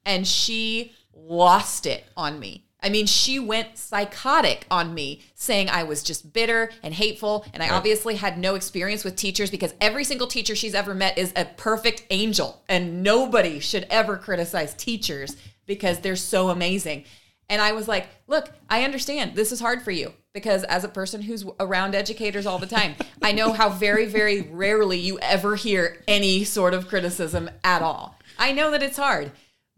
And 0.04 0.26
she 0.26 0.92
lost 1.14 1.86
it 1.86 2.04
on 2.16 2.38
me. 2.38 2.66
I 2.84 2.90
mean, 2.90 3.06
she 3.06 3.38
went 3.38 3.78
psychotic 3.78 4.66
on 4.70 4.92
me, 4.92 5.22
saying 5.34 5.70
I 5.70 5.84
was 5.84 6.02
just 6.02 6.34
bitter 6.34 6.70
and 6.82 6.92
hateful. 6.92 7.46
And 7.54 7.62
I 7.62 7.70
obviously 7.70 8.16
had 8.16 8.38
no 8.38 8.54
experience 8.54 9.04
with 9.04 9.16
teachers 9.16 9.50
because 9.50 9.74
every 9.80 10.04
single 10.04 10.26
teacher 10.26 10.54
she's 10.54 10.74
ever 10.74 10.94
met 10.94 11.16
is 11.16 11.32
a 11.34 11.46
perfect 11.46 12.04
angel. 12.10 12.62
And 12.68 13.02
nobody 13.02 13.58
should 13.58 13.86
ever 13.88 14.18
criticize 14.18 14.74
teachers 14.74 15.34
because 15.66 16.00
they're 16.00 16.14
so 16.14 16.50
amazing. 16.50 17.04
And 17.48 17.60
I 17.60 17.72
was 17.72 17.88
like, 17.88 18.08
look, 18.26 18.50
I 18.68 18.84
understand 18.84 19.34
this 19.34 19.52
is 19.52 19.60
hard 19.60 19.82
for 19.82 19.90
you 19.90 20.12
because 20.32 20.64
as 20.64 20.84
a 20.84 20.88
person 20.88 21.22
who's 21.22 21.44
around 21.60 21.94
educators 21.94 22.46
all 22.46 22.58
the 22.58 22.66
time, 22.66 22.94
I 23.22 23.32
know 23.32 23.52
how 23.52 23.68
very, 23.70 24.06
very 24.06 24.42
rarely 24.42 24.98
you 24.98 25.18
ever 25.20 25.56
hear 25.56 26.02
any 26.08 26.44
sort 26.44 26.74
of 26.74 26.88
criticism 26.88 27.50
at 27.62 27.82
all. 27.82 28.18
I 28.38 28.52
know 28.52 28.70
that 28.70 28.82
it's 28.82 28.96
hard, 28.96 29.32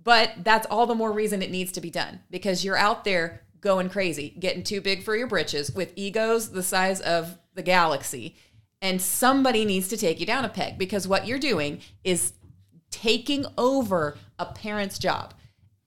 but 0.06 0.30
that's 0.44 0.68
all 0.68 0.86
the 0.86 0.94
more 0.94 1.10
reason 1.10 1.42
it 1.42 1.50
needs 1.50 1.72
to 1.72 1.80
be 1.80 1.90
done 1.90 2.20
because 2.30 2.64
you're 2.64 2.76
out 2.76 3.02
there 3.02 3.42
going 3.60 3.90
crazy, 3.90 4.36
getting 4.38 4.62
too 4.62 4.80
big 4.80 5.02
for 5.02 5.16
your 5.16 5.26
britches 5.26 5.72
with 5.72 5.92
egos 5.96 6.52
the 6.52 6.62
size 6.62 7.00
of 7.00 7.36
the 7.54 7.62
galaxy. 7.62 8.36
And 8.80 9.02
somebody 9.02 9.64
needs 9.64 9.88
to 9.88 9.96
take 9.96 10.20
you 10.20 10.26
down 10.26 10.44
a 10.44 10.48
peg 10.48 10.78
because 10.78 11.08
what 11.08 11.26
you're 11.26 11.40
doing 11.40 11.80
is 12.04 12.34
taking 12.92 13.46
over 13.58 14.16
a 14.38 14.46
parent's 14.46 14.96
job. 14.96 15.34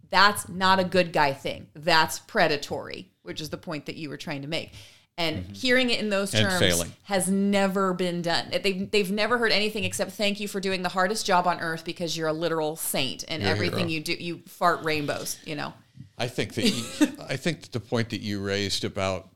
That's 0.10 0.49
not 0.49 0.79
a 0.79 0.84
good 0.84 1.13
guy 1.13 1.32
thing. 1.32 1.67
That's 1.73 2.19
predatory, 2.19 3.13
which 3.21 3.39
is 3.39 3.51
the 3.51 3.58
point 3.58 3.86
that 3.86 3.95
you 3.95 4.10
were 4.10 4.17
trying 4.17 4.41
to 4.41 4.49
make. 4.49 4.73
And 5.19 5.55
hearing 5.55 5.89
it 5.89 5.99
in 5.99 6.10
those 6.10 6.32
terms 6.32 6.86
has 7.03 7.27
never 7.29 7.93
been 7.93 8.21
done. 8.21 8.51
They've, 8.63 8.89
they've 8.89 9.12
never 9.12 9.38
heard 9.38 9.51
anything 9.51 9.84
except 9.84 10.12
thank 10.12 10.39
you 10.39 10.47
for 10.47 10.62
doing 10.62 10.82
the 10.82 10.89
hardest 10.89 11.25
job 11.25 11.45
on 11.45 11.60
earth 11.60 11.84
because 11.84 12.15
you're 12.17 12.29
a 12.29 12.34
literal 12.34 12.77
saint 12.77 13.25
and 13.27 13.43
You're 13.43 13.51
everything 13.51 13.89
you 13.89 13.99
do, 13.99 14.13
you 14.13 14.41
fart 14.47 14.84
rainbows, 14.86 15.38
you 15.45 15.55
know? 15.55 15.73
I 16.17 16.27
think 16.27 16.53
that 16.53 16.63
you, 16.65 16.84
I 17.27 17.36
think 17.36 17.63
that 17.63 17.71
the 17.73 17.79
point 17.82 18.10
that 18.12 18.21
you 18.21 18.41
raised 18.41 18.86
about 18.86 19.29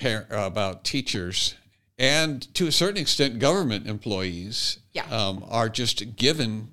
par- 0.00 0.26
uh, 0.30 0.46
about 0.46 0.84
teachers 0.84 1.56
and 1.98 2.52
to 2.54 2.66
a 2.66 2.72
certain 2.72 3.00
extent 3.00 3.38
government 3.38 3.86
employees 3.88 4.78
Yeah. 4.92 5.06
um, 5.10 5.44
are 5.48 5.68
just 5.68 6.16
given 6.16 6.68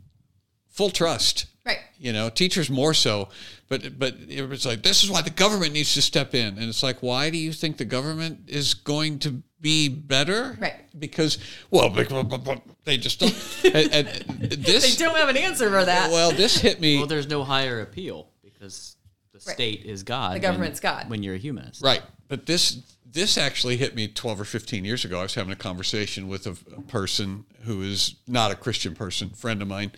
full 0.70 0.90
trust. 0.92 1.46
Right. 1.66 1.80
You 2.00 2.12
know, 2.12 2.30
teachers 2.30 2.70
more 2.70 2.94
so, 2.94 3.30
but 3.70 4.00
but 4.00 4.16
it 4.28 4.48
was 4.50 4.66
like 4.66 4.82
this 4.82 5.04
is 5.04 5.12
why 5.12 5.22
the 5.22 5.30
government 5.30 5.74
needs 5.74 5.94
to 5.94 6.02
step 6.02 6.34
in, 6.34 6.58
and 6.58 6.64
it's 6.64 6.82
like 6.82 7.00
why 7.02 7.30
do 7.30 7.38
you 7.38 7.54
think 7.54 7.78
the 7.78 7.86
government 7.86 8.42
is 8.48 8.74
going 8.74 9.20
to 9.20 9.44
be 9.60 9.88
better? 9.88 10.58
Right. 10.60 10.76
Because 10.98 11.38
well, 11.70 11.90
they 11.90 12.98
just 12.98 13.20
don't. 13.20 13.64
and, 13.76 14.08
and 14.08 14.52
this 14.52 14.98
They 14.98 15.06
don't 15.06 15.16
have 15.16 15.30
an 15.30 15.38
answer 15.38 15.70
for 15.70 15.86
that. 15.86 16.12
well, 16.12 16.32
this 16.32 16.58
hit 16.58 16.82
me 16.82 16.98
well, 16.98 17.08
there's 17.08 17.30
no 17.30 17.44
higher 17.44 17.82
appeal 17.82 18.30
because 18.44 18.96
the 19.32 19.40
state 19.40 19.86
is 19.86 20.04
God. 20.04 20.36
The 20.36 20.40
government's 20.40 20.82
when- 20.82 20.94
God. 20.94 21.10
When 21.10 21.24
you're 21.24 21.36
a 21.36 21.40
humanist. 21.40 21.84
Right. 21.84 22.02
But 22.28 22.46
this 22.48 22.82
this 23.12 23.38
actually 23.38 23.78
hit 23.78 23.94
me 23.94 24.08
12 24.08 24.42
or 24.42 24.46
15 24.46 24.86
years 24.86 25.06
ago. 25.06 25.20
I 25.20 25.24
was 25.24 25.36
having 25.36 25.52
a 25.52 25.58
conversation 25.58 26.28
with 26.28 26.48
a, 26.48 26.52
a 26.76 26.82
person 26.82 27.46
who 27.64 27.82
is 27.82 28.16
not 28.28 28.52
a 28.52 28.56
Christian 28.56 28.96
person, 28.96 29.30
friend 29.30 29.62
of 29.62 29.68
mine, 29.68 29.92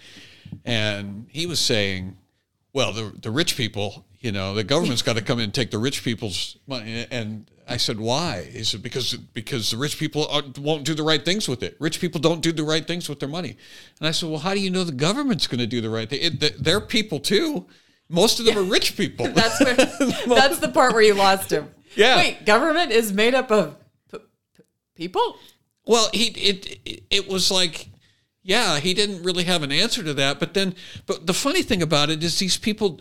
and 0.65 1.27
he 1.29 1.45
was 1.45 1.59
saying, 1.59 2.17
"Well, 2.73 2.93
the 2.93 3.13
the 3.21 3.31
rich 3.31 3.55
people, 3.57 4.05
you 4.19 4.31
know, 4.31 4.53
the 4.53 4.63
government's 4.63 5.01
got 5.01 5.15
to 5.17 5.21
come 5.21 5.39
in 5.39 5.45
and 5.45 5.53
take 5.53 5.71
the 5.71 5.77
rich 5.77 6.03
people's 6.03 6.57
money." 6.67 7.05
And 7.11 7.49
I 7.67 7.77
said, 7.77 7.99
"Why?" 7.99 8.43
He 8.51 8.63
said, 8.63 8.81
"Because 8.83 9.13
because 9.13 9.71
the 9.71 9.77
rich 9.77 9.97
people 9.97 10.27
aren't- 10.27 10.57
won't 10.57 10.83
do 10.85 10.93
the 10.93 11.03
right 11.03 11.23
things 11.23 11.47
with 11.47 11.63
it. 11.63 11.75
Rich 11.79 11.99
people 12.01 12.19
don't 12.19 12.41
do 12.41 12.51
the 12.51 12.63
right 12.63 12.85
things 12.85 13.07
with 13.09 13.19
their 13.19 13.29
money." 13.29 13.55
And 13.99 14.07
I 14.07 14.11
said, 14.11 14.29
"Well, 14.29 14.39
how 14.39 14.53
do 14.53 14.59
you 14.59 14.69
know 14.69 14.83
the 14.83 14.91
government's 14.91 15.47
going 15.47 15.59
to 15.59 15.67
do 15.67 15.81
the 15.81 15.89
right 15.89 16.09
thing? 16.09 16.19
It, 16.21 16.39
th- 16.39 16.55
they're 16.59 16.81
people 16.81 17.19
too. 17.19 17.67
Most 18.09 18.39
of 18.39 18.45
them 18.45 18.57
are 18.57 18.63
rich 18.63 18.97
people." 18.97 19.27
That's 19.33 19.59
where, 19.63 19.75
that's 20.37 20.59
the 20.59 20.69
part 20.73 20.93
where 20.93 21.01
you 21.01 21.13
lost 21.13 21.51
him. 21.51 21.69
Yeah. 21.95 22.17
Wait, 22.17 22.45
government 22.45 22.91
is 22.91 23.13
made 23.13 23.33
up 23.35 23.49
of 23.51 23.75
p- 24.11 24.17
p- 24.57 24.63
people? 24.95 25.37
Well, 25.85 26.09
he 26.13 26.25
it 26.27 26.79
it- 26.85 27.03
it 27.09 27.27
was 27.27 27.49
like, 27.51 27.89
yeah, 28.43 28.79
he 28.79 28.93
didn't 28.93 29.23
really 29.23 29.45
have 29.45 29.63
an 29.63 29.71
answer 29.71 30.03
to 30.03 30.13
that. 30.15 30.39
But 30.39 30.53
then, 30.53 30.75
but 31.05 31.25
the 31.25 31.33
funny 31.33 31.63
thing 31.63 31.81
about 31.81 32.09
it 32.09 32.23
is 32.23 32.37
these 32.39 32.57
people, 32.57 32.99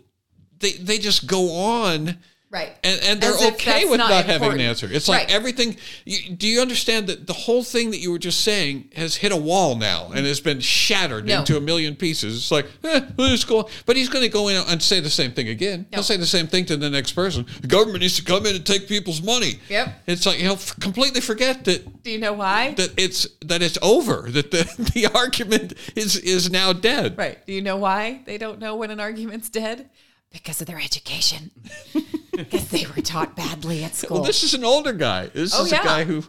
they 0.61 0.72
they 0.72 0.99
just 0.99 1.26
go 1.26 1.51
on 1.53 2.18
Right. 2.53 2.76
And, 2.84 3.00
and 3.03 3.20
they're 3.22 3.32
As 3.32 3.42
okay 3.55 3.86
with 3.86 3.96
not 3.96 4.11
not, 4.11 4.26
having 4.26 4.53
an 4.53 4.61
answer. 4.61 4.86
It's 4.90 5.09
like 5.09 5.20
Right. 5.28 5.30
everything. 5.34 5.74
You, 6.05 6.34
do 6.36 6.46
you 6.46 6.61
understand 6.61 7.07
that 7.07 7.26
the 7.26 7.32
whole 7.32 7.64
thing 7.64 7.90
that 7.92 7.96
you 7.98 8.12
were 8.12 8.18
just 8.18 8.42
saying 8.42 8.90
has 8.94 9.16
hit 9.16 9.32
a 9.32 9.36
wall 9.38 9.74
now 9.74 10.11
and 10.14 10.26
has 10.26 10.38
been 10.38 10.61
shattered 10.61 11.24
No. 11.26 11.38
into 11.40 11.57
a 11.57 11.61
million 11.62 11.96
pieces? 11.96 12.36
It's 12.36 12.50
like, 12.50 12.66
eh, 12.84 13.00
just 13.18 13.48
go. 13.48 13.70
But 13.86 13.96
he's 13.96 14.11
going 14.11 14.22
to 14.24 14.28
go 14.28 14.48
in 14.48 14.57
and 14.68 14.82
say 14.82 15.00
the 15.00 15.09
same 15.09 15.32
thing 15.32 15.48
again. 15.48 15.86
No. 15.90 15.96
He'll 15.96 16.03
say 16.03 16.18
the 16.18 16.26
same 16.26 16.46
thing 16.46 16.66
to 16.66 16.76
the 16.76 16.90
next 16.90 17.12
person. 17.12 17.46
The 17.62 17.68
government 17.68 18.00
needs 18.00 18.16
to 18.16 18.22
come 18.24 18.44
in 18.44 18.55
and 18.55 18.66
take 18.66 18.86
people's 18.86 19.22
money. 19.22 19.59
Yep. 19.70 20.03
It's 20.07 20.26
like 20.26 20.36
he'll 20.36 20.53
f- 20.53 20.78
completely 20.78 21.22
forget 21.22 21.64
that 21.64 22.03
Do 22.03 22.11
you 22.11 22.18
know 22.18 22.34
why? 22.34 22.74
that 22.74 22.90
it's 22.98 23.26
that 23.46 23.62
it's 23.62 23.78
over. 23.80 24.28
That 24.30 24.50
the 24.50 24.64
the 24.94 25.07
argument 25.14 25.72
is 25.96 26.16
is 26.16 26.50
now 26.50 26.74
dead. 26.74 27.16
Right. 27.16 27.38
Do 27.46 27.55
you 27.55 27.62
know 27.62 27.76
why 27.78 28.20
they 28.26 28.36
don't 28.36 28.59
know 28.59 28.76
when 28.76 28.90
an 28.90 29.00
argument's 29.00 29.48
dead? 29.48 29.88
Because 30.33 30.61
of 30.61 30.66
their 30.66 30.80
education. 30.80 31.51
Because 32.35 32.68
they 32.70 32.87
were 32.87 33.03
taught 33.03 33.37
badly 33.37 33.85
at 33.85 33.95
school. 33.95 34.16
Well, 34.16 34.24
this 34.24 34.43
is 34.43 34.55
an 34.55 34.64
older 34.64 34.95
guy. 34.95 35.26
This 35.26 35.55
Oh, 35.55 35.66
is 35.66 35.70
yeah. 35.70 35.83
a 35.83 35.85
guy 35.85 36.05
who. 36.05 36.24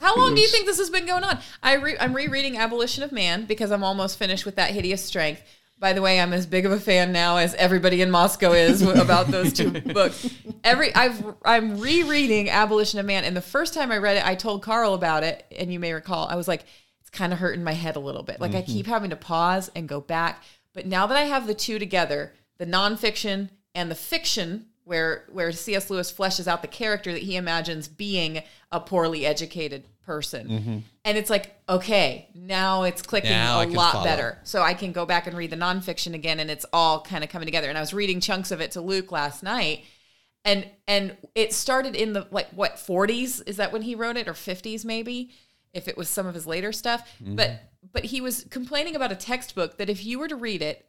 How 0.00 0.16
long 0.16 0.34
do 0.34 0.40
you 0.40 0.48
think 0.48 0.64
this 0.64 0.78
has 0.78 0.88
been 0.88 1.04
going 1.04 1.24
on? 1.24 1.38
I 1.62 1.74
re- 1.74 1.96
I'm 2.00 2.14
rereading 2.14 2.56
Abolition 2.56 3.02
of 3.02 3.12
Man 3.12 3.44
because 3.44 3.70
I'm 3.70 3.84
almost 3.84 4.18
finished 4.18 4.46
with 4.46 4.56
that 4.56 4.70
hideous 4.70 5.04
strength. 5.04 5.42
By 5.78 5.92
the 5.92 6.00
way, 6.00 6.20
I'm 6.20 6.32
as 6.32 6.46
big 6.46 6.64
of 6.64 6.72
a 6.72 6.80
fan 6.80 7.12
now 7.12 7.36
as 7.36 7.54
everybody 7.56 8.00
in 8.00 8.10
Moscow 8.10 8.52
is 8.52 8.80
about 9.00 9.26
those 9.26 9.52
two 9.52 9.70
books. 9.70 10.26
Every 10.64 10.94
I've 10.94 11.22
I'm 11.44 11.78
rereading 11.78 12.48
Abolition 12.48 12.98
of 12.98 13.04
Man, 13.04 13.24
and 13.24 13.36
the 13.36 13.42
first 13.42 13.74
time 13.74 13.92
I 13.92 13.98
read 13.98 14.16
it, 14.16 14.26
I 14.26 14.34
told 14.34 14.62
Carl 14.62 14.94
about 14.94 15.22
it, 15.22 15.44
and 15.54 15.70
you 15.70 15.78
may 15.78 15.92
recall, 15.92 16.28
I 16.28 16.36
was 16.36 16.48
like, 16.48 16.64
it's 17.02 17.10
kind 17.10 17.32
of 17.32 17.40
hurting 17.40 17.62
my 17.62 17.72
head 17.72 17.96
a 17.96 18.00
little 18.00 18.22
bit. 18.22 18.40
Like 18.40 18.54
I 18.54 18.62
mm-hmm. 18.62 18.72
keep 18.72 18.86
having 18.86 19.10
to 19.10 19.16
pause 19.16 19.70
and 19.76 19.86
go 19.86 20.00
back. 20.00 20.42
But 20.72 20.86
now 20.86 21.06
that 21.08 21.16
I 21.18 21.24
have 21.24 21.46
the 21.46 21.54
two 21.54 21.78
together, 21.78 22.32
the 22.58 22.66
nonfiction 22.66 23.50
and 23.74 23.90
the 23.90 23.94
fiction, 23.94 24.66
where 24.84 25.24
where 25.32 25.52
C.S. 25.52 25.90
Lewis 25.90 26.12
fleshes 26.12 26.46
out 26.46 26.62
the 26.62 26.68
character 26.68 27.12
that 27.12 27.22
he 27.22 27.36
imagines 27.36 27.88
being 27.88 28.42
a 28.70 28.80
poorly 28.80 29.24
educated 29.26 29.84
person, 30.04 30.48
mm-hmm. 30.48 30.78
and 31.04 31.18
it's 31.18 31.30
like, 31.30 31.54
okay, 31.68 32.28
now 32.34 32.82
it's 32.82 33.02
clicking 33.02 33.30
Now 33.30 33.62
a 33.62 33.66
lot 33.66 33.92
follow. 33.92 34.04
better. 34.04 34.38
So 34.42 34.62
I 34.62 34.74
can 34.74 34.92
go 34.92 35.06
back 35.06 35.26
and 35.26 35.36
read 35.36 35.50
the 35.50 35.56
nonfiction 35.56 36.14
again, 36.14 36.40
and 36.40 36.50
it's 36.50 36.66
all 36.72 37.00
kind 37.00 37.22
of 37.22 37.30
coming 37.30 37.46
together. 37.46 37.68
And 37.68 37.78
I 37.78 37.80
was 37.80 37.94
reading 37.94 38.20
chunks 38.20 38.50
of 38.50 38.60
it 38.60 38.72
to 38.72 38.80
Luke 38.80 39.12
last 39.12 39.42
night, 39.42 39.84
and 40.44 40.68
and 40.86 41.16
it 41.34 41.52
started 41.52 41.94
in 41.94 42.12
the 42.12 42.26
like 42.30 42.48
what 42.50 42.76
40s 42.76 43.42
is 43.46 43.56
that 43.56 43.72
when 43.72 43.82
he 43.82 43.94
wrote 43.94 44.16
it 44.16 44.28
or 44.28 44.32
50s 44.32 44.84
maybe 44.84 45.30
if 45.72 45.88
it 45.88 45.96
was 45.96 46.08
some 46.08 46.26
of 46.26 46.34
his 46.34 46.46
later 46.46 46.72
stuff 46.72 47.08
mm-hmm. 47.22 47.36
but 47.36 47.60
but 47.92 48.04
he 48.06 48.20
was 48.20 48.44
complaining 48.50 48.96
about 48.96 49.12
a 49.12 49.16
textbook 49.16 49.78
that 49.78 49.90
if 49.90 50.04
you 50.04 50.18
were 50.18 50.28
to 50.28 50.36
read 50.36 50.62
it 50.62 50.86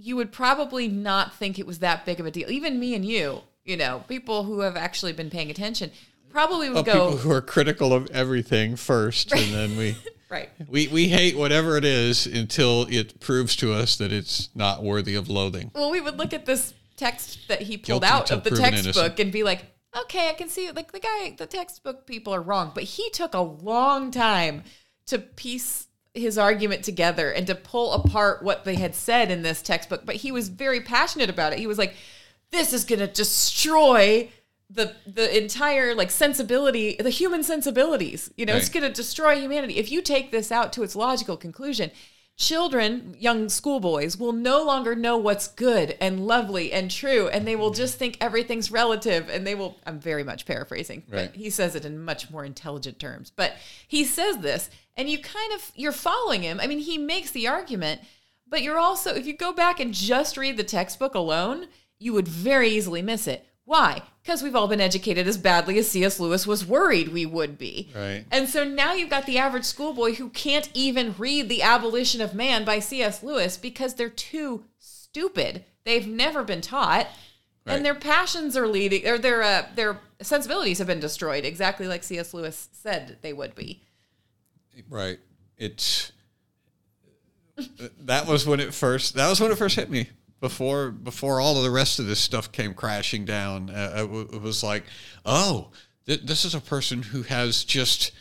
you 0.00 0.14
would 0.16 0.30
probably 0.32 0.86
not 0.88 1.34
think 1.34 1.58
it 1.58 1.66
was 1.66 1.80
that 1.80 2.06
big 2.06 2.20
of 2.20 2.26
a 2.26 2.30
deal 2.30 2.48
even 2.50 2.78
me 2.78 2.94
and 2.94 3.04
you 3.04 3.40
you 3.64 3.76
know 3.76 4.04
people 4.08 4.44
who 4.44 4.60
have 4.60 4.76
actually 4.76 5.12
been 5.12 5.28
paying 5.30 5.50
attention 5.50 5.90
probably 6.30 6.68
would 6.68 6.74
Well, 6.74 6.84
go 6.84 6.92
people 7.10 7.16
who 7.18 7.32
are 7.32 7.40
critical 7.40 7.92
of 7.94 8.06
everything 8.10 8.76
first, 8.76 9.32
and 9.32 9.52
then 9.54 9.76
we. 9.78 9.96
right 10.30 10.50
We, 10.68 10.88
we 10.88 11.08
hate 11.08 11.36
whatever 11.38 11.78
it 11.78 11.86
is 11.86 12.26
until 12.26 12.86
it 12.90 13.18
proves 13.18 13.56
to 13.56 13.72
us 13.72 13.96
that 13.96 14.12
it's 14.12 14.50
not 14.54 14.82
worthy 14.82 15.14
of 15.14 15.28
loathing. 15.30 15.70
well 15.74 15.90
we 15.90 16.00
would 16.02 16.18
look 16.18 16.34
at 16.34 16.44
this 16.44 16.74
text 16.96 17.48
that 17.48 17.62
he 17.62 17.78
pulled 17.78 18.02
Guilty 18.02 18.06
out 18.06 18.30
of 18.30 18.44
the 18.44 18.50
textbook 18.50 18.94
innocent. 18.96 19.20
and 19.20 19.32
be 19.32 19.42
like 19.42 19.64
okay 19.98 20.28
i 20.28 20.34
can 20.34 20.48
see 20.50 20.70
like 20.70 20.92
the 20.92 21.00
guy 21.00 21.34
the 21.38 21.46
textbook 21.46 22.06
people 22.06 22.34
are 22.34 22.42
wrong 22.42 22.72
but 22.74 22.82
he 22.84 23.08
took 23.10 23.32
a 23.32 23.40
long 23.40 24.10
time 24.10 24.64
to 25.06 25.18
piece 25.18 25.87
his 26.18 26.38
argument 26.38 26.84
together 26.84 27.30
and 27.30 27.46
to 27.46 27.54
pull 27.54 27.92
apart 27.92 28.42
what 28.42 28.64
they 28.64 28.74
had 28.74 28.94
said 28.94 29.30
in 29.30 29.42
this 29.42 29.62
textbook 29.62 30.04
but 30.04 30.16
he 30.16 30.32
was 30.32 30.48
very 30.48 30.80
passionate 30.80 31.30
about 31.30 31.52
it. 31.52 31.58
He 31.58 31.66
was 31.66 31.78
like 31.78 31.94
this 32.50 32.72
is 32.72 32.84
going 32.84 33.00
to 33.00 33.06
destroy 33.06 34.30
the 34.70 34.94
the 35.06 35.42
entire 35.42 35.94
like 35.94 36.10
sensibility 36.10 36.96
the 37.00 37.08
human 37.08 37.42
sensibilities 37.42 38.30
you 38.36 38.44
know 38.44 38.54
it's 38.54 38.68
going 38.68 38.84
to 38.84 38.92
destroy 38.92 39.40
humanity. 39.40 39.78
If 39.78 39.90
you 39.90 40.02
take 40.02 40.30
this 40.30 40.52
out 40.52 40.72
to 40.74 40.82
its 40.82 40.94
logical 40.94 41.36
conclusion 41.36 41.90
children 42.38 43.16
young 43.18 43.48
schoolboys 43.48 44.16
will 44.16 44.32
no 44.32 44.62
longer 44.62 44.94
know 44.94 45.16
what's 45.16 45.48
good 45.48 45.96
and 46.00 46.24
lovely 46.24 46.72
and 46.72 46.88
true 46.88 47.26
and 47.28 47.46
they 47.46 47.56
will 47.56 47.72
just 47.72 47.98
think 47.98 48.16
everything's 48.20 48.70
relative 48.70 49.28
and 49.28 49.44
they 49.44 49.56
will 49.56 49.76
i'm 49.84 49.98
very 49.98 50.22
much 50.22 50.46
paraphrasing 50.46 51.02
Right. 51.08 51.32
but 51.32 51.34
he 51.36 51.50
says 51.50 51.74
it 51.74 51.84
in 51.84 51.98
much 52.04 52.30
more 52.30 52.44
intelligent 52.44 53.00
terms. 53.00 53.32
But 53.34 53.54
he 53.88 54.04
says 54.04 54.38
this 54.38 54.70
and 54.96 55.10
you 55.10 55.18
kind 55.18 55.52
of 55.52 55.72
you're 55.74 55.90
following 55.90 56.42
him. 56.42 56.60
I 56.62 56.68
mean 56.68 56.78
he 56.78 56.96
makes 56.96 57.32
the 57.32 57.48
argument 57.48 58.02
but 58.46 58.62
you're 58.62 58.78
also 58.78 59.12
if 59.16 59.26
you 59.26 59.36
go 59.36 59.52
back 59.52 59.80
and 59.80 59.92
just 59.92 60.36
read 60.36 60.56
the 60.56 60.62
textbook 60.64 61.16
alone 61.16 61.66
you 61.98 62.12
would 62.12 62.28
very 62.28 62.68
easily 62.68 63.02
miss 63.02 63.26
it 63.26 63.47
why 63.68 64.02
because 64.22 64.42
we've 64.42 64.56
all 64.56 64.66
been 64.66 64.80
educated 64.80 65.28
as 65.28 65.36
badly 65.36 65.78
as 65.78 65.88
cs 65.90 66.18
lewis 66.18 66.46
was 66.46 66.64
worried 66.64 67.08
we 67.08 67.26
would 67.26 67.58
be 67.58 67.90
Right. 67.94 68.24
and 68.30 68.48
so 68.48 68.64
now 68.64 68.94
you've 68.94 69.10
got 69.10 69.26
the 69.26 69.38
average 69.38 69.64
schoolboy 69.64 70.14
who 70.14 70.30
can't 70.30 70.70
even 70.74 71.14
read 71.18 71.48
The 71.48 71.62
Abolition 71.62 72.20
of 72.20 72.34
Man 72.34 72.64
by 72.64 72.78
C.S. 72.78 73.22
Lewis 73.22 73.56
because 73.58 73.94
they're 73.94 74.08
too 74.08 74.64
stupid. 74.78 75.64
They've 75.84 76.06
never 76.06 76.42
been 76.44 76.60
taught. 76.60 77.06
Right. 77.66 77.74
And 77.76 77.84
their 77.84 77.94
passions 77.94 78.56
are 78.56 78.66
leading, 78.66 79.06
or 79.06 79.18
their 79.18 79.42
uh, 79.42 79.66
their 79.74 80.00
sensibilities 80.22 80.78
have 80.78 80.86
been 80.86 81.00
destroyed, 81.00 81.44
exactly 81.44 81.86
like 81.86 82.02
C.S. 82.04 82.32
Lewis 82.32 82.68
said 82.72 83.18
they 83.20 83.32
would 83.34 83.54
be. 83.54 83.82
Right. 84.88 85.18
It's 85.58 86.12
that 88.00 88.26
was 88.26 88.46
when 88.46 88.60
it 88.60 88.72
first 88.72 89.14
that 89.14 89.28
was 89.28 89.40
when 89.40 89.50
it 89.50 89.58
first 89.58 89.76
hit 89.76 89.90
me. 89.90 90.08
Before 90.40 90.90
before 90.90 91.40
all 91.40 91.56
of 91.56 91.64
the 91.64 91.70
rest 91.70 91.98
of 91.98 92.06
this 92.06 92.20
stuff 92.20 92.52
came 92.52 92.72
crashing 92.74 93.24
down, 93.24 93.70
uh, 93.70 93.92
it, 93.96 94.00
w- 94.02 94.28
it 94.32 94.40
was 94.40 94.62
like, 94.62 94.84
oh, 95.26 95.70
th- 96.06 96.22
this 96.22 96.44
is 96.44 96.54
a 96.54 96.60
person 96.60 97.02
who 97.02 97.22
has 97.22 97.64
just 97.64 98.12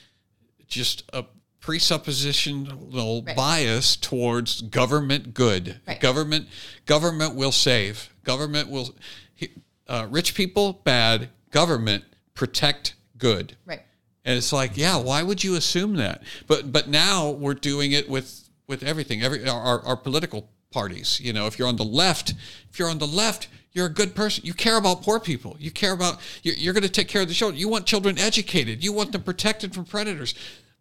just 0.67 1.03
a 1.13 1.25
presuppositional 1.61 3.25
Right. 3.27 3.35
bias 3.35 3.95
towards 3.95 4.61
government 4.61 5.33
good. 5.33 5.79
Right. 5.87 5.99
Government 5.99 6.47
government 6.85 7.35
will 7.35 7.51
save. 7.51 8.13
Government 8.23 8.69
will 8.69 8.95
uh, 9.87 10.07
rich 10.09 10.35
people 10.35 10.73
bad. 10.83 11.29
Government 11.51 12.03
protect 12.33 12.95
good. 13.17 13.55
Right. 13.65 13.81
And 14.25 14.37
it's 14.37 14.51
like, 14.51 14.75
yeah, 14.75 14.97
why 14.97 15.23
would 15.23 15.43
you 15.43 15.55
assume 15.55 15.95
that? 15.97 16.23
But 16.47 16.71
but 16.71 16.87
now 16.89 17.29
we're 17.31 17.53
doing 17.53 17.91
it 17.91 18.09
with 18.09 18.49
with 18.67 18.83
everything. 18.83 19.21
Every 19.23 19.47
our, 19.47 19.81
our 19.85 19.95
political 19.97 20.49
parties. 20.71 21.19
You 21.21 21.33
know, 21.33 21.45
if 21.47 21.57
you're 21.57 21.67
on 21.67 21.75
the 21.77 21.83
left, 21.85 22.33
if 22.69 22.79
you're 22.79 22.89
on 22.89 22.97
the 22.99 23.07
left, 23.07 23.47
you're 23.73 23.85
a 23.85 23.93
good 23.93 24.15
person. 24.15 24.45
You 24.45 24.53
care 24.53 24.77
about 24.77 25.03
poor 25.03 25.19
people. 25.19 25.55
You 25.59 25.71
care 25.71 25.93
about 25.93 26.19
you're, 26.43 26.55
you're 26.55 26.73
going 26.73 26.83
to 26.83 26.89
take 26.89 27.07
care 27.07 27.21
of 27.21 27.27
the 27.27 27.33
children. 27.33 27.59
You 27.59 27.69
want 27.69 27.85
children 27.85 28.17
educated. 28.17 28.83
You 28.83 28.91
want 28.93 29.11
them 29.11 29.23
protected 29.23 29.73
from 29.73 29.85
predators. 29.85 30.33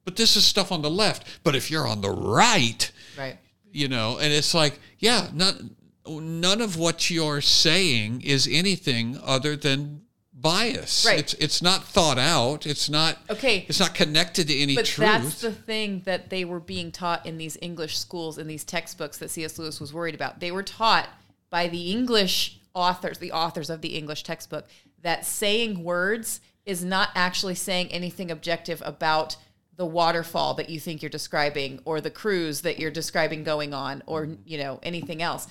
But 0.05 0.16
this 0.16 0.37
is 0.37 0.45
stuff 0.45 0.70
on 0.72 0.82
the 0.82 0.91
left. 0.91 1.41
But 1.43 1.55
if 1.57 1.70
you're 1.70 1.87
on 1.87 2.01
the 2.01 2.11
right, 2.11 2.91
Right. 3.18 3.37
you 3.72 3.89
know, 3.89 4.18
and 4.18 4.32
it's 4.32 4.55
like, 4.55 4.78
yeah, 4.99 5.28
none 5.34 5.76
none 6.09 6.61
of 6.61 6.76
what 6.78 7.11
you're 7.11 7.41
saying 7.41 8.22
is 8.22 8.49
anything 8.51 9.18
other 9.24 9.57
than 9.57 10.03
bias. 10.41 11.05
Right. 11.07 11.18
It's 11.18 11.34
it's 11.34 11.62
not 11.62 11.84
thought 11.84 12.18
out. 12.18 12.66
It's 12.66 12.89
not 12.91 13.18
Okay. 13.30 13.64
It's 13.68 13.80
not 13.80 13.95
connected 13.95 14.49
to 14.49 14.57
any 14.57 14.74
But 14.74 14.84
truth. 14.87 15.07
that's 15.07 15.41
the 15.41 15.53
thing 15.53 16.03
that 16.05 16.30
they 16.30 16.45
were 16.45 16.61
being 16.61 16.93
taught 16.93 17.24
in 17.26 17.39
these 17.39 17.57
English 17.62 17.99
schools, 17.99 18.39
in 18.39 18.47
these 18.47 18.64
textbooks 18.64 19.18
that 19.18 19.30
C.S. 19.30 19.59
Lewis 19.59 19.80
was 19.80 19.93
worried 19.93 20.14
about. 20.14 20.41
They 20.41 20.51
were 20.53 20.62
taught 20.62 21.09
by 21.51 21.68
the 21.68 21.91
English 21.91 22.59
authors, 22.74 23.18
the 23.18 23.32
authors 23.32 23.70
of 23.70 23.80
the 23.80 23.97
English 23.97 24.22
textbook, 24.22 24.66
that 25.03 25.24
saying 25.24 25.82
words 25.82 26.41
is 26.66 26.84
not 26.84 27.11
actually 27.14 27.55
saying 27.55 27.89
anything 27.89 28.30
objective 28.30 28.82
about 28.84 29.37
the 29.76 29.87
waterfall 29.87 30.55
that 30.55 30.68
you 30.68 30.80
think 30.80 31.03
you're 31.03 31.11
describing 31.11 31.80
or 31.84 32.01
the 32.01 32.11
cruise 32.11 32.62
that 32.62 32.78
you're 32.78 32.91
describing 32.91 33.45
going 33.45 33.72
on 33.72 34.03
or 34.07 34.28
you 34.45 34.57
know 34.59 34.80
anything 34.82 35.20
else 35.22 35.47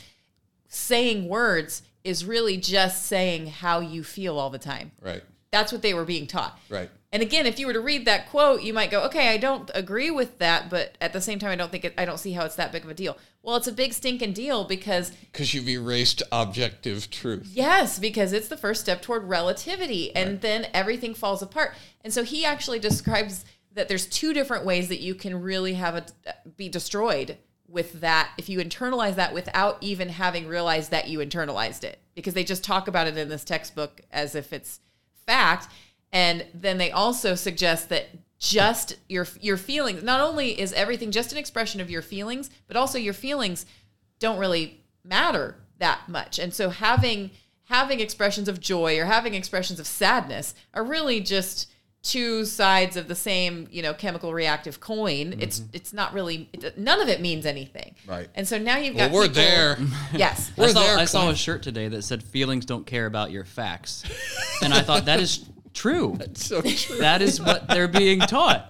saying 0.68 1.28
words 1.30 1.84
is 2.06 2.24
really 2.24 2.56
just 2.56 3.06
saying 3.06 3.48
how 3.48 3.80
you 3.82 4.04
feel 4.04 4.40
all 4.40 4.50
the 4.50 4.60
time 4.60 4.92
right. 5.02 5.24
that's 5.52 5.72
what 5.74 5.82
they 5.82 5.94
were 5.94 6.06
being 6.06 6.28
taught 6.28 6.58
Right. 6.70 6.90
and 7.12 7.22
again, 7.24 7.46
if 7.46 7.60
you 7.60 7.68
were 7.68 7.74
to 7.74 7.80
read 7.82 8.06
that 8.06 8.30
quote, 8.30 8.62
you 8.62 8.74
might 8.74 8.92
go, 8.92 9.02
"Okay, 9.06 9.30
I 9.30 9.38
don't 9.38 9.72
agree 9.74 10.12
with 10.12 10.38
that, 10.40 10.70
but 10.70 10.98
at 11.00 11.14
the 11.14 11.22
same 11.22 11.40
time, 11.40 11.52
I 11.52 11.56
don't 11.56 11.72
think 11.72 11.86
it, 11.86 11.94
I 11.98 12.04
don't 12.04 12.20
see 12.20 12.34
how 12.34 12.44
it's 12.44 12.56
that 12.58 12.72
big 12.74 12.84
of 12.84 12.90
a 12.90 12.94
deal." 12.94 13.18
Well, 13.42 13.56
it's 13.56 13.68
a 13.68 13.72
big 13.72 13.94
stinking 13.94 14.34
deal 14.34 14.66
because 14.66 15.12
Because 15.32 15.54
you've 15.54 15.70
erased 15.70 16.22
objective 16.32 17.10
truth. 17.10 17.50
yes, 17.54 18.00
because 18.00 18.34
it's 18.34 18.50
the 18.50 18.58
first 18.58 18.82
step 18.82 19.02
toward 19.02 19.24
relativity, 19.30 20.14
and 20.16 20.42
then 20.42 20.68
everything 20.74 21.14
falls 21.14 21.42
apart. 21.42 21.74
And 22.04 22.12
so 22.14 22.24
he 22.24 22.44
actually 22.44 22.80
describes 22.80 23.46
that 23.74 23.88
there's 23.88 24.08
two 24.08 24.34
different 24.34 24.66
ways 24.66 24.90
that 24.90 25.00
you 25.00 25.16
can 25.16 25.42
really 25.42 25.76
have 25.76 25.96
it 25.96 26.12
be 26.58 26.68
destroyed 26.68 27.38
with 27.68 28.02
that 28.02 28.32
if 28.38 28.50
you 28.50 28.60
internalize 28.60 29.16
that 29.16 29.34
without 29.34 29.78
even 29.82 30.10
having 30.10 30.48
realized 30.48 30.92
that 30.92 31.08
you 31.08 31.20
internalized 31.20 31.84
it, 31.84 32.00
because 32.14 32.34
they 32.34 32.44
just 32.44 32.64
talk 32.64 32.88
about 32.88 33.08
it 33.08 33.18
in 33.18 33.30
this 33.30 33.44
textbook 33.44 34.02
as 34.12 34.36
if 34.36 34.54
it's 34.54 34.80
fact. 35.26 35.68
And 36.12 36.46
then 36.54 36.78
they 36.78 36.92
also 36.92 37.36
suggest 37.36 37.90
that 37.90 38.10
just 38.40 38.98
your 39.10 39.28
your 39.42 39.58
feelings, 39.58 40.04
not 40.04 40.22
only 40.22 40.60
is 40.60 40.74
everything 40.74 41.12
just 41.12 41.32
an 41.32 41.38
expression 41.38 41.82
of 41.82 41.90
your 41.90 42.02
feelings, 42.02 42.50
but 42.68 42.78
also 42.78 42.98
your 42.98 43.14
feelings 43.14 43.66
don't 44.20 44.38
really 44.40 44.84
matter 45.04 45.56
that 45.80 46.08
much. 46.08 46.40
And 46.40 46.54
so 46.54 46.70
having 46.70 47.32
having 47.66 48.00
expressions 48.00 48.48
of 48.48 48.60
joy 48.60 49.00
or 49.00 49.06
having 49.06 49.34
expressions 49.34 49.80
of 49.80 49.88
sadness 49.88 50.54
are 50.74 50.84
really 50.84 51.20
just 51.20 51.72
two 52.06 52.46
sides 52.46 52.96
of 52.96 53.08
the 53.08 53.16
same, 53.16 53.68
you 53.72 53.82
know, 53.82 53.94
chemical 53.94 54.32
reactive 54.32 54.80
coin. 54.80 55.36
It's 55.40 55.60
mm-hmm. 55.60 55.76
it's 55.76 55.92
not 55.92 56.14
really 56.14 56.48
it, 56.54 56.78
none 56.78 57.02
of 57.02 57.10
it 57.10 57.20
means 57.20 57.46
anything. 57.46 57.96
Right. 58.08 58.30
And 58.36 58.48
so 58.48 58.58
now 58.60 58.78
you've 58.78 58.96
Well, 58.96 59.10
got 59.10 59.16
we're 59.16 59.22
people- 59.24 59.42
there. 59.42 59.78
Yes. 60.14 60.52
We're 60.56 60.66
I 60.66 60.72
saw, 60.72 60.80
there, 60.82 60.98
I 61.00 61.06
saw 61.06 61.30
a 61.32 61.36
shirt 61.36 61.64
today 61.64 61.88
that 61.90 62.04
said 62.04 62.22
"Feelings 62.24 62.66
don't 62.66 62.86
care 62.86 63.08
about 63.08 63.32
your 63.32 63.44
facts," 63.44 64.04
and 64.62 64.74
I 64.74 64.82
thought 64.82 65.06
that 65.06 65.20
is 65.20 65.50
true. 65.74 66.16
That's 66.20 66.46
So 66.46 66.62
true. 66.62 66.98
That 67.00 67.22
is 67.22 67.42
what 67.42 67.68
they're 67.68 67.88
being 67.88 68.20
taught. 68.20 68.70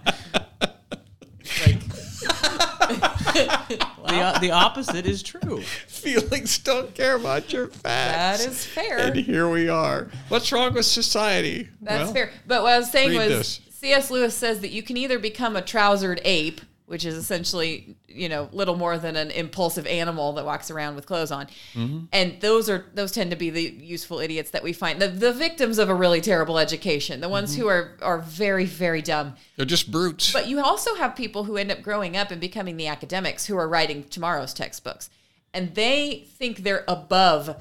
The, 4.06 4.14
uh, 4.20 4.38
the 4.38 4.52
opposite 4.52 5.04
is 5.04 5.20
true. 5.20 5.60
Feelings 5.88 6.58
don't 6.58 6.94
care 6.94 7.16
about 7.16 7.52
your 7.52 7.66
facts. 7.66 8.44
That 8.44 8.50
is 8.52 8.64
fair. 8.64 8.98
And 8.98 9.16
here 9.16 9.48
we 9.50 9.68
are. 9.68 10.08
What's 10.28 10.52
wrong 10.52 10.74
with 10.74 10.86
society? 10.86 11.68
That's 11.82 12.04
Well, 12.04 12.12
fair. 12.12 12.30
But 12.46 12.62
what 12.62 12.74
I 12.74 12.78
was 12.78 12.90
saying 12.92 13.16
was 13.18 13.28
this. 13.28 13.60
C.S. 13.72 14.10
Lewis 14.12 14.36
says 14.36 14.60
that 14.60 14.70
you 14.70 14.84
can 14.84 14.96
either 14.96 15.18
become 15.18 15.56
a 15.56 15.62
trousered 15.62 16.20
ape, 16.24 16.60
which 16.86 17.04
is 17.04 17.16
essentially, 17.16 17.96
you 18.08 18.28
know, 18.28 18.48
little 18.52 18.76
more 18.76 18.96
than 18.96 19.16
an 19.16 19.30
impulsive 19.32 19.86
animal 19.86 20.32
that 20.34 20.44
walks 20.44 20.70
around 20.70 20.94
with 20.94 21.04
clothes 21.04 21.32
on. 21.32 21.46
Mm-hmm. 21.74 22.04
And 22.12 22.40
those 22.40 22.70
are 22.70 22.86
those 22.94 23.12
tend 23.12 23.30
to 23.32 23.36
be 23.36 23.50
the 23.50 23.62
useful 23.62 24.20
idiots 24.20 24.50
that 24.52 24.62
we 24.62 24.72
find. 24.72 25.02
The, 25.02 25.08
the 25.08 25.32
victims 25.32 25.78
of 25.78 25.88
a 25.88 25.94
really 25.94 26.20
terrible 26.20 26.58
education, 26.58 27.20
the 27.20 27.28
ones 27.28 27.52
Mm-hmm. 27.52 27.62
who 27.62 27.68
are 27.68 27.96
are 28.02 28.18
very, 28.20 28.64
very 28.64 29.02
dumb. 29.02 29.34
They're 29.56 29.66
just 29.66 29.90
brutes. 29.90 30.32
But 30.32 30.48
you 30.48 30.60
also 30.60 30.94
have 30.94 31.14
people 31.16 31.44
who 31.44 31.56
end 31.56 31.70
up 31.70 31.82
growing 31.82 32.16
up 32.16 32.30
and 32.30 32.40
becoming 32.40 32.76
the 32.76 32.86
academics 32.86 33.46
who 33.46 33.56
are 33.56 33.68
writing 33.68 34.04
tomorrow's 34.04 34.54
textbooks. 34.54 35.10
And 35.52 35.74
they 35.74 36.26
think 36.38 36.58
they're 36.58 36.84
above, 36.86 37.56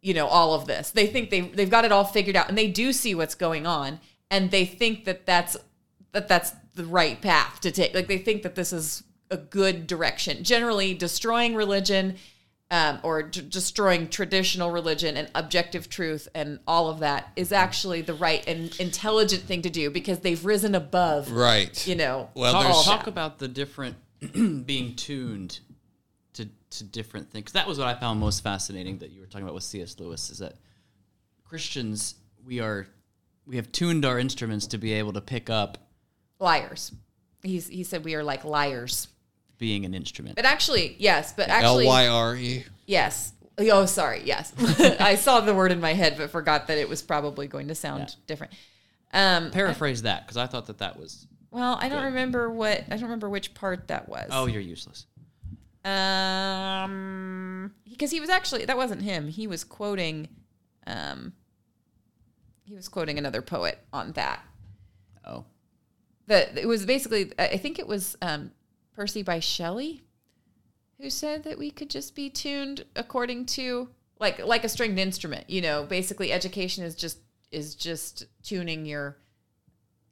you 0.00 0.14
know, 0.14 0.26
all 0.26 0.54
of 0.54 0.66
this. 0.66 0.90
They 0.90 1.06
think 1.06 1.30
they 1.30 1.40
they've 1.40 1.70
got 1.70 1.84
it 1.84 1.92
all 1.92 2.04
figured 2.04 2.36
out 2.36 2.48
and 2.48 2.56
they 2.56 2.68
do 2.68 2.92
see 2.92 3.14
what's 3.14 3.34
going 3.34 3.66
on 3.66 3.98
and 4.30 4.50
they 4.50 4.64
think 4.64 5.04
that 5.06 5.26
that's 5.26 5.56
that 6.12 6.28
that's 6.28 6.52
the 6.74 6.84
right 6.84 7.20
path 7.20 7.60
to 7.60 7.70
take. 7.70 7.94
Like 7.94 8.08
they 8.08 8.18
think 8.18 8.42
that 8.42 8.54
this 8.54 8.72
is 8.72 9.02
a 9.30 9.36
good 9.36 9.86
direction. 9.86 10.42
Generally 10.44 10.94
destroying 10.94 11.54
religion 11.54 12.16
um, 12.72 13.00
or 13.02 13.22
d- 13.24 13.40
destroying 13.48 14.08
traditional 14.08 14.70
religion 14.70 15.16
and 15.16 15.28
objective 15.34 15.88
truth 15.88 16.28
and 16.34 16.60
all 16.68 16.88
of 16.88 17.00
that 17.00 17.32
is 17.34 17.50
actually 17.50 18.00
the 18.00 18.14
right 18.14 18.46
and 18.46 18.74
intelligent 18.78 19.42
thing 19.42 19.62
to 19.62 19.70
do 19.70 19.90
because 19.90 20.20
they've 20.20 20.44
risen 20.44 20.74
above 20.76 21.32
right. 21.32 21.84
you 21.86 21.96
know, 21.96 22.30
Well, 22.34 22.54
all 22.54 22.62
there's- 22.62 22.84
Talk 22.84 23.06
about 23.08 23.38
the 23.40 23.48
different 23.48 23.96
being 24.66 24.94
tuned 24.96 25.58
to 26.34 26.48
to 26.70 26.84
different 26.84 27.30
things. 27.32 27.50
That 27.52 27.66
was 27.66 27.78
what 27.78 27.88
I 27.88 27.94
found 27.94 28.20
most 28.20 28.44
fascinating 28.44 28.98
that 28.98 29.10
you 29.10 29.20
were 29.20 29.26
talking 29.26 29.42
about 29.42 29.54
with 29.54 29.64
C.S. 29.64 29.98
Lewis 29.98 30.30
is 30.30 30.38
that 30.38 30.54
Christians 31.44 32.14
we 32.44 32.60
are 32.60 32.86
we 33.46 33.56
have 33.56 33.72
tuned 33.72 34.04
our 34.04 34.18
instruments 34.18 34.66
to 34.68 34.78
be 34.78 34.92
able 34.92 35.12
to 35.14 35.20
pick 35.20 35.50
up 35.50 35.78
liars. 36.40 36.92
He's 37.42 37.68
he 37.68 37.84
said 37.84 38.04
we 38.04 38.14
are 38.16 38.24
like 38.24 38.44
lyres. 38.44 39.08
being 39.58 39.84
an 39.84 39.94
instrument. 39.94 40.36
But 40.36 40.44
actually, 40.46 40.96
yes, 40.98 41.32
but 41.32 41.48
L 41.48 41.54
actually 41.54 41.86
Y 41.86 42.08
R 42.08 42.34
E. 42.36 42.64
yes. 42.86 43.32
Oh, 43.58 43.84
sorry. 43.86 44.22
Yes. 44.24 44.54
I 45.00 45.16
saw 45.16 45.40
the 45.40 45.54
word 45.54 45.70
in 45.70 45.80
my 45.80 45.92
head 45.92 46.16
but 46.16 46.30
forgot 46.30 46.66
that 46.68 46.78
it 46.78 46.88
was 46.88 47.02
probably 47.02 47.46
going 47.46 47.68
to 47.68 47.74
sound 47.74 48.00
Yeah. 48.08 48.14
different. 48.26 48.52
Um 49.12 49.50
Paraphrase 49.50 50.02
that 50.02 50.24
because 50.26 50.36
I 50.38 50.46
thought 50.46 50.66
that 50.66 50.78
that 50.78 50.98
was 50.98 51.26
well, 51.50 51.76
I 51.80 51.88
don't 51.88 52.04
remember 52.04 52.48
what 52.48 52.84
I 52.86 52.90
don't 52.90 53.02
remember 53.02 53.28
which 53.28 53.52
part 53.54 53.88
that 53.88 54.08
was. 54.08 54.28
oh 54.30 54.46
you're 54.46 54.62
useless. 54.62 55.06
Um, 55.84 57.72
because 57.88 58.10
he 58.10 58.20
was 58.20 58.30
actually 58.30 58.64
that 58.66 58.76
wasn't 58.76 59.02
him. 59.02 59.28
He 59.28 59.46
was 59.46 59.64
quoting, 59.64 60.28
um, 60.86 61.32
he 62.64 62.74
was 62.74 62.88
quoting 62.88 63.18
another 63.18 63.42
poet 63.42 63.78
on 63.92 64.12
that. 64.12 64.42
It 66.30 66.66
was 66.66 66.86
basically, 66.86 67.32
I 67.38 67.56
think 67.56 67.78
it 67.78 67.86
was 67.86 68.16
um, 68.22 68.52
Percy 68.94 69.24
Bysshe 69.24 69.42
Shelley, 69.42 70.02
who 71.00 71.10
said 71.10 71.44
that 71.44 71.58
we 71.58 71.70
could 71.70 71.90
just 71.90 72.14
be 72.14 72.30
tuned 72.30 72.84
according 72.94 73.46
to 73.46 73.88
like 74.18 74.38
like 74.44 74.64
a 74.64 74.68
stringed 74.68 74.98
instrument. 74.98 75.48
You 75.48 75.62
know, 75.62 75.84
basically, 75.84 76.32
education 76.32 76.84
is 76.84 76.94
just 76.94 77.18
is 77.50 77.74
just 77.74 78.26
tuning 78.42 78.86
your 78.86 79.16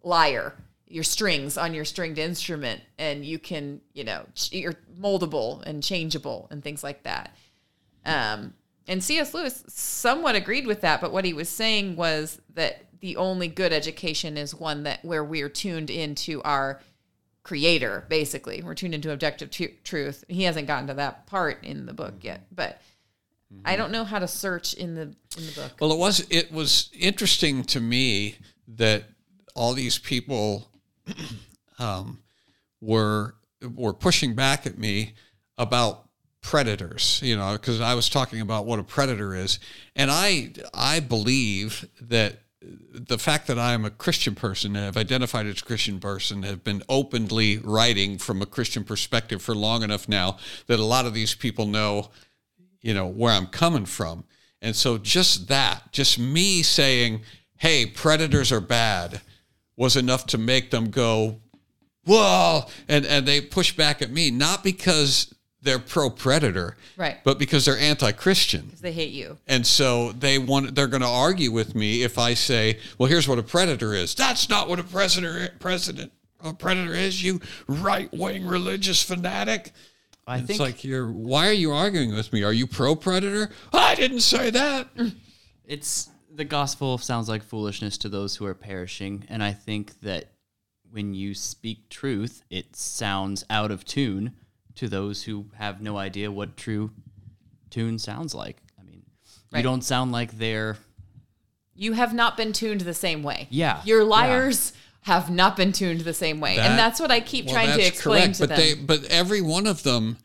lyre 0.02 0.54
your 0.90 1.04
strings 1.04 1.58
on 1.58 1.74
your 1.74 1.84
stringed 1.84 2.18
instrument 2.18 2.80
and 2.98 3.24
you 3.24 3.38
can 3.38 3.80
you 3.92 4.04
know 4.04 4.24
you're 4.50 4.74
moldable 4.98 5.62
and 5.62 5.82
changeable 5.82 6.48
and 6.50 6.62
things 6.62 6.82
like 6.82 7.02
that 7.02 7.34
um 8.06 8.54
and 8.86 9.04
cs 9.04 9.34
lewis 9.34 9.64
somewhat 9.68 10.34
agreed 10.34 10.66
with 10.66 10.80
that 10.80 11.00
but 11.00 11.12
what 11.12 11.24
he 11.24 11.32
was 11.32 11.48
saying 11.48 11.94
was 11.94 12.40
that 12.54 12.86
the 13.00 13.16
only 13.16 13.48
good 13.48 13.72
education 13.72 14.36
is 14.36 14.54
one 14.54 14.84
that 14.84 15.04
where 15.04 15.24
we're 15.24 15.48
tuned 15.48 15.90
into 15.90 16.42
our 16.42 16.80
creator 17.42 18.04
basically. 18.08 18.62
We're 18.62 18.74
tuned 18.74 18.94
into 18.94 19.12
objective 19.12 19.50
tu- 19.50 19.74
truth. 19.84 20.24
He 20.28 20.42
hasn't 20.42 20.66
gotten 20.66 20.88
to 20.88 20.94
that 20.94 21.26
part 21.26 21.64
in 21.64 21.86
the 21.86 21.92
book 21.92 22.14
yet 22.22 22.46
but 22.52 22.80
i 23.64 23.76
don't 23.76 23.90
know 23.90 24.04
how 24.04 24.18
to 24.18 24.28
search 24.28 24.74
in 24.74 24.94
the 24.94 25.14
in 25.38 25.46
the 25.46 25.52
book. 25.54 25.72
Well, 25.80 25.92
it 25.92 25.98
was 25.98 26.26
it 26.30 26.52
was 26.52 26.90
interesting 26.98 27.64
to 27.64 27.80
me 27.80 28.36
that 28.76 29.04
all 29.54 29.72
these 29.72 29.98
people 29.98 30.70
um, 31.78 32.18
were 32.80 33.34
were 33.74 33.94
pushing 33.94 34.34
back 34.34 34.66
at 34.66 34.78
me 34.78 35.14
about 35.56 36.08
predators. 36.42 37.20
You 37.22 37.36
know, 37.36 37.52
because 37.52 37.80
I 37.80 37.94
was 37.94 38.08
talking 38.08 38.40
about 38.40 38.66
what 38.66 38.78
a 38.78 38.84
predator 38.84 39.34
is, 39.34 39.58
and 39.96 40.10
I 40.10 40.52
I 40.74 41.00
believe 41.00 41.88
that 42.00 42.40
the 42.60 43.18
fact 43.18 43.46
that 43.46 43.58
I 43.58 43.72
am 43.72 43.84
a 43.84 43.90
Christian 43.90 44.34
person 44.34 44.74
and 44.74 44.84
have 44.84 44.96
identified 44.96 45.46
as 45.46 45.60
a 45.60 45.64
Christian 45.64 46.00
person, 46.00 46.42
have 46.42 46.64
been 46.64 46.82
openly 46.88 47.58
writing 47.58 48.18
from 48.18 48.42
a 48.42 48.46
Christian 48.46 48.84
perspective 48.84 49.40
for 49.40 49.54
long 49.54 49.82
enough 49.82 50.08
now 50.08 50.38
that 50.66 50.80
a 50.80 50.84
lot 50.84 51.06
of 51.06 51.14
these 51.14 51.34
people 51.34 51.66
know 51.66 52.10
you 52.80 52.94
know 52.94 53.06
where 53.06 53.32
I'm 53.32 53.46
coming 53.46 53.86
from. 53.86 54.24
And 54.60 54.74
so 54.74 54.98
just 54.98 55.48
that, 55.48 55.92
just 55.92 56.18
me 56.18 56.62
saying, 56.62 57.22
"Hey, 57.56 57.86
predators 57.86 58.50
are 58.52 58.60
bad," 58.60 59.20
was 59.76 59.96
enough 59.96 60.26
to 60.26 60.38
make 60.38 60.70
them 60.70 60.90
go, 60.90 61.40
"Whoa!" 62.04 62.66
and 62.88 63.06
and 63.06 63.26
they 63.26 63.40
push 63.40 63.72
back 63.72 64.02
at 64.02 64.10
me, 64.10 64.30
not 64.30 64.64
because 64.64 65.32
they're 65.62 65.78
pro 65.78 66.08
predator, 66.10 66.76
Right. 66.96 67.18
but 67.24 67.38
because 67.38 67.64
they're 67.64 67.78
anti-Christian. 67.78 68.66
because 68.66 68.80
they 68.80 68.92
hate 68.92 69.12
you 69.12 69.38
And 69.46 69.66
so 69.66 70.12
they 70.12 70.38
want 70.38 70.74
they're 70.74 70.86
going 70.86 71.02
to 71.02 71.08
argue 71.08 71.50
with 71.50 71.74
me 71.74 72.02
if 72.02 72.16
I 72.18 72.34
say, 72.34 72.78
"Well, 72.96 73.08
here's 73.08 73.26
what 73.26 73.38
a 73.38 73.42
predator 73.42 73.92
is." 73.94 74.14
That's 74.14 74.48
not 74.48 74.68
what 74.68 74.78
a 74.78 74.84
president 74.84 75.58
president 75.58 76.12
a 76.40 76.54
predator 76.54 76.94
is, 76.94 77.22
you 77.22 77.40
right-wing 77.66 78.46
religious 78.46 79.02
fanatic. 79.02 79.72
I 80.26 80.36
It's 80.38 80.46
think 80.46 80.50
it's 80.50 80.60
like 80.60 80.84
you're. 80.84 81.10
Why 81.10 81.48
are 81.48 81.52
you 81.52 81.72
arguing 81.72 82.14
with 82.14 82.32
me? 82.32 82.42
Are 82.44 82.52
you 82.52 82.66
pro 82.66 82.94
predator? 82.94 83.50
I 83.72 83.94
didn't 83.94 84.20
say 84.20 84.50
that. 84.50 84.88
it's 85.66 86.10
the 86.32 86.44
gospel 86.44 86.98
sounds 86.98 87.28
like 87.28 87.42
foolishness 87.42 87.98
to 87.98 88.08
those 88.08 88.36
who 88.36 88.46
are 88.46 88.54
perishing, 88.54 89.24
and 89.28 89.42
I 89.42 89.52
think 89.52 90.00
that 90.02 90.32
when 90.90 91.12
you 91.14 91.34
speak 91.34 91.88
truth, 91.88 92.42
it 92.50 92.76
sounds 92.76 93.44
out 93.50 93.70
of 93.70 93.84
tune 93.84 94.34
to 94.78 94.88
those 94.88 95.24
who 95.24 95.46
have 95.56 95.80
no 95.80 95.96
idea 95.96 96.30
what 96.30 96.56
true 96.56 96.90
tune 97.70 97.98
sounds 97.98 98.34
like. 98.34 98.56
I 98.78 98.84
mean, 98.84 99.02
Right. 99.50 99.58
you 99.58 99.62
don't 99.62 99.82
sound 99.82 100.12
like 100.12 100.38
they're 100.38 100.76
you 101.74 101.92
have 101.92 102.12
not 102.12 102.36
been 102.36 102.52
tuned 102.52 102.80
the 102.80 102.94
same 102.94 103.22
way. 103.22 103.46
Yeah, 103.50 103.80
Your 103.84 104.00
yeah. 104.02 104.08
lyres 104.08 104.72
have 105.02 105.30
not 105.30 105.56
been 105.56 105.70
tuned 105.72 106.00
the 106.00 106.14
same 106.14 106.40
way. 106.40 106.56
That- 106.56 106.70
and 106.70 106.78
that's 106.78 106.98
what 106.98 107.10
I 107.12 107.20
keep 107.20 107.46
Well, 107.46 107.54
trying 107.54 107.70
to 107.70 107.76
that's 107.76 107.88
explain 107.88 108.32
to 108.32 108.42
but 108.42 108.48
them. 108.48 108.58
they, 108.58 108.74
but 108.74 109.04
every 109.04 109.40
one 109.40 109.66
of 109.66 109.84
them, 109.84 110.18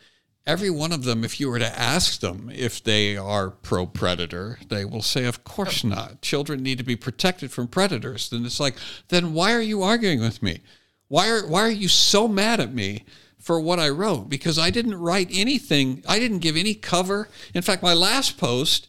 every 0.48 0.72
one 0.72 0.92
of 0.92 1.04
them, 1.04 1.24
if 1.24 1.40
you 1.40 1.50
were 1.50 1.60
to 1.60 1.80
ask 1.80 2.20
them 2.22 2.52
if 2.54 2.84
they 2.84 3.16
are 3.16 3.52
pro 3.52 3.86
predator, 3.86 4.58
they 4.68 4.84
will 4.84 5.04
say, 5.04 5.26
"Of 5.26 5.44
course 5.44 5.86
oh. 5.86 5.90
not. 5.90 6.22
Children 6.22 6.64
need 6.64 6.80
to 6.80 6.84
be 6.84 6.96
protected 6.96 7.52
from 7.52 7.68
predators." 7.68 8.30
Then 8.30 8.46
it's 8.46 8.60
like, 8.60 8.76
then 9.10 9.34
why 9.34 9.54
are 9.54 9.62
you 9.62 9.84
arguing 9.84 10.22
with 10.22 10.42
me? 10.42 10.62
Why 11.08 11.30
are 11.30 11.46
why 11.48 11.62
are 11.62 11.72
you 11.72 11.88
so 11.88 12.28
mad 12.28 12.60
at 12.60 12.74
me? 12.74 13.04
For 13.44 13.60
what 13.60 13.78
I 13.78 13.90
wrote, 13.90 14.30
because 14.30 14.58
I 14.58 14.70
didn't 14.70 14.96
write 14.96 15.28
anything, 15.30 16.02
I 16.08 16.18
didn't 16.18 16.40
give 16.40 16.56
any 16.56 16.74
cover. 16.74 17.28
In 17.54 17.62
fact, 17.62 17.84
my 17.84 17.94
last 17.94 18.38
post 18.38 18.88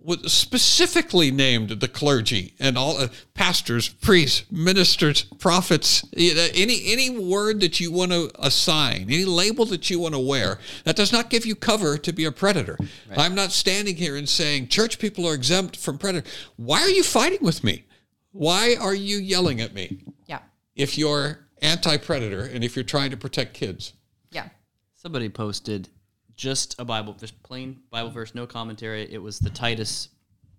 was 0.00 0.32
specifically 0.32 1.30
named 1.30 1.68
the 1.68 1.88
clergy 1.88 2.54
and 2.58 2.78
all 2.78 2.96
uh, 2.96 3.08
pastors, 3.34 3.90
priests, 3.90 4.50
ministers, 4.50 5.24
prophets, 5.38 6.04
any 6.16 6.82
any 6.86 7.10
word 7.10 7.60
that 7.60 7.80
you 7.80 7.92
want 7.92 8.12
to 8.12 8.30
assign, 8.38 9.02
any 9.02 9.26
label 9.26 9.66
that 9.66 9.90
you 9.90 10.00
want 10.00 10.14
to 10.14 10.18
wear, 10.18 10.58
that 10.84 10.96
does 10.96 11.12
not 11.12 11.28
give 11.28 11.44
you 11.44 11.54
cover 11.54 11.98
to 11.98 12.12
be 12.14 12.24
a 12.24 12.32
predator. 12.32 12.78
I'm 13.14 13.34
not 13.34 13.52
standing 13.52 13.96
here 13.96 14.16
and 14.16 14.26
saying 14.26 14.68
church 14.68 14.98
people 14.98 15.28
are 15.28 15.34
exempt 15.34 15.76
from 15.76 15.98
predator. 15.98 16.26
Why 16.56 16.80
are 16.80 16.90
you 16.90 17.02
fighting 17.02 17.42
with 17.42 17.62
me? 17.62 17.84
Why 18.32 18.74
are 18.80 18.94
you 18.94 19.18
yelling 19.18 19.60
at 19.60 19.74
me 19.74 19.98
yeah. 20.26 20.38
if 20.74 20.96
you're 20.96 21.46
anti-predator 21.62 22.42
and 22.44 22.62
if 22.62 22.76
you're 22.76 22.84
trying 22.84 23.10
to 23.10 23.16
protect 23.16 23.54
kids? 23.54 23.94
Yeah. 24.30 24.48
Somebody 24.94 25.28
posted 25.28 25.88
just 26.36 26.74
a 26.78 26.84
Bible, 26.84 27.14
just 27.14 27.42
plain 27.42 27.80
Bible 27.90 28.10
verse, 28.10 28.34
no 28.34 28.46
commentary. 28.46 29.10
It 29.10 29.22
was 29.22 29.38
the 29.38 29.50
Titus 29.50 30.08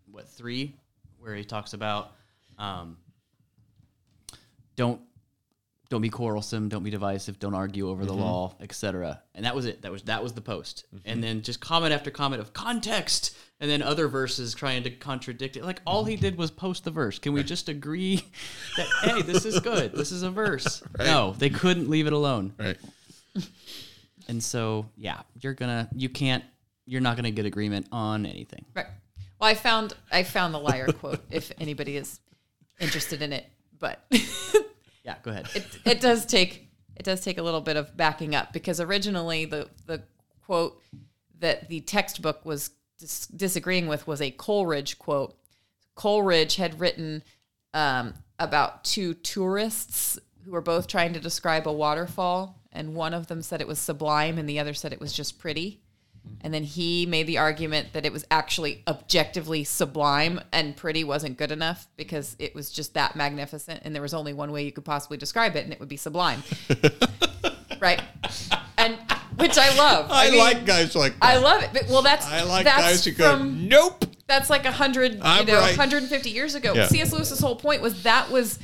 what 0.09 0.29
three, 0.29 0.75
where 1.17 1.35
he 1.35 1.43
talks 1.43 1.73
about 1.73 2.11
um, 2.57 2.97
don't 4.75 5.01
don't 5.89 6.01
be 6.01 6.09
quarrelsome, 6.09 6.69
don't 6.69 6.81
be 6.83 6.89
divisive, 6.89 7.37
don't 7.37 7.53
argue 7.53 7.87
over 7.87 8.03
the 8.05 8.13
law, 8.13 8.55
etc. 8.59 9.21
And 9.35 9.45
that 9.45 9.53
was 9.55 9.65
it. 9.65 9.83
That 9.83 9.91
was 9.91 10.03
that 10.03 10.23
was 10.23 10.33
the 10.33 10.41
post. 10.41 10.85
And 11.05 11.23
then 11.23 11.41
just 11.41 11.59
comment 11.59 11.93
after 11.93 12.09
comment 12.09 12.41
of 12.41 12.53
context, 12.53 13.35
and 13.63 13.71
then 13.71 13.81
other 13.81 14.09
verses 14.09 14.53
trying 14.53 14.83
to 14.83 14.89
contradict 14.89 15.55
it. 15.55 15.63
Like 15.63 15.81
all 15.87 16.03
he 16.03 16.17
did 16.17 16.37
was 16.37 16.51
post 16.51 16.83
the 16.83 16.91
verse. 16.91 17.17
Can 17.17 17.31
we 17.31 17.43
just 17.43 17.69
agree 17.69 18.17
that 18.75 18.85
hey, 19.03 19.21
this 19.21 19.45
is 19.45 19.57
good. 19.61 19.93
This 19.93 20.11
is 20.11 20.21
a 20.21 20.29
verse. 20.29 20.83
No, 20.99 21.33
they 21.37 21.49
couldn't 21.49 21.89
leave 21.89 22.05
it 22.05 22.11
alone. 22.13 22.53
Right. 22.59 22.77
And 24.27 24.41
so, 24.41 24.89
yeah, 24.95 25.21
you're 25.41 25.53
gonna 25.53 25.89
you 25.95 26.07
can't 26.09 26.43
you're 26.85 27.01
not 27.01 27.15
gonna 27.17 27.31
get 27.31 27.45
agreement 27.45 27.87
on 27.91 28.25
anything. 28.25 28.63
Right. 28.73 28.85
Well, 29.39 29.49
I 29.49 29.53
found 29.53 29.93
I 30.11 30.23
found 30.23 30.53
the 30.53 30.59
lyre 30.59 30.87
quote 30.87 31.19
if 31.29 31.51
anybody 31.59 31.97
is 31.97 32.19
interested 32.79 33.21
in 33.21 33.31
it, 33.33 33.45
but 33.79 34.05
Yeah, 35.03 35.15
go 35.23 35.31
ahead. 35.31 35.49
it 35.55 35.65
it 35.85 36.01
does 36.01 36.25
take 36.25 36.69
it 36.95 37.03
does 37.03 37.19
take 37.21 37.37
a 37.37 37.43
little 37.43 37.59
bit 37.61 37.75
of 37.75 37.95
backing 37.97 38.33
up 38.35 38.53
because 38.53 38.79
originally 38.79 39.43
the 39.45 39.69
the 39.87 40.03
quote 40.45 40.81
that 41.39 41.67
the 41.69 41.81
textbook 41.81 42.45
was 42.45 42.71
dis- 42.99 43.27
disagreeing 43.27 43.87
with 43.87 44.07
was 44.07 44.21
a 44.21 44.31
Coleridge 44.31 44.99
quote. 44.99 45.35
Coleridge 45.95 46.55
had 46.55 46.79
written 46.79 47.23
um, 47.73 48.13
about 48.39 48.83
two 48.83 49.13
tourists 49.13 50.19
who 50.43 50.51
were 50.51 50.61
both 50.61 50.87
trying 50.87 51.13
to 51.13 51.19
describe 51.19 51.67
a 51.67 51.71
waterfall, 51.71 52.59
and 52.71 52.95
one 52.95 53.13
of 53.13 53.27
them 53.27 53.41
said 53.41 53.61
it 53.61 53.67
was 53.67 53.79
sublime, 53.79 54.37
and 54.37 54.49
the 54.49 54.59
other 54.59 54.73
said 54.73 54.91
it 54.91 54.99
was 54.99 55.13
just 55.13 55.39
pretty. 55.39 55.79
And 56.41 56.53
then 56.53 56.63
he 56.63 57.05
made 57.05 57.27
the 57.27 57.37
argument 57.37 57.93
that 57.93 58.05
it 58.05 58.13
was 58.13 58.25
actually 58.31 58.83
objectively 58.87 59.63
sublime 59.63 60.39
and 60.51 60.75
pretty 60.75 61.03
wasn't 61.03 61.37
good 61.37 61.51
enough 61.51 61.87
because 61.97 62.35
it 62.39 62.55
was 62.55 62.69
just 62.69 62.93
that 62.93 63.15
magnificent 63.15 63.81
and 63.83 63.93
there 63.93 64.01
was 64.01 64.13
only 64.13 64.33
one 64.33 64.51
way 64.51 64.63
you 64.63 64.71
could 64.71 64.85
possibly 64.85 65.17
describe 65.17 65.55
it 65.55 65.63
and 65.63 65.73
it 65.73 65.79
would 65.79 65.89
be 65.89 65.97
sublime. 65.97 66.43
right. 67.81 68.01
And 69.43 69.49
which 69.49 69.57
I 69.57 69.75
love. 69.77 70.07
I, 70.09 70.29
mean, 70.29 70.39
like 70.39 70.65
guys 70.65 70.95
like 70.95 71.13
that. 71.19 71.25
I 71.25 71.37
love 71.37 71.63
it. 71.63 71.69
But, 71.73 71.87
well, 71.89 72.01
that's 72.01 72.25
I 72.27 72.43
like 72.43 72.63
that's 72.65 72.81
guys 72.81 73.05
who 73.05 73.11
go, 73.11 73.37
from, 73.37 73.67
nope. 73.67 74.05
that's 74.27 74.49
like 74.49 74.65
a 74.65 74.71
hundred, 74.71 75.13
you 75.13 75.19
know, 75.19 75.59
right. 75.59 75.77
150 75.77 76.29
years 76.29 76.55
ago. 76.55 76.73
Yeah. 76.73 76.87
C.S. 76.87 77.11
Lewis's 77.11 77.39
whole 77.39 77.55
point 77.55 77.81
was 77.81 78.03
that 78.03 78.29
was 78.31 78.59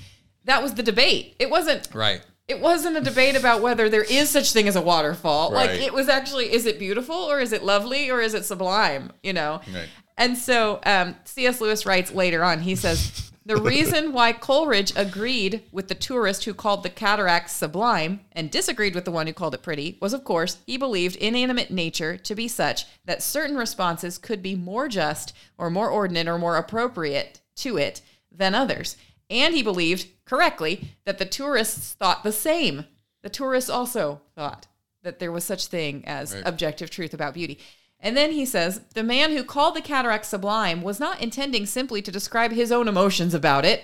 that 0.45 0.61
was 0.63 0.73
the 0.73 0.83
debate. 0.83 1.35
It 1.39 1.49
wasn't 1.49 1.89
Right. 1.93 2.21
it 2.47 2.59
wasn't 2.59 2.97
a 2.97 3.01
debate 3.01 3.35
about 3.35 3.61
whether 3.61 3.89
there 3.89 4.03
is 4.03 4.29
such 4.29 4.53
thing 4.53 4.67
as 4.67 4.75
a 4.75 4.81
waterfall. 4.81 5.51
Like 5.51 5.71
it 5.71 5.93
was 5.93 6.09
actually, 6.09 6.51
is 6.53 6.65
it 6.65 6.79
beautiful 6.79 7.15
or 7.15 7.39
is 7.39 7.51
it 7.53 7.63
lovely 7.63 8.09
or 8.09 8.21
is 8.21 8.33
it 8.33 8.45
sublime? 8.45 9.11
You 9.21 9.33
know. 9.33 9.61
Right. 9.73 9.89
And 10.17 10.37
so 10.37 10.79
um, 10.85 11.15
C.S. 11.25 11.61
Lewis 11.61 11.85
writes 11.85 12.11
later 12.11 12.43
on. 12.43 12.59
He 12.61 12.75
says 12.75 13.28
the 13.49 13.61
reason 13.61 14.13
why 14.13 14.31
Coleridge 14.31 14.93
agreed 14.95 15.63
with 15.71 15.87
the 15.87 15.95
tourist 15.95 16.45
who 16.45 16.53
called 16.53 16.83
the 16.83 16.89
cataracts 16.89 17.53
sublime 17.53 18.19
and 18.31 18.51
disagreed 18.51 18.93
with 18.93 19.05
the 19.05 19.11
one 19.11 19.25
who 19.25 19.33
called 19.33 19.55
it 19.55 19.63
pretty 19.63 19.97
was, 19.99 20.13
of 20.13 20.23
course, 20.23 20.59
he 20.67 20.77
believed 20.77 21.15
inanimate 21.15 21.71
nature 21.71 22.15
to 22.15 22.35
be 22.35 22.47
such 22.47 22.85
that 23.05 23.23
certain 23.23 23.57
responses 23.57 24.19
could 24.19 24.43
be 24.43 24.53
more 24.55 24.87
just 24.87 25.35
or 25.57 25.71
more 25.71 25.89
ordinate 25.89 26.27
or 26.27 26.37
more 26.37 26.57
appropriate 26.57 27.41
to 27.55 27.75
it 27.77 28.01
than 28.31 28.53
others. 28.53 28.97
And 29.31 29.55
he 29.55 29.63
believed, 29.63 30.05
correctly, 30.25 30.89
that 31.05 31.17
the 31.17 31.25
tourists 31.25 31.93
thought 31.93 32.23
the 32.23 32.31
same. 32.31 32.85
The 33.23 33.29
tourists 33.29 33.69
also 33.71 34.21
thought 34.35 34.67
that 35.01 35.17
there 35.17 35.31
was 35.31 35.43
such 35.43 35.65
thing 35.65 36.03
as 36.05 36.35
Right. 36.35 36.43
objective 36.45 36.91
truth 36.91 37.15
about 37.15 37.33
beauty. 37.33 37.57
And 37.99 38.15
then 38.15 38.31
he 38.31 38.45
says, 38.45 38.81
the 38.93 39.03
man 39.03 39.31
who 39.31 39.43
called 39.43 39.75
the 39.75 39.81
cataract 39.81 40.25
sublime 40.25 40.81
was 40.81 40.99
not 40.99 41.21
intending 41.21 41.65
simply 41.65 42.01
to 42.01 42.11
describe 42.11 42.51
his 42.51 42.71
own 42.71 42.87
emotions 42.87 43.33
about 43.33 43.65
it. 43.65 43.83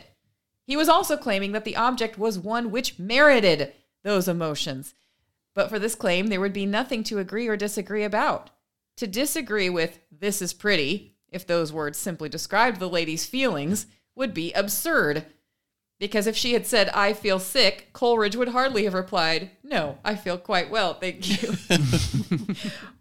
He 0.64 0.78
was 0.78 0.90
also 0.90 1.18
claiming 1.18 1.52
that 1.52 1.66
the 1.66 1.76
object 1.76 2.18
was 2.18 2.40
one 2.40 2.72
which 2.72 2.98
merited 2.98 3.74
those 4.04 4.28
emotions. 4.28 4.94
But 5.54 5.70
for 5.70 5.80
this 5.80 5.96
claim, 5.96 6.28
there 6.28 6.40
would 6.40 6.54
be 6.54 6.66
nothing 6.66 7.04
to 7.06 7.20
agree 7.20 7.48
or 7.48 7.58
disagree 7.58 8.04
about. 8.04 8.50
To 8.98 9.08
disagree 9.08 9.70
with, 9.70 10.00
this 10.12 10.42
is 10.42 10.54
pretty, 10.54 11.16
if 11.30 11.46
those 11.46 11.74
words 11.74 11.98
simply 11.98 12.30
described 12.30 12.80
the 12.80 12.90
lady's 12.90 13.26
feelings, 13.26 13.88
would 14.16 14.34
be 14.34 14.54
absurd. 14.54 15.26
Because 15.98 16.28
if 16.28 16.36
she 16.36 16.52
had 16.54 16.66
said, 16.66 16.90
I 16.90 17.14
feel 17.14 17.40
sick, 17.40 17.90
Coleridge 17.94 18.36
would 18.36 18.50
hardly 18.50 18.84
have 18.84 18.94
replied, 18.94 19.52
No, 19.64 19.98
I 20.04 20.16
feel 20.16 20.38
quite 20.38 20.70
well, 20.70 20.96
thank 20.96 21.42
you. 21.42 21.54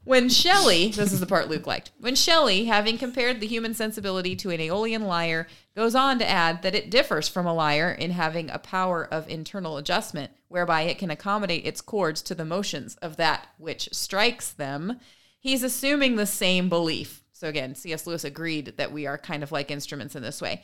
when 0.04 0.28
Shelley, 0.28 0.90
this 0.90 1.12
is 1.12 1.18
the 1.18 1.26
part 1.26 1.48
Luke 1.48 1.66
liked, 1.66 1.90
when 1.98 2.14
Shelley, 2.14 2.66
having 2.66 2.96
compared 2.96 3.40
the 3.40 3.48
human 3.48 3.74
sensibility 3.74 4.36
to 4.36 4.50
an 4.50 4.60
Aeolian 4.60 5.02
lyre, 5.02 5.48
goes 5.74 5.96
on 5.96 6.20
to 6.20 6.28
add 6.28 6.62
that 6.62 6.76
it 6.76 6.88
differs 6.88 7.28
from 7.28 7.46
a 7.46 7.54
lyre 7.54 7.90
in 7.90 8.12
having 8.12 8.48
a 8.48 8.60
power 8.60 9.04
of 9.04 9.28
internal 9.28 9.76
adjustment, 9.76 10.30
whereby 10.46 10.82
it 10.82 10.98
can 10.98 11.10
accommodate 11.10 11.66
its 11.66 11.80
chords 11.80 12.22
to 12.22 12.34
the 12.34 12.44
motions 12.44 12.94
of 13.02 13.16
that 13.16 13.48
which 13.58 13.88
strikes 13.92 14.52
them, 14.52 15.00
he's 15.40 15.64
assuming 15.64 16.14
the 16.14 16.26
same 16.26 16.68
belief. 16.68 17.24
So 17.32 17.48
again, 17.48 17.74
C.S. 17.74 18.06
Lewis 18.06 18.22
agreed 18.22 18.74
that 18.76 18.92
we 18.92 19.06
are 19.08 19.18
kind 19.18 19.42
of 19.42 19.50
like 19.50 19.72
instruments 19.72 20.14
in 20.14 20.22
this 20.22 20.40
way. 20.40 20.62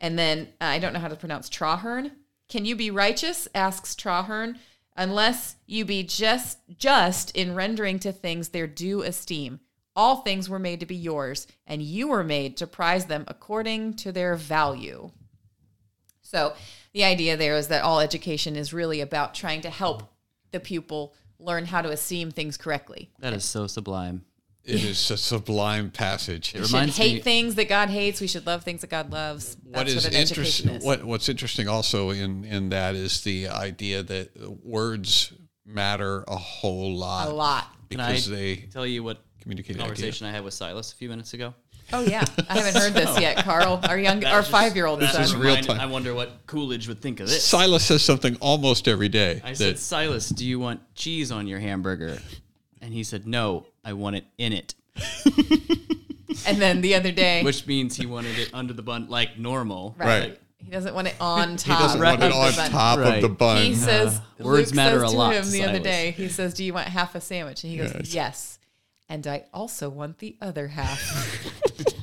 And 0.00 0.18
then 0.18 0.48
uh, 0.60 0.64
I 0.64 0.78
don't 0.78 0.92
know 0.92 1.00
how 1.00 1.08
to 1.08 1.16
pronounce 1.16 1.48
Traherne. 1.48 2.12
Can 2.48 2.64
you 2.64 2.76
be 2.76 2.90
righteous? 2.90 3.48
asks 3.54 3.94
Traherne, 3.94 4.58
unless 4.96 5.56
you 5.66 5.84
be 5.84 6.02
just 6.02 6.58
just 6.76 7.30
in 7.36 7.54
rendering 7.54 7.98
to 8.00 8.12
things 8.12 8.48
their 8.48 8.66
due 8.66 9.02
esteem. 9.02 9.60
All 9.94 10.16
things 10.16 10.48
were 10.48 10.60
made 10.60 10.80
to 10.80 10.86
be 10.86 10.94
yours, 10.94 11.48
and 11.66 11.82
you 11.82 12.08
were 12.08 12.22
made 12.22 12.56
to 12.58 12.66
prize 12.66 13.06
them 13.06 13.24
according 13.26 13.94
to 13.94 14.12
their 14.12 14.36
value. 14.36 15.10
So 16.22 16.54
the 16.92 17.04
idea 17.04 17.36
there 17.36 17.56
is 17.56 17.68
that 17.68 17.82
all 17.82 18.00
education 18.00 18.54
is 18.54 18.72
really 18.72 19.00
about 19.00 19.34
trying 19.34 19.62
to 19.62 19.70
help 19.70 20.04
the 20.52 20.60
pupil 20.60 21.14
learn 21.38 21.66
how 21.66 21.82
to 21.82 21.90
esteem 21.90 22.30
things 22.30 22.56
correctly. 22.56 23.10
That 23.18 23.32
is 23.32 23.44
so 23.44 23.66
sublime. 23.66 24.24
It 24.68 24.84
is 24.84 25.10
a 25.10 25.16
sublime 25.16 25.90
passage. 25.90 26.52
We 26.54 26.60
should 26.60 26.72
reminds 26.72 26.96
hate 26.96 27.14
me- 27.16 27.20
things 27.20 27.54
that 27.54 27.68
God 27.68 27.88
hates. 27.88 28.20
We 28.20 28.26
should 28.26 28.46
love 28.46 28.64
things 28.64 28.82
that 28.82 28.90
God 28.90 29.10
loves. 29.10 29.56
That's 29.64 29.76
what 29.76 29.88
is 29.88 30.04
an 30.04 30.14
education 30.14 30.68
interesting 30.68 30.70
is. 30.76 30.84
what 30.84 31.04
what's 31.04 31.28
interesting 31.28 31.68
also 31.68 32.10
in 32.10 32.44
in 32.44 32.68
that 32.68 32.94
is 32.94 33.22
the 33.22 33.48
idea 33.48 34.02
that 34.02 34.30
words 34.64 35.32
matter 35.66 36.24
a 36.28 36.36
whole 36.36 36.94
lot 36.96 37.28
A 37.28 37.32
lot. 37.32 37.66
Can 37.90 38.00
I 38.00 38.08
because 38.12 38.28
they 38.28 38.56
tell 38.72 38.86
you 38.86 39.02
what 39.02 39.22
communicate 39.40 39.76
ideas. 39.76 39.86
conversation 39.86 40.26
I 40.26 40.30
had 40.32 40.44
with 40.44 40.54
Silas 40.54 40.92
a 40.92 40.96
few 40.96 41.08
minutes 41.08 41.32
ago? 41.34 41.54
Oh 41.90 42.02
yeah, 42.02 42.22
I 42.50 42.58
haven't 42.58 42.78
heard 42.82 42.92
this 42.92 43.18
yet, 43.18 43.38
Carl. 43.38 43.80
Our 43.88 43.98
young, 44.06 44.22
our 44.26 44.42
five-year-old 44.42 45.00
that 45.00 45.14
son. 45.14 45.22
is 45.22 45.34
real 45.34 45.56
time. 45.56 45.80
I 45.80 45.86
wonder 45.86 46.12
what 46.12 46.46
Coleridge 46.46 46.86
would 46.86 47.00
think 47.00 47.18
of 47.20 47.28
this. 47.28 47.42
Silas 47.42 47.82
says 47.86 48.02
something 48.02 48.36
almost 48.42 48.86
every 48.88 49.08
day. 49.08 49.40
I 49.42 49.50
that- 49.52 49.56
said, 49.56 49.78
Silas, 49.78 50.28
do 50.28 50.44
you 50.46 50.58
want 50.60 50.82
cheese 50.94 51.32
on 51.32 51.46
your 51.46 51.60
hamburger? 51.60 52.18
And 52.80 52.92
he 52.94 53.02
said, 53.04 53.26
No, 53.26 53.66
I 53.84 53.92
want 53.92 54.16
it 54.16 54.24
in 54.38 54.52
it. 54.52 54.74
And 56.46 56.56
then 56.58 56.80
the 56.80 56.94
other 56.94 57.10
day, 57.12 57.42
Which 57.44 57.66
means 57.66 57.96
he 57.96 58.06
wanted 58.06 58.38
it 58.38 58.50
under 58.54 58.72
the 58.72 58.82
bun 58.82 59.08
like 59.08 59.38
normal. 59.38 59.94
right, 59.98 60.06
Right. 60.06 60.40
he 60.58 60.70
doesn't 60.70 60.94
want 60.94 61.08
it 61.08 61.14
on 61.20 61.56
top. 61.56 61.66
he 61.66 61.72
top. 61.72 61.80
doesn't 61.80 62.00
want 62.00 62.22
it 62.22 62.32
on 62.32 62.50
the 62.50 62.56
bun. 62.56 62.70
top 62.70 62.98
of 62.98 63.20
the 63.22 63.28
bun. 63.28 63.62
He 63.64 63.74
says, 63.74 64.18
uh, 64.40 64.44
words 64.44 64.70
Luke 64.70 64.76
matter 64.76 65.00
says 65.00 65.10
a 65.10 65.12
to 65.12 65.18
lot, 65.18 65.34
him 65.34 65.50
the 65.50 65.62
other 65.64 65.72
Silas. 65.74 65.82
day. 65.82 66.10
He 66.12 66.28
says, 66.28 66.54
"Do 66.54 66.64
you 66.64 66.72
want 66.74 66.88
half 66.88 67.14
a 67.14 67.20
sandwich?" 67.20 67.64
And 67.64 67.72
he 67.72 67.78
goes, 67.78 67.92
Yes. 67.94 68.14
"Yes." 68.14 68.58
And 69.08 69.26
I 69.26 69.44
also 69.54 69.88
want 69.88 70.18
the 70.18 70.36
other 70.40 70.68
half. 70.68 71.00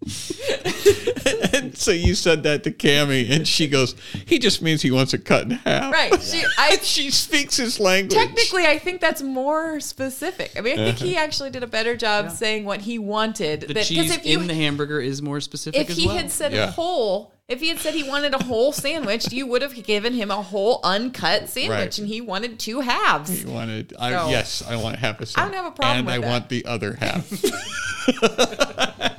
and 1.60 1.76
so 1.78 1.90
you 1.90 2.14
said 2.14 2.42
that 2.44 2.64
to 2.64 2.70
Cammy, 2.70 3.30
and 3.30 3.46
she 3.46 3.68
goes, 3.68 3.94
"He 4.26 4.38
just 4.38 4.62
means 4.62 4.82
he 4.82 4.90
wants 4.90 5.14
it 5.14 5.24
cut 5.24 5.44
in 5.44 5.50
half." 5.52 5.92
right. 5.92 6.20
She, 6.22 6.42
I 6.58 6.76
she 6.82 7.10
speaks 7.10 7.56
his 7.56 7.78
language. 7.80 8.16
technically, 8.16 8.66
I 8.66 8.78
think 8.78 9.00
that's 9.00 9.22
more 9.22 9.80
specific. 9.80 10.52
I 10.56 10.60
mean, 10.60 10.78
I 10.78 10.86
think 10.86 10.98
he 10.98 11.14
uh-huh. 11.14 11.24
actually 11.24 11.50
did 11.50 11.62
a 11.62 11.66
better 11.68 11.96
job 11.96 12.30
saying 12.30 12.64
what 12.64 12.80
he 12.80 12.98
wanted. 12.98 13.62
The 13.62 13.66
that, 13.68 13.74
'cause 13.76 13.88
cheese 13.88 14.14
if 14.14 14.26
you 14.26 14.40
in 14.40 14.46
the 14.46 14.54
hamburger 14.54 15.00
is 15.00 15.22
more 15.22 15.40
specific 15.40 15.80
if 15.80 15.90
as 15.90 15.96
he 15.96 16.06
well. 16.06 16.16
had 16.16 16.30
said 16.30 16.52
Yeah. 16.52 16.70
whole, 16.70 17.32
if 17.48 17.60
he 17.60 17.68
had 17.68 17.78
said 17.78 17.94
he 17.94 18.02
wanted 18.08 18.34
a 18.34 18.42
whole 18.44 18.72
sandwich, 18.72 19.32
you 19.32 19.46
would 19.46 19.62
have 19.62 19.74
given 19.84 20.12
him 20.14 20.30
a 20.30 20.42
whole 20.42 20.80
uncut 20.84 21.48
sandwich, 21.48 21.70
Right. 21.78 21.98
and 21.98 22.06
he 22.08 22.20
wanted 22.20 22.58
two 22.58 22.80
halves. 22.80 23.40
He 23.42 23.44
wanted. 23.50 23.94
I, 23.98 24.10
So- 24.12 24.28
yes, 24.30 24.62
I 24.68 24.76
want 24.76 24.96
half 24.96 25.20
a 25.20 25.26
sandwich. 25.26 25.38
I 25.38 25.56
don't 25.56 25.64
have 25.64 25.72
a 25.72 25.76
problem 25.76 25.98
and 25.98 26.06
with 26.06 26.14
I 26.14 26.18
that. 26.18 26.26
want 26.26 26.48
the 26.48 26.64
other 26.66 26.94
half. 26.94 27.30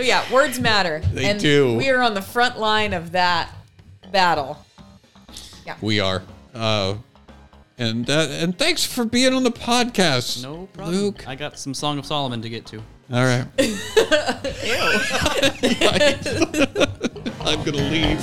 So 0.00 0.06
yeah, 0.06 0.32
words 0.32 0.58
matter. 0.58 1.02
They 1.12 1.26
and 1.26 1.38
do. 1.38 1.76
We 1.76 1.90
are 1.90 2.00
on 2.00 2.14
the 2.14 2.22
front 2.22 2.58
line 2.58 2.94
of 2.94 3.12
that 3.12 3.50
battle. 4.10 4.64
Yeah. 5.66 5.76
we 5.82 6.00
are. 6.00 6.22
Uh, 6.54 6.94
and 7.76 8.08
uh, 8.08 8.28
and 8.30 8.58
thanks 8.58 8.82
for 8.82 9.04
being 9.04 9.34
on 9.34 9.44
the 9.44 9.50
podcast. 9.50 10.42
no 10.42 10.68
problem. 10.72 10.96
Luke. 10.96 11.28
I 11.28 11.34
got 11.34 11.58
some 11.58 11.74
Song 11.74 11.98
of 11.98 12.06
Solomon 12.06 12.40
to 12.40 12.48
get 12.48 12.64
to. 12.68 12.78
All 13.12 13.24
right, 13.24 13.44
Ew. 13.58 13.76
I'm 17.42 17.62
gonna 17.62 17.90
leave. 17.90 18.20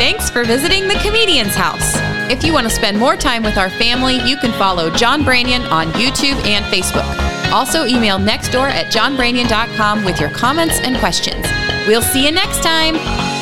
Thanks 0.00 0.30
for 0.30 0.42
visiting 0.44 0.88
the 0.88 0.98
Comedian's 1.00 1.54
House. 1.54 2.15
If 2.28 2.42
you 2.44 2.52
want 2.52 2.64
to 2.68 2.74
spend 2.74 2.98
more 2.98 3.16
time 3.16 3.42
with 3.42 3.56
our 3.56 3.70
family, 3.70 4.16
you 4.28 4.36
can 4.36 4.52
follow 4.58 4.90
John 4.90 5.22
Branyan 5.22 5.70
on 5.70 5.86
YouTube 5.92 6.44
and 6.44 6.64
Facebook. 6.66 7.52
Also, 7.52 7.84
email 7.86 8.18
nextdoor 8.18 8.68
at 8.68 8.92
johnbranyan.com 8.92 10.04
with 10.04 10.20
your 10.20 10.30
comments 10.30 10.80
and 10.80 10.96
questions. 10.98 11.46
We'll 11.86 12.02
see 12.02 12.24
you 12.24 12.32
next 12.32 12.62
time. 12.62 13.35